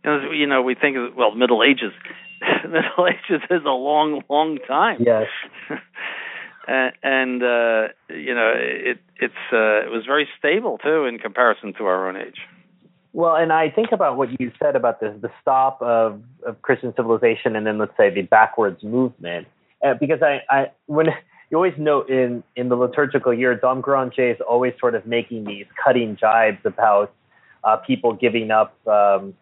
You 0.04 0.46
know, 0.46 0.62
we 0.62 0.76
think 0.76 0.98
of 0.98 1.16
well, 1.16 1.34
Middle 1.34 1.64
Ages. 1.64 1.94
Middle 2.64 3.08
Ages 3.08 3.42
is 3.50 3.62
a 3.66 3.70
long, 3.70 4.24
long 4.30 4.58
time. 4.68 4.98
Yes. 5.00 5.28
and, 6.68 6.92
and 7.02 7.44
uh, 7.44 7.88
you 8.10 8.36
know, 8.36 8.52
it 8.56 9.00
it's 9.16 9.34
uh, 9.54 9.86
it 9.86 9.90
was 9.90 10.04
very 10.06 10.28
stable 10.38 10.80
too 10.80 11.06
in 11.06 11.18
comparison 11.18 11.74
to 11.76 11.86
our 11.86 12.10
own 12.10 12.18
age. 12.18 12.42
Well, 13.12 13.36
and 13.36 13.52
I 13.52 13.70
think 13.70 13.92
about 13.92 14.18
what 14.18 14.40
you 14.40 14.52
said 14.62 14.76
about 14.76 15.00
the 15.00 15.18
the 15.20 15.32
stop 15.42 15.82
of, 15.82 16.22
of 16.46 16.62
Christian 16.62 16.94
civilization, 16.96 17.56
and 17.56 17.66
then 17.66 17.78
let's 17.78 17.96
say 17.98 18.10
the 18.10 18.22
backwards 18.22 18.84
movement, 18.84 19.48
uh, 19.84 19.96
because 19.96 20.22
I, 20.22 20.42
I 20.50 20.72
when 20.86 21.08
you 21.50 21.58
always 21.58 21.74
note 21.78 22.10
in 22.10 22.44
in 22.56 22.70
the 22.70 22.76
liturgical 22.76 23.34
year, 23.34 23.56
Dom 23.56 23.82
Guéranger 23.82 24.34
is 24.36 24.42
always 24.48 24.74
sort 24.80 24.94
of 24.94 25.06
making 25.08 25.46
these 25.46 25.66
cutting 25.84 26.16
jibes 26.16 26.60
about 26.66 27.12
uh, 27.64 27.78
people 27.78 28.14
giving 28.14 28.52
up 28.52 28.76
um, 28.88 29.34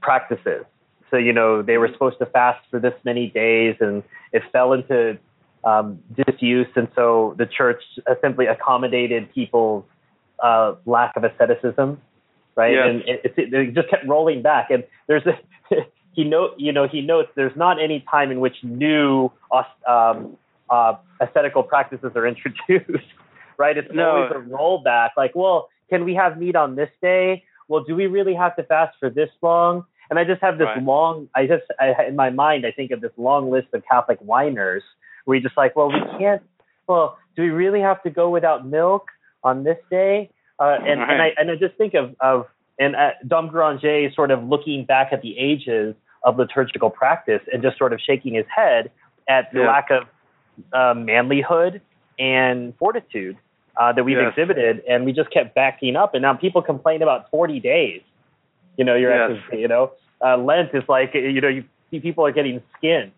practices. 0.00 0.64
So, 1.10 1.18
you 1.18 1.32
know, 1.32 1.60
they 1.62 1.76
were 1.76 1.88
supposed 1.92 2.18
to 2.20 2.26
fast 2.26 2.64
for 2.70 2.80
this 2.80 2.94
many 3.04 3.28
days 3.28 3.76
and 3.80 4.02
it 4.32 4.42
fell 4.50 4.72
into 4.72 5.18
um, 5.64 6.00
disuse, 6.26 6.66
and 6.74 6.88
so 6.96 7.34
the 7.38 7.46
church 7.46 7.82
simply 8.20 8.46
accommodated 8.46 9.32
people's 9.32 9.84
uh, 10.42 10.74
lack 10.86 11.14
of 11.14 11.22
asceticism, 11.22 12.00
right? 12.56 12.72
Yes. 12.74 12.86
And 12.88 13.02
it, 13.02 13.34
it, 13.36 13.54
it 13.54 13.74
just 13.74 13.88
kept 13.88 14.06
rolling 14.06 14.42
back. 14.42 14.70
And 14.70 14.84
there's 15.06 15.24
a 15.26 15.38
he 16.12 16.24
note 16.24 16.54
you 16.58 16.72
know 16.72 16.86
he 16.86 17.00
notes 17.00 17.30
there's 17.34 17.56
not 17.56 17.80
any 17.82 18.04
time 18.10 18.30
in 18.30 18.40
which 18.40 18.56
new 18.62 19.30
um, 19.88 20.36
uh, 20.70 20.94
ascetical 21.20 21.62
practices 21.62 22.12
are 22.14 22.26
introduced, 22.32 23.06
right? 23.58 23.76
It's 23.76 23.92
No. 23.92 24.10
always 24.10 24.30
a 24.32 24.50
rollback. 24.50 25.10
Like, 25.16 25.32
well, 25.34 25.68
can 25.90 26.04
we 26.04 26.14
have 26.14 26.38
meat 26.38 26.56
on 26.56 26.76
this 26.76 26.90
day? 27.00 27.44
Well, 27.68 27.84
do 27.84 27.94
we 27.94 28.06
really 28.06 28.34
have 28.34 28.56
to 28.56 28.62
fast 28.64 28.96
for 28.98 29.10
this 29.10 29.30
long? 29.40 29.84
And 30.10 30.18
I 30.18 30.24
just 30.24 30.42
have 30.42 30.58
this 30.58 30.66
Right. 30.66 30.82
long. 30.82 31.28
I 31.34 31.46
just 31.46 31.64
I, 31.80 32.04
in 32.08 32.16
my 32.16 32.30
mind 32.30 32.66
I 32.66 32.70
think 32.72 32.90
of 32.90 33.00
this 33.00 33.12
long 33.16 33.50
list 33.50 33.68
of 33.72 33.82
Catholic 33.90 34.18
whiners 34.20 34.82
where 35.24 35.36
you're 35.36 35.42
just 35.42 35.56
like, 35.56 35.76
well, 35.76 35.90
we 35.90 36.00
can't. 36.18 36.42
Well, 36.86 37.16
do 37.36 37.42
we 37.42 37.50
really 37.50 37.80
have 37.80 38.02
to 38.02 38.10
go 38.10 38.28
without 38.28 38.66
milk 38.66 39.08
on 39.44 39.64
this 39.64 39.78
day? 39.90 40.30
Uh, 40.62 40.78
and 40.86 41.00
and 41.00 41.20
I 41.22 41.32
and 41.38 41.50
I 41.50 41.56
just 41.56 41.74
think 41.76 41.94
of 41.94 42.14
of 42.20 42.46
and 42.78 42.94
uh, 42.94 43.10
Dom 43.26 43.50
Guéranger 43.50 44.14
sort 44.14 44.30
of 44.30 44.44
looking 44.44 44.84
back 44.84 45.08
at 45.12 45.20
the 45.22 45.36
ages 45.36 45.94
of 46.24 46.38
liturgical 46.38 46.88
practice 46.88 47.40
and 47.52 47.62
just 47.62 47.76
sort 47.78 47.92
of 47.92 48.00
shaking 48.00 48.34
his 48.34 48.46
head 48.54 48.90
at 49.28 49.50
the 49.52 49.60
Yeah. 49.60 49.66
lack 49.66 49.90
of 49.90 50.04
uh, 50.72 50.94
manlyhood 50.94 51.80
and 52.18 52.76
fortitude 52.78 53.36
uh, 53.76 53.92
that 53.92 54.04
we've 54.04 54.16
Yes. 54.18 54.28
exhibited, 54.30 54.82
and 54.88 55.04
we 55.04 55.12
just 55.12 55.30
kept 55.30 55.54
backing 55.54 55.96
up. 55.96 56.14
And 56.14 56.22
now 56.22 56.34
people 56.34 56.62
complain 56.62 57.02
about 57.02 57.28
40 57.30 57.58
days. 57.58 58.02
You 58.76 58.84
know, 58.84 58.94
your 58.94 59.10
Yes. 59.14 59.42
you 59.52 59.66
know, 59.66 59.92
uh, 60.24 60.36
Lent 60.36 60.70
is 60.74 60.84
like 60.88 61.14
you 61.14 61.40
know, 61.40 61.48
you 61.48 61.64
see 61.90 61.98
people 62.00 62.24
are 62.24 62.32
getting 62.32 62.62
skinned, 62.78 63.12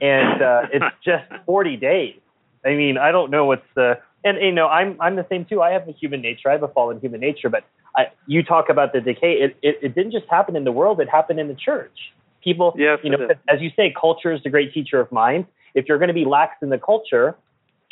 and 0.00 0.42
uh, 0.42 0.62
it's 0.72 0.84
just 1.04 1.24
40 1.46 1.76
days. 1.76 2.20
I 2.66 2.74
mean, 2.74 2.98
I 2.98 3.12
don't 3.12 3.30
know 3.30 3.46
what's 3.46 3.66
the 3.74 3.98
and 4.26 4.38
you 4.40 4.52
know, 4.52 4.66
I'm 4.66 4.96
I'm 5.00 5.16
the 5.16 5.26
same 5.28 5.44
too. 5.44 5.62
I 5.62 5.70
have 5.70 5.88
a 5.88 5.92
human 5.92 6.20
nature. 6.20 6.48
I 6.48 6.52
have 6.52 6.62
a 6.62 6.68
fallen 6.68 6.98
human 7.00 7.20
nature, 7.20 7.48
but 7.48 7.64
I, 7.96 8.06
you 8.26 8.42
talk 8.42 8.68
about 8.68 8.92
the 8.92 9.00
decay. 9.00 9.34
It, 9.34 9.56
it 9.62 9.78
it 9.82 9.94
didn't 9.94 10.12
just 10.12 10.26
happen 10.28 10.56
in 10.56 10.64
the 10.64 10.72
world; 10.72 11.00
it 11.00 11.08
happened 11.08 11.38
in 11.38 11.48
the 11.48 11.54
church. 11.54 11.96
People, 12.42 12.74
Yes, 12.76 12.98
you 13.02 13.10
know, 13.10 13.28
as 13.48 13.60
you 13.60 13.70
say, 13.76 13.94
culture 13.98 14.32
is 14.32 14.42
the 14.42 14.50
great 14.50 14.72
teacher 14.72 15.00
of 15.00 15.10
mind. 15.10 15.46
If 15.74 15.86
you're 15.88 15.98
going 15.98 16.08
to 16.08 16.14
be 16.14 16.24
lax 16.24 16.56
in 16.62 16.70
the 16.70 16.78
culture, 16.78 17.36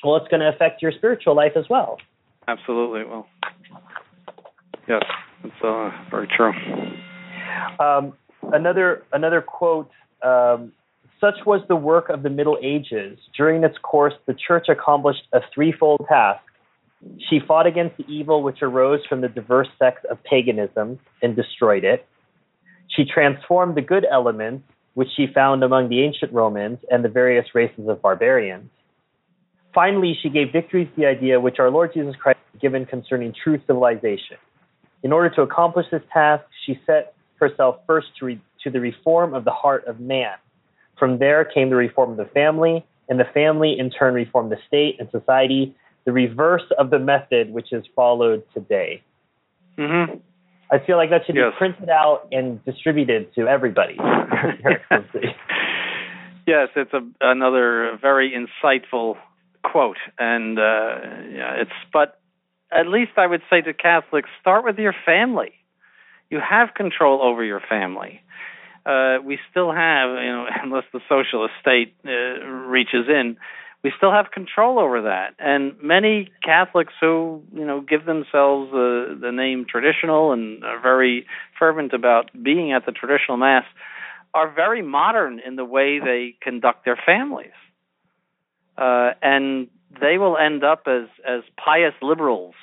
well, 0.03 0.17
it's 0.17 0.29
going 0.29 0.41
to 0.41 0.49
affect 0.49 0.83
your 0.83 0.93
spiritual 0.93 1.35
life 1.35 1.53
as 1.57 1.69
well. 1.69 1.99
Absolutely. 2.47 3.05
Well, 3.05 3.27
yes, 4.89 5.03
it's 5.45 5.63
uh, 5.63 5.91
very 6.11 6.29
true. 6.29 6.53
Um, 7.79 8.13
another 8.53 9.05
another 9.13 9.41
quote. 9.41 9.91
Um, 10.23 10.73
such 11.25 11.47
was 11.47 11.63
the 11.69 11.77
work 11.77 12.11
of 12.11 12.23
the 12.23 12.29
Middle 12.29 12.59
Ages. 12.63 13.19
During 13.35 13.65
its 13.65 13.79
course, 13.79 14.13
the 14.27 14.35
Church 14.35 14.67
accomplished 14.69 15.23
a 15.33 15.41
threefold 15.55 16.05
task. 16.07 16.43
She 17.31 17.41
fought 17.41 17.67
against 17.67 17.97
the 17.97 18.05
evil 18.07 18.43
which 18.43 18.59
arose 18.61 19.01
from 19.09 19.23
the 19.23 19.29
diverse 19.29 19.69
sects 19.79 20.05
of 20.11 20.23
paganism 20.25 20.99
and 21.23 21.35
destroyed 21.35 21.83
it. 21.83 22.07
She 22.95 23.07
transformed 23.07 23.75
the 23.75 23.81
good 23.81 24.07
elements 24.11 24.65
which 24.93 25.09
she 25.17 25.27
found 25.35 25.65
among 25.65 25.89
the 25.89 26.03
ancient 26.03 26.31
Romans 26.31 26.79
and 26.91 27.03
the 27.03 27.09
various 27.09 27.47
races 27.55 27.89
of 27.89 28.03
barbarians. 28.03 28.69
Finally, 29.75 30.19
she 30.23 30.29
gave 30.29 30.53
victory 30.53 30.85
to 30.85 30.93
the 30.95 31.07
idea 31.07 31.41
which 31.41 31.59
our 31.59 31.71
Lord 31.71 31.93
Jesus 31.95 32.15
Christ 32.17 32.39
had 32.53 32.61
given 32.61 32.85
concerning 32.85 33.33
true 33.33 33.59
civilization. 33.67 34.37
In 35.03 35.11
order 35.11 35.35
to 35.37 35.43
accomplish 35.43 35.87
this 35.91 36.03
task, 36.13 36.45
she 36.67 36.79
set 36.87 37.15
herself 37.41 37.79
first 37.87 38.09
to, 38.19 38.27
re- 38.27 38.43
to 38.63 38.71
the 38.71 38.81
reform 38.81 39.33
of 39.33 39.45
the 39.45 39.51
heart 39.51 39.87
of 39.87 40.01
man. 40.01 40.35
From 40.99 41.19
there 41.19 41.45
came 41.45 41.71
the 41.71 41.77
reform 41.77 42.11
of 42.13 42.17
the 42.17 42.27
family, 42.33 42.85
and 43.09 43.19
the 43.21 43.25
family 43.35 43.77
in 43.79 43.91
turn 43.91 44.15
reformed 44.15 44.51
the 44.53 44.59
state 44.67 44.97
and 44.99 45.09
society, 45.11 45.75
the 46.05 46.13
reverse 46.13 46.65
of 46.79 46.91
the 46.91 46.99
method 46.99 47.53
which 47.53 47.73
is 47.73 47.85
followed 47.95 48.43
today. 48.53 49.03
hmm 49.79 50.05
I 50.71 50.79
feel 50.79 50.97
like 50.97 51.11
that 51.11 51.27
should 51.27 51.37
Yes. 51.37 51.53
be 51.53 51.59
printed 51.59 51.89
out 51.91 52.27
and 52.33 52.65
distributed 52.65 53.33
to 53.35 53.47
everybody. 53.47 53.97
Yes, 56.47 56.69
it's 56.77 56.93
a, 56.93 57.01
another 57.23 57.97
very 58.01 58.33
insightful 58.33 59.17
quote, 59.63 59.97
and 60.19 60.59
uh, 60.59 60.97
yeah, 61.33 61.55
it's. 61.55 61.71
But 61.93 62.21
at 62.71 62.87
least 62.87 63.13
I 63.17 63.27
would 63.27 63.41
say 63.49 63.63
to 63.63 63.73
Catholics, 63.73 64.29
start 64.41 64.65
with 64.65 64.79
your 64.79 64.95
family. 65.07 65.53
You 66.29 66.41
have 66.41 66.75
control 66.75 67.23
over 67.23 67.43
your 67.43 67.61
family. 67.61 68.21
Uh, 68.87 69.17
we 69.25 69.39
still 69.51 69.73
have, 69.73 70.11
you 70.11 70.33
know, 70.33 70.47
unless 70.63 70.85
the 70.93 71.01
socialist 71.09 71.55
state 71.61 71.95
uh, 72.07 72.45
reaches 72.47 73.07
in, 73.09 73.37
we 73.83 73.93
still 73.97 74.13
have 74.13 74.31
control 74.31 74.79
over 74.79 75.03
that. 75.03 75.35
And 75.39 75.75
many 75.83 76.31
Catholics 76.43 76.95
who, 77.01 77.43
you 77.53 77.67
know, 77.67 77.83
give 77.83 78.07
themselves 78.07 78.71
uh, 78.73 79.15
the 79.21 79.31
name 79.33 79.67
traditional 79.69 80.33
and 80.33 80.65
are 80.65 80.81
very 80.81 81.27
fervent 81.59 81.93
about 81.93 82.31
being 82.43 82.73
at 82.73 82.87
the 82.87 82.93
traditional 82.93 83.37
mass 83.37 83.65
are 84.33 84.51
very 84.53 84.83
modern 84.83 85.39
in 85.39 85.57
the 85.57 85.65
way 85.65 86.01
they 86.01 86.35
conduct 86.41 86.85
their 86.85 86.99
families. 87.07 87.53
Uh, 88.77 89.11
and 89.23 89.69
they 90.01 90.19
will 90.19 90.37
end 90.37 90.65
up 90.65 90.83
as 90.87 91.09
as 91.27 91.43
pious 91.63 91.95
liberals. 92.03 92.55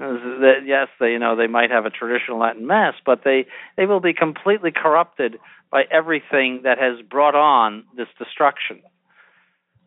That 0.00 0.62
yes, 0.64 0.88
they 0.98 1.12
you 1.12 1.18
know 1.18 1.36
they 1.36 1.46
might 1.46 1.70
have 1.70 1.84
a 1.84 1.90
traditional 1.90 2.38
Latin 2.38 2.66
mass, 2.66 2.94
but 3.04 3.20
they 3.22 3.44
they 3.76 3.84
will 3.84 4.00
be 4.00 4.14
completely 4.14 4.70
corrupted 4.70 5.38
by 5.70 5.82
everything 5.90 6.62
that 6.64 6.78
has 6.78 7.02
brought 7.02 7.34
on 7.34 7.84
this 7.94 8.08
destruction. 8.18 8.80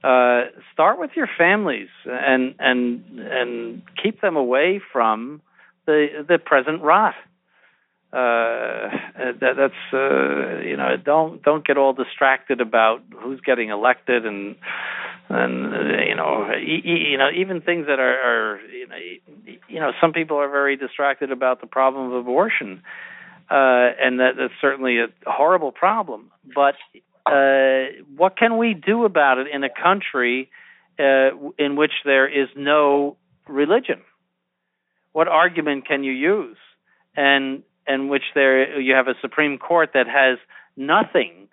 Uh, 0.04 0.44
start 0.72 1.00
with 1.00 1.12
your 1.16 1.28
families 1.36 1.90
and 2.06 2.54
and 2.60 3.04
and 3.18 3.82
keep 4.02 4.22
them 4.22 4.36
away 4.36 4.80
from 4.92 5.42
the 5.88 6.24
the 6.28 6.38
present 6.38 6.84
rot. 6.84 7.16
Uh, 8.14 8.92
that, 9.42 9.56
that's 9.58 9.94
uh, 9.94 10.60
you 10.62 10.78
know 10.78 10.96
don't 11.04 11.42
don't 11.42 11.66
get 11.66 11.78
all 11.78 11.94
distracted 11.94 12.62
about 12.62 13.02
who's 13.20 13.42
getting 13.42 13.70
elected 13.70 14.24
and 14.24 14.56
and 15.30 15.74
uh, 15.74 16.04
you 16.08 16.16
know 16.16 16.48
e- 16.56 17.10
you 17.10 17.18
know 17.18 17.30
even 17.36 17.60
things 17.62 17.88
that 17.88 18.00
are, 18.00 18.20
are 18.20 18.62
you 18.68 18.88
know 18.88 18.96
e- 18.96 19.60
you 19.68 19.80
know 19.80 19.92
some 20.00 20.14
people 20.14 20.38
are 20.38 20.50
very 20.50 20.76
distracted 20.78 21.32
about 21.32 21.60
the 21.60 21.66
problem 21.66 22.12
of 22.12 22.14
abortion 22.14 22.84
uh, 23.50 23.94
and 24.00 24.20
that, 24.20 24.32
that's 24.38 24.54
certainly 24.62 25.00
a 25.00 25.08
horrible 25.26 25.72
problem. 25.72 26.32
But 26.56 26.76
uh, 27.26 28.04
what 28.16 28.38
can 28.38 28.58
we 28.58 28.74
do 28.74 29.06
about 29.06 29.38
it 29.38 29.48
in 29.54 29.64
a 29.64 29.70
country 29.70 30.50
uh, 31.00 31.32
in 31.58 31.76
which 31.76 31.92
there 32.06 32.28
is 32.28 32.50
no 32.56 33.18
religion? 33.48 34.02
What 35.12 35.28
argument 35.28 35.88
can 35.88 36.04
you 36.04 36.12
use? 36.12 36.58
And 37.16 37.64
in 37.88 38.08
which 38.08 38.24
there 38.36 38.80
you 38.80 38.96
have 38.96 39.08
a 39.08 39.16
supreme 39.22 39.58
court 39.58 39.92
that 39.94 40.08
has 40.08 40.38
nothing 40.76 41.48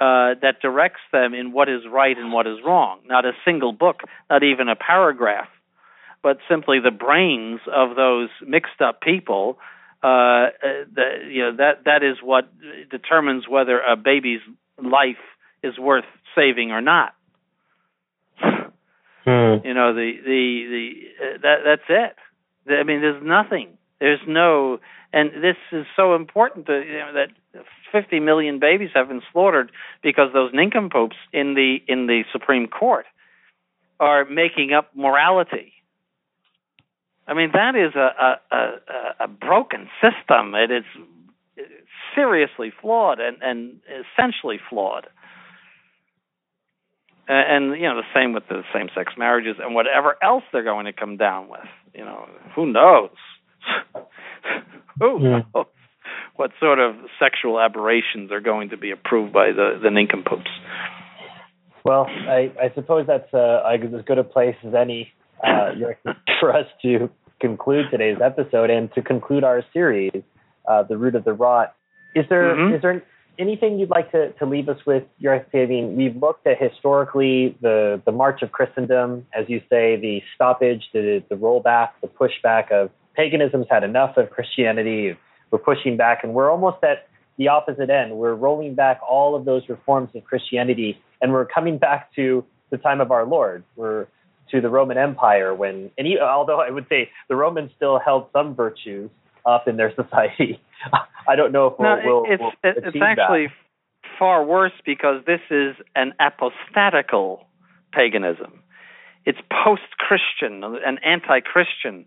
uh, 0.00 0.34
that 0.40 0.60
directs 0.62 1.00
them 1.12 1.34
in 1.34 1.52
what 1.52 1.68
is 1.68 1.82
right 1.90 2.16
and 2.16 2.32
what 2.32 2.46
is 2.46 2.58
wrong. 2.64 3.00
Not 3.06 3.24
a 3.24 3.32
single 3.44 3.72
book, 3.72 4.00
not 4.30 4.42
even 4.42 4.68
a 4.68 4.76
paragraph, 4.76 5.48
but 6.22 6.38
simply 6.48 6.80
the 6.80 6.90
brains 6.90 7.60
of 7.70 7.96
those 7.96 8.28
mixed 8.46 8.80
up 8.80 9.00
people. 9.00 9.58
Uh, 10.02 10.06
uh, 10.06 10.50
the, 10.94 11.28
you 11.28 11.42
know 11.42 11.56
that 11.56 11.84
that 11.84 12.02
is 12.02 12.16
what 12.22 12.48
determines 12.90 13.46
whether 13.46 13.80
a 13.80 13.96
baby's 13.96 14.40
life 14.82 15.20
is 15.62 15.78
worth 15.78 16.06
saving 16.34 16.70
or 16.70 16.80
not. 16.80 17.14
Hmm. 18.40 19.66
You 19.66 19.74
know 19.74 19.92
the 19.92 20.12
the 20.24 20.64
the 20.70 20.90
uh, 21.22 21.38
that 21.42 21.56
that's 21.64 21.88
it. 21.88 22.16
I 22.68 22.82
mean, 22.84 23.00
there's 23.00 23.22
nothing. 23.22 23.78
There's 24.00 24.20
no, 24.26 24.80
and 25.12 25.30
this 25.42 25.56
is 25.72 25.86
so 25.96 26.14
important 26.14 26.66
to, 26.66 26.72
you 26.72 26.98
know, 26.98 27.12
that 27.14 27.64
50 27.92 28.20
million 28.20 28.60
babies 28.60 28.90
have 28.94 29.08
been 29.08 29.22
slaughtered 29.32 29.72
because 30.02 30.32
those 30.32 30.52
nincompoops 30.54 31.16
in 31.32 31.54
the 31.54 31.78
in 31.88 32.06
the 32.06 32.22
Supreme 32.32 32.68
Court 32.68 33.06
are 33.98 34.24
making 34.24 34.72
up 34.72 34.90
morality. 34.94 35.72
I 37.26 37.34
mean, 37.34 37.50
that 37.52 37.74
is 37.74 37.94
a 37.96 38.38
a, 38.50 38.56
a, 38.56 39.24
a 39.24 39.28
broken 39.28 39.88
system. 40.00 40.54
It 40.54 40.70
is 40.70 40.84
seriously 42.14 42.72
flawed 42.80 43.20
and, 43.20 43.36
and 43.42 43.80
essentially 43.88 44.58
flawed. 44.68 45.06
And, 47.28 47.72
and 47.72 47.80
you 47.80 47.88
know 47.88 47.96
the 47.96 48.08
same 48.14 48.32
with 48.32 48.48
the 48.48 48.62
same-sex 48.72 49.14
marriages 49.18 49.56
and 49.60 49.74
whatever 49.74 50.16
else 50.22 50.44
they're 50.52 50.64
going 50.64 50.86
to 50.86 50.92
come 50.92 51.16
down 51.16 51.48
with. 51.48 51.68
You 51.94 52.04
know, 52.04 52.28
who 52.54 52.72
knows? 52.72 53.10
who 54.98 55.22
Yeah. 55.22 55.42
what 56.36 56.50
sort 56.58 56.78
of 56.78 56.94
sexual 57.18 57.60
aberrations 57.60 58.32
are 58.32 58.40
going 58.40 58.70
to 58.70 58.76
be 58.76 58.90
approved 58.90 59.32
by 59.32 59.52
the 59.52 59.78
the 59.82 59.90
nincompoops? 59.90 60.50
Well, 61.84 62.06
I, 62.08 62.52
I 62.60 62.72
suppose 62.74 63.06
that's 63.06 63.32
uh, 63.32 63.62
as 63.66 64.04
good 64.04 64.18
a 64.18 64.24
place 64.24 64.56
as 64.66 64.74
any 64.74 65.12
uh, 65.42 65.72
for 66.40 66.54
us 66.54 66.66
to 66.82 67.08
conclude 67.40 67.86
today's 67.90 68.18
episode 68.22 68.68
and 68.70 68.92
to 68.94 69.02
conclude 69.02 69.44
our 69.44 69.62
series, 69.72 70.22
uh, 70.68 70.82
"The 70.82 70.98
Root 70.98 71.14
of 71.14 71.24
the 71.24 71.32
Rot." 71.32 71.74
Is 72.14 72.26
there 72.28 72.52
is 72.52 72.58
Mhm. 72.58 72.82
there 72.82 73.02
anything 73.38 73.78
you'd 73.78 73.88
like 73.90 74.10
to, 74.12 74.32
to 74.32 74.44
leave 74.44 74.68
us 74.68 74.84
with? 74.84 75.04
Your, 75.18 75.34
I 75.54 75.66
mean, 75.66 75.96
we've 75.96 76.16
looked 76.16 76.46
at 76.46 76.60
historically 76.60 77.56
the, 77.62 78.02
the 78.04 78.12
march 78.12 78.42
of 78.42 78.52
Christendom, 78.52 79.26
as 79.32 79.48
you 79.48 79.60
say, 79.70 79.96
the 79.96 80.22
stoppage, 80.34 80.82
the, 80.92 81.22
the 81.30 81.36
rollback, 81.36 81.90
the 82.02 82.08
pushback 82.08 82.70
of 82.70 82.90
paganism's 83.14 83.66
had 83.70 83.84
enough 83.84 84.16
of 84.16 84.30
Christianity. 84.30 85.16
We're 85.50 85.58
pushing 85.58 85.96
back, 85.96 86.22
and 86.22 86.34
we're 86.34 86.50
almost 86.50 86.82
at 86.84 87.08
the 87.36 87.48
opposite 87.48 87.90
end. 87.90 88.16
We're 88.16 88.34
rolling 88.34 88.74
back 88.74 89.00
all 89.08 89.34
of 89.34 89.44
those 89.44 89.68
reforms 89.68 90.10
of 90.14 90.24
Christianity, 90.24 91.00
and 91.20 91.32
we're 91.32 91.46
coming 91.46 91.78
back 91.78 92.14
to 92.14 92.44
the 92.70 92.78
time 92.78 93.00
of 93.00 93.10
our 93.10 93.26
Lord. 93.26 93.64
We're 93.76 94.06
to 94.50 94.60
the 94.60 94.68
Roman 94.68 94.98
Empire 94.98 95.54
when, 95.54 95.90
and 95.96 96.08
although 96.20 96.60
I 96.60 96.70
would 96.70 96.86
say 96.88 97.10
the 97.28 97.36
Romans 97.36 97.70
still 97.76 97.98
held 97.98 98.26
some 98.32 98.54
virtues 98.54 99.10
up 99.46 99.68
in 99.68 99.76
their 99.76 99.94
society, 100.02 100.60
I 101.28 101.36
don't 101.36 101.52
know 101.52 101.68
if 101.68 101.78
we'll. 101.78 101.96
No, 101.96 102.02
we'll, 102.04 102.24
it's 102.26 102.40
we'll 102.40 102.52
it's 102.62 102.96
actually 103.00 103.46
that. 103.46 103.52
far 104.18 104.44
worse 104.44 104.72
because 104.84 105.24
this 105.26 105.40
is 105.50 105.76
an 105.94 106.14
apostatical 106.20 107.46
paganism. 107.92 108.60
It's 109.26 109.38
post-Christian 109.64 110.64
and 110.64 110.98
anti-Christian. 111.04 112.06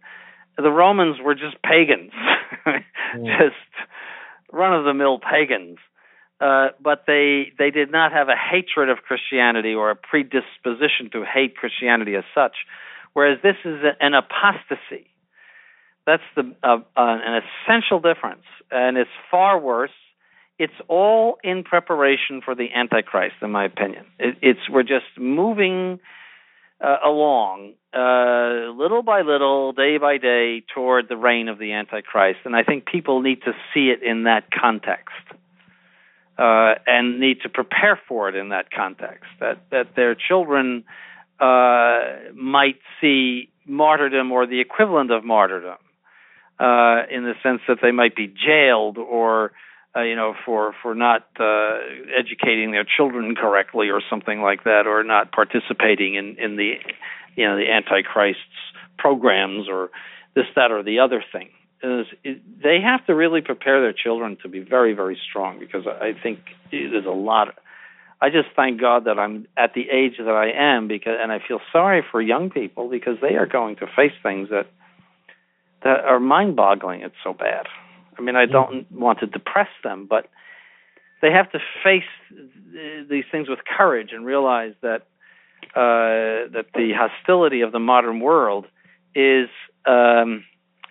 The 0.57 0.71
Romans 0.71 1.17
were 1.23 1.35
just 1.35 1.61
pagans, 1.63 2.11
mm. 2.65 2.83
just 3.39 3.55
run-of-the-mill 4.51 5.19
pagans. 5.19 5.77
Uh, 6.39 6.69
but 6.81 7.03
they 7.07 7.53
they 7.57 7.71
did 7.71 7.91
not 7.91 8.11
have 8.11 8.27
a 8.27 8.35
hatred 8.35 8.89
of 8.89 8.97
Christianity 8.97 9.73
or 9.73 9.91
a 9.91 9.95
predisposition 9.95 11.09
to 11.13 11.23
hate 11.23 11.55
Christianity 11.55 12.15
as 12.15 12.25
such, 12.35 12.55
whereas 13.13 13.39
this 13.41 13.55
is 13.63 13.79
an 14.01 14.13
apostasy. 14.13 15.07
That's 16.05 16.23
the 16.35 16.53
uh, 16.61 16.79
uh, 16.97 17.17
an 17.23 17.41
essential 17.43 17.99
difference, 17.99 18.43
and 18.71 18.97
it's 18.97 19.09
far 19.31 19.57
worse. 19.59 19.91
It's 20.59 20.73
all 20.87 21.37
in 21.43 21.63
preparation 21.63 22.41
for 22.43 22.55
the 22.55 22.67
Antichrist, 22.75 23.35
in 23.41 23.51
my 23.51 23.65
opinion. 23.65 24.05
It, 24.19 24.35
it's 24.41 24.69
we're 24.69 24.83
just 24.83 25.17
moving 25.17 25.99
uh, 26.83 26.97
along 27.05 27.73
uh, 27.93 28.71
little 28.75 29.03
by 29.03 29.21
little, 29.21 29.71
day 29.71 29.97
by 29.97 30.17
day, 30.17 30.63
toward 30.73 31.07
the 31.07 31.15
reign 31.15 31.47
of 31.47 31.59
the 31.59 31.73
Antichrist, 31.73 32.39
and 32.43 32.55
I 32.55 32.63
think 32.63 32.85
people 32.85 33.21
need 33.21 33.43
to 33.43 33.53
see 33.73 33.89
it 33.89 34.01
in 34.03 34.23
that 34.23 34.49
context. 34.51 35.13
Uh, 36.35 36.73
and 36.87 37.19
need 37.19 37.41
to 37.41 37.49
prepare 37.49 37.99
for 38.07 38.27
it 38.27 38.35
in 38.35 38.49
that 38.49 38.71
context. 38.71 39.29
That 39.39 39.69
that 39.69 39.95
their 39.95 40.15
children 40.15 40.83
uh, 41.39 41.99
might 42.33 42.79
see 42.99 43.49
martyrdom 43.67 44.31
or 44.31 44.47
the 44.47 44.59
equivalent 44.59 45.11
of 45.11 45.23
martyrdom 45.23 45.77
uh, 46.59 47.03
in 47.11 47.23
the 47.23 47.33
sense 47.43 47.61
that 47.67 47.77
they 47.83 47.91
might 47.91 48.15
be 48.15 48.27
jailed 48.27 48.97
or 48.97 49.51
uh, 49.95 50.01
you 50.01 50.15
know 50.15 50.33
for 50.45 50.73
for 50.81 50.95
not 50.95 51.27
uh, 51.39 51.77
educating 52.17 52.71
their 52.71 52.85
children 52.85 53.35
correctly 53.35 53.89
or 53.89 54.01
something 54.09 54.41
like 54.41 54.63
that, 54.63 54.87
or 54.87 55.03
not 55.03 55.31
participating 55.31 56.15
in 56.15 56.35
in 56.37 56.55
the 56.55 56.73
you 57.35 57.47
know 57.47 57.55
the 57.55 57.69
antichrist's 57.71 58.41
programs 58.97 59.67
or 59.69 59.89
this 60.35 60.45
that 60.55 60.71
or 60.71 60.83
the 60.83 60.99
other 60.99 61.23
thing. 61.31 61.49
Is 61.83 62.07
it, 62.23 62.41
they 62.63 62.79
have 62.81 63.05
to 63.07 63.13
really 63.13 63.41
prepare 63.41 63.81
their 63.81 63.93
children 63.93 64.37
to 64.41 64.49
be 64.49 64.59
very 64.59 64.93
very 64.93 65.19
strong 65.29 65.59
because 65.59 65.85
I 65.85 66.13
think 66.21 66.39
there's 66.71 67.05
a 67.05 67.09
lot. 67.09 67.49
Of, 67.49 67.55
I 68.21 68.29
just 68.29 68.47
thank 68.55 68.79
God 68.79 69.03
that 69.05 69.19
I'm 69.19 69.47
at 69.57 69.73
the 69.73 69.89
age 69.89 70.13
that 70.17 70.29
I 70.29 70.51
am 70.51 70.87
because, 70.87 71.17
and 71.21 71.29
I 71.29 71.39
feel 71.45 71.59
sorry 71.73 72.05
for 72.09 72.21
young 72.21 72.49
people 72.49 72.89
because 72.89 73.17
they 73.21 73.35
are 73.35 73.45
going 73.45 73.75
to 73.77 73.85
face 73.85 74.13
things 74.23 74.49
that 74.49 74.67
that 75.83 76.05
are 76.05 76.21
mind-boggling. 76.21 77.01
It's 77.01 77.15
so 77.21 77.33
bad. 77.33 77.67
I 78.17 78.21
mean, 78.21 78.35
I 78.35 78.45
don't 78.45 78.91
want 78.91 79.19
to 79.19 79.27
depress 79.27 79.69
them, 79.83 80.07
but 80.09 80.29
they 81.21 81.31
have 81.31 81.51
to 81.51 81.59
face 81.83 82.03
these 83.09 83.23
things 83.31 83.47
with 83.49 83.59
courage 83.65 84.09
and 84.11 84.25
realize 84.25 84.73
that 84.81 85.03
uh, 85.75 86.51
that 86.53 86.65
the 86.73 86.91
hostility 86.93 87.61
of 87.61 87.71
the 87.71 87.79
modern 87.79 88.19
world 88.19 88.65
is 89.15 89.47
um, 89.85 90.43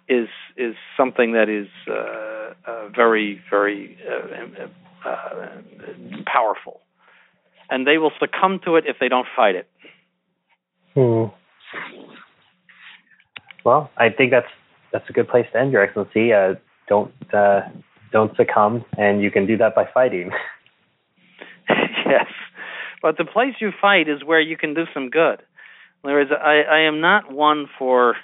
is 0.09 0.29
is 0.57 0.75
something 0.97 1.33
that 1.33 1.49
is 1.49 1.68
uh, 1.89 2.55
uh, 2.70 2.89
very 2.89 3.41
very 3.51 3.99
uh, 4.09 5.09
uh, 5.09 5.49
powerful, 6.27 6.81
and 7.68 7.87
they 7.87 7.99
will 7.99 8.12
succumb 8.18 8.59
to 8.64 8.77
it 8.77 8.85
if 8.87 8.97
they 8.99 9.09
don't 9.09 9.27
fight 9.37 9.55
it. 9.55 9.68
Hmm. 10.95 11.25
Well, 13.64 13.91
I 13.97 14.09
think 14.09 14.31
that's 14.31 14.49
that's 14.93 15.09
a 15.11 15.12
good 15.12 15.29
place 15.29 15.47
to 15.53 15.61
end, 15.61 15.73
Your 15.73 15.83
Excellency. 15.83 16.33
Don't 16.89 17.12
uh, 17.33 17.61
don't 18.12 18.37
succumb, 18.37 18.85
and 18.99 19.22
you 19.22 19.30
can 19.30 19.47
do 19.47 19.57
that 19.57 19.74
by 19.74 19.89
fighting. 19.93 20.30
yes, 21.68 22.26
but 23.01 23.16
the 23.16 23.24
place 23.24 23.55
you 23.61 23.70
fight 23.80 24.09
is 24.09 24.24
where 24.24 24.41
you 24.41 24.57
can 24.57 24.74
do 24.74 24.85
some 24.93 25.11
good. 25.11 25.43
There 26.05 26.20
is, 26.20 26.28
I, 26.30 26.62
I 26.68 26.80
am 26.80 27.01
not 27.01 27.33
one 27.33 27.66
for 27.78 28.16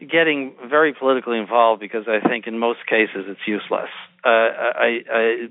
getting 0.00 0.54
very 0.68 0.92
politically 0.92 1.38
involved 1.38 1.80
because 1.80 2.04
I 2.08 2.26
think 2.26 2.46
in 2.46 2.58
most 2.58 2.80
cases 2.88 3.26
it's 3.28 3.40
useless. 3.46 3.90
Uh, 4.24 4.28
I, 4.28 4.98
I, 5.12 5.48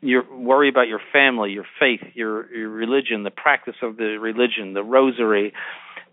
you 0.00 0.22
worry 0.30 0.68
about 0.68 0.88
your 0.88 1.00
family, 1.12 1.52
your 1.52 1.66
faith, 1.78 2.00
your, 2.14 2.52
your 2.54 2.68
religion, 2.68 3.22
the 3.22 3.30
practice 3.30 3.76
of 3.82 3.96
the 3.96 4.16
religion, 4.18 4.74
the 4.74 4.82
rosary, 4.82 5.52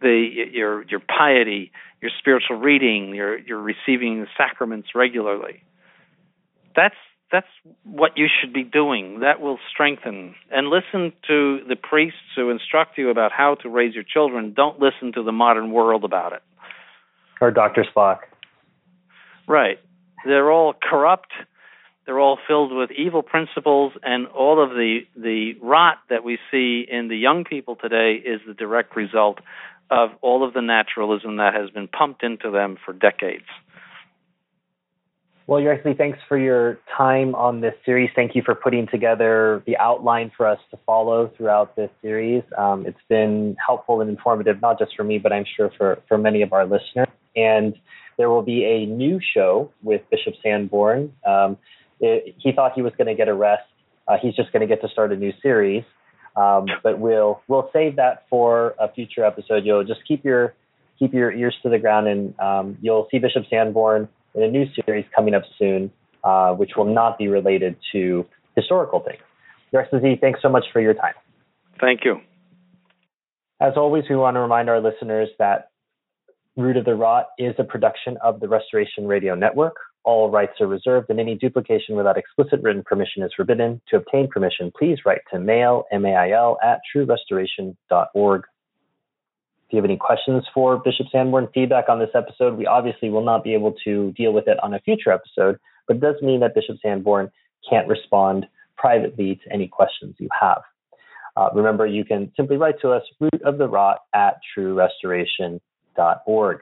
the 0.01 0.47
your 0.51 0.83
your 0.87 0.99
piety, 0.99 1.71
your 2.01 2.11
spiritual 2.19 2.57
reading, 2.57 3.13
you're 3.13 3.61
receiving 3.61 4.21
the 4.21 4.27
sacraments 4.37 4.89
regularly. 4.95 5.63
That's 6.75 6.95
that's 7.31 7.47
what 7.83 8.17
you 8.17 8.27
should 8.27 8.51
be 8.51 8.63
doing. 8.63 9.21
That 9.21 9.39
will 9.39 9.57
strengthen. 9.71 10.35
And 10.51 10.67
listen 10.67 11.13
to 11.27 11.59
the 11.67 11.77
priests 11.77 12.19
who 12.35 12.49
instruct 12.49 12.97
you 12.97 13.09
about 13.09 13.31
how 13.31 13.55
to 13.61 13.69
raise 13.69 13.95
your 13.95 14.03
children. 14.03 14.53
Don't 14.53 14.79
listen 14.79 15.13
to 15.13 15.23
the 15.23 15.31
modern 15.31 15.71
world 15.71 16.03
about 16.03 16.33
it. 16.33 16.41
Or 17.39 17.49
Dr. 17.49 17.85
Spock. 17.95 18.19
Right. 19.47 19.79
They're 20.25 20.51
all 20.51 20.73
corrupt. 20.73 21.31
They're 22.05 22.19
all 22.19 22.37
filled 22.47 22.75
with 22.75 22.91
evil 22.91 23.21
principles, 23.21 23.93
and 24.03 24.27
all 24.27 24.61
of 24.61 24.71
the 24.71 25.01
the 25.15 25.53
rot 25.61 25.99
that 26.09 26.23
we 26.23 26.39
see 26.49 26.85
in 26.89 27.07
the 27.07 27.15
young 27.15 27.43
people 27.43 27.75
today 27.75 28.13
is 28.15 28.41
the 28.45 28.53
direct 28.53 28.95
result 28.95 29.39
of 29.91 30.11
all 30.21 30.47
of 30.47 30.53
the 30.53 30.61
naturalism 30.61 31.37
that 31.37 31.53
has 31.53 31.69
been 31.69 31.87
pumped 31.87 32.23
into 32.23 32.49
them 32.49 32.77
for 32.83 32.93
decades. 32.93 33.45
Well, 35.47 35.59
Yersley, 35.59 35.97
thanks 35.97 36.17
for 36.29 36.37
your 36.37 36.79
time 36.97 37.35
on 37.35 37.59
this 37.59 37.73
series. 37.85 38.09
Thank 38.15 38.35
you 38.35 38.41
for 38.41 38.55
putting 38.55 38.87
together 38.87 39.61
the 39.65 39.75
outline 39.75 40.31
for 40.37 40.47
us 40.47 40.59
to 40.71 40.79
follow 40.85 41.29
throughout 41.35 41.75
this 41.75 41.89
series. 42.01 42.41
Um, 42.57 42.85
it's 42.85 43.01
been 43.09 43.57
helpful 43.63 43.99
and 43.99 44.09
informative, 44.09 44.61
not 44.61 44.79
just 44.79 44.95
for 44.95 45.03
me, 45.03 45.17
but 45.17 45.33
I'm 45.33 45.43
sure 45.57 45.69
for, 45.77 45.99
for 46.07 46.17
many 46.17 46.41
of 46.41 46.53
our 46.53 46.65
listeners. 46.65 47.09
And 47.35 47.75
there 48.17 48.29
will 48.29 48.43
be 48.43 48.63
a 48.63 48.85
new 48.85 49.19
show 49.33 49.71
with 49.83 50.01
Bishop 50.09 50.35
Sanborn. 50.41 51.11
Um, 51.25 51.57
it, 51.99 52.33
he 52.37 52.53
thought 52.53 52.71
he 52.73 52.81
was 52.81 52.93
going 52.97 53.07
to 53.07 53.15
get 53.15 53.27
a 53.27 53.33
rest. 53.33 53.63
Uh, 54.07 54.17
he's 54.21 54.35
just 54.35 54.53
going 54.53 54.61
to 54.61 54.67
get 54.67 54.81
to 54.83 54.89
start 54.89 55.11
a 55.11 55.17
new 55.17 55.33
series. 55.41 55.83
Um, 56.35 56.65
but 56.83 56.99
we'll 56.99 57.41
we'll 57.47 57.69
save 57.73 57.97
that 57.97 58.25
for 58.29 58.75
a 58.79 58.91
future 58.91 59.25
episode. 59.25 59.65
You'll 59.65 59.83
just 59.83 60.01
keep 60.07 60.23
your 60.23 60.53
keep 60.97 61.13
your 61.13 61.31
ears 61.31 61.55
to 61.63 61.69
the 61.69 61.79
ground, 61.79 62.07
and 62.07 62.39
um, 62.39 62.77
you'll 62.81 63.07
see 63.11 63.19
Bishop 63.19 63.43
Sanborn 63.49 64.07
in 64.35 64.43
a 64.43 64.47
new 64.47 64.65
series 64.85 65.05
coming 65.13 65.33
up 65.33 65.43
soon, 65.59 65.91
uh, 66.23 66.53
which 66.53 66.71
will 66.77 66.85
not 66.93 67.17
be 67.17 67.27
related 67.27 67.75
to 67.91 68.25
historical 68.55 68.99
things. 69.01 69.21
Your 69.71 69.81
Excellency, 69.81 70.17
thanks 70.19 70.41
so 70.41 70.49
much 70.49 70.65
for 70.71 70.81
your 70.81 70.93
time. 70.93 71.13
Thank 71.79 72.05
you. 72.05 72.21
As 73.59 73.73
always, 73.75 74.05
we 74.09 74.15
want 74.15 74.35
to 74.35 74.39
remind 74.41 74.69
our 74.69 74.81
listeners 74.81 75.29
that 75.39 75.69
Root 76.57 76.77
of 76.77 76.85
the 76.85 76.95
Rot 76.95 77.27
is 77.37 77.55
a 77.57 77.63
production 77.63 78.17
of 78.23 78.39
the 78.39 78.47
Restoration 78.47 79.07
Radio 79.07 79.35
Network. 79.35 79.75
All 80.03 80.31
rights 80.31 80.59
are 80.59 80.67
reserved, 80.67 81.09
and 81.09 81.19
any 81.19 81.35
duplication 81.35 81.95
without 81.95 82.17
explicit 82.17 82.61
written 82.63 82.83
permission 82.83 83.21
is 83.21 83.31
forbidden. 83.35 83.81
To 83.89 83.97
obtain 83.97 84.27
permission, 84.27 84.71
please 84.77 84.97
write 85.05 85.21
to 85.31 85.39
mail, 85.39 85.83
M-A-I-L, 85.91 86.57
at 86.63 86.79
truerestoration.org. 86.93 88.41
If 88.41 89.73
you 89.73 89.77
have 89.77 89.85
any 89.85 89.97
questions 89.97 90.43
for 90.53 90.77
Bishop 90.77 91.07
Sanborn, 91.11 91.47
feedback 91.53 91.87
on 91.87 91.99
this 91.99 92.09
episode, 92.15 92.57
we 92.57 92.65
obviously 92.65 93.09
will 93.09 93.23
not 93.23 93.43
be 93.43 93.53
able 93.53 93.75
to 93.83 94.11
deal 94.13 94.33
with 94.33 94.47
it 94.47 94.57
on 94.63 94.73
a 94.73 94.79
future 94.79 95.11
episode, 95.11 95.59
but 95.87 95.97
it 95.97 96.01
does 96.01 96.15
mean 96.21 96.39
that 96.39 96.55
Bishop 96.55 96.77
Sanborn 96.81 97.31
can't 97.69 97.87
respond 97.87 98.47
privately 98.75 99.39
to 99.43 99.53
any 99.53 99.67
questions 99.67 100.15
you 100.17 100.29
have. 100.37 100.61
Uh, 101.37 101.49
remember, 101.53 101.85
you 101.85 102.03
can 102.03 102.31
simply 102.35 102.57
write 102.57 102.81
to 102.81 102.89
us, 102.89 103.03
root 103.19 103.41
of 103.45 103.59
the 103.59 103.67
rot 103.67 103.99
at 104.13 104.37
truerestoration.org 104.57 106.61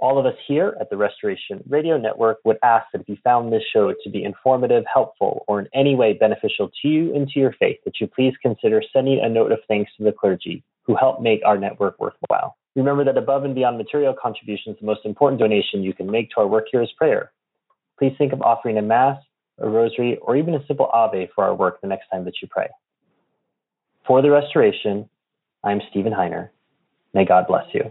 all 0.00 0.18
of 0.18 0.26
us 0.26 0.34
here 0.46 0.76
at 0.80 0.90
the 0.90 0.96
Restoration 0.96 1.62
Radio 1.68 1.96
Network 1.96 2.38
would 2.44 2.58
ask 2.62 2.86
that 2.92 3.02
if 3.02 3.08
you 3.08 3.16
found 3.22 3.52
this 3.52 3.62
show 3.72 3.92
to 4.02 4.10
be 4.10 4.24
informative, 4.24 4.84
helpful, 4.92 5.44
or 5.48 5.60
in 5.60 5.68
any 5.74 5.94
way 5.94 6.12
beneficial 6.12 6.70
to 6.82 6.88
you 6.88 7.14
and 7.14 7.28
to 7.28 7.38
your 7.38 7.54
faith, 7.58 7.78
that 7.84 8.00
you 8.00 8.06
please 8.06 8.34
consider 8.42 8.82
sending 8.92 9.20
a 9.22 9.28
note 9.28 9.52
of 9.52 9.58
thanks 9.68 9.90
to 9.96 10.04
the 10.04 10.12
clergy 10.12 10.62
who 10.82 10.96
help 10.96 11.20
make 11.20 11.40
our 11.44 11.58
network 11.58 11.98
worthwhile. 12.00 12.56
Remember 12.76 13.04
that 13.04 13.18
above 13.18 13.44
and 13.44 13.54
beyond 13.54 13.78
material 13.78 14.14
contributions, 14.20 14.76
the 14.80 14.86
most 14.86 15.04
important 15.04 15.40
donation 15.40 15.82
you 15.82 15.92
can 15.92 16.10
make 16.10 16.30
to 16.30 16.40
our 16.40 16.46
work 16.46 16.66
here 16.70 16.82
is 16.82 16.90
prayer. 16.96 17.32
Please 17.98 18.14
think 18.16 18.32
of 18.32 18.40
offering 18.42 18.78
a 18.78 18.82
Mass 18.82 19.18
a 19.60 19.68
rosary, 19.68 20.18
or 20.22 20.36
even 20.36 20.54
a 20.54 20.66
simple 20.66 20.86
Ave 20.92 21.28
for 21.34 21.44
our 21.44 21.54
work 21.54 21.80
the 21.80 21.86
next 21.86 22.08
time 22.08 22.24
that 22.24 22.34
you 22.42 22.48
pray. 22.48 22.68
For 24.06 24.22
the 24.22 24.30
restoration, 24.30 25.08
I'm 25.62 25.80
Stephen 25.90 26.12
Heiner. 26.12 26.48
May 27.12 27.24
God 27.24 27.46
bless 27.46 27.66
you. 27.72 27.90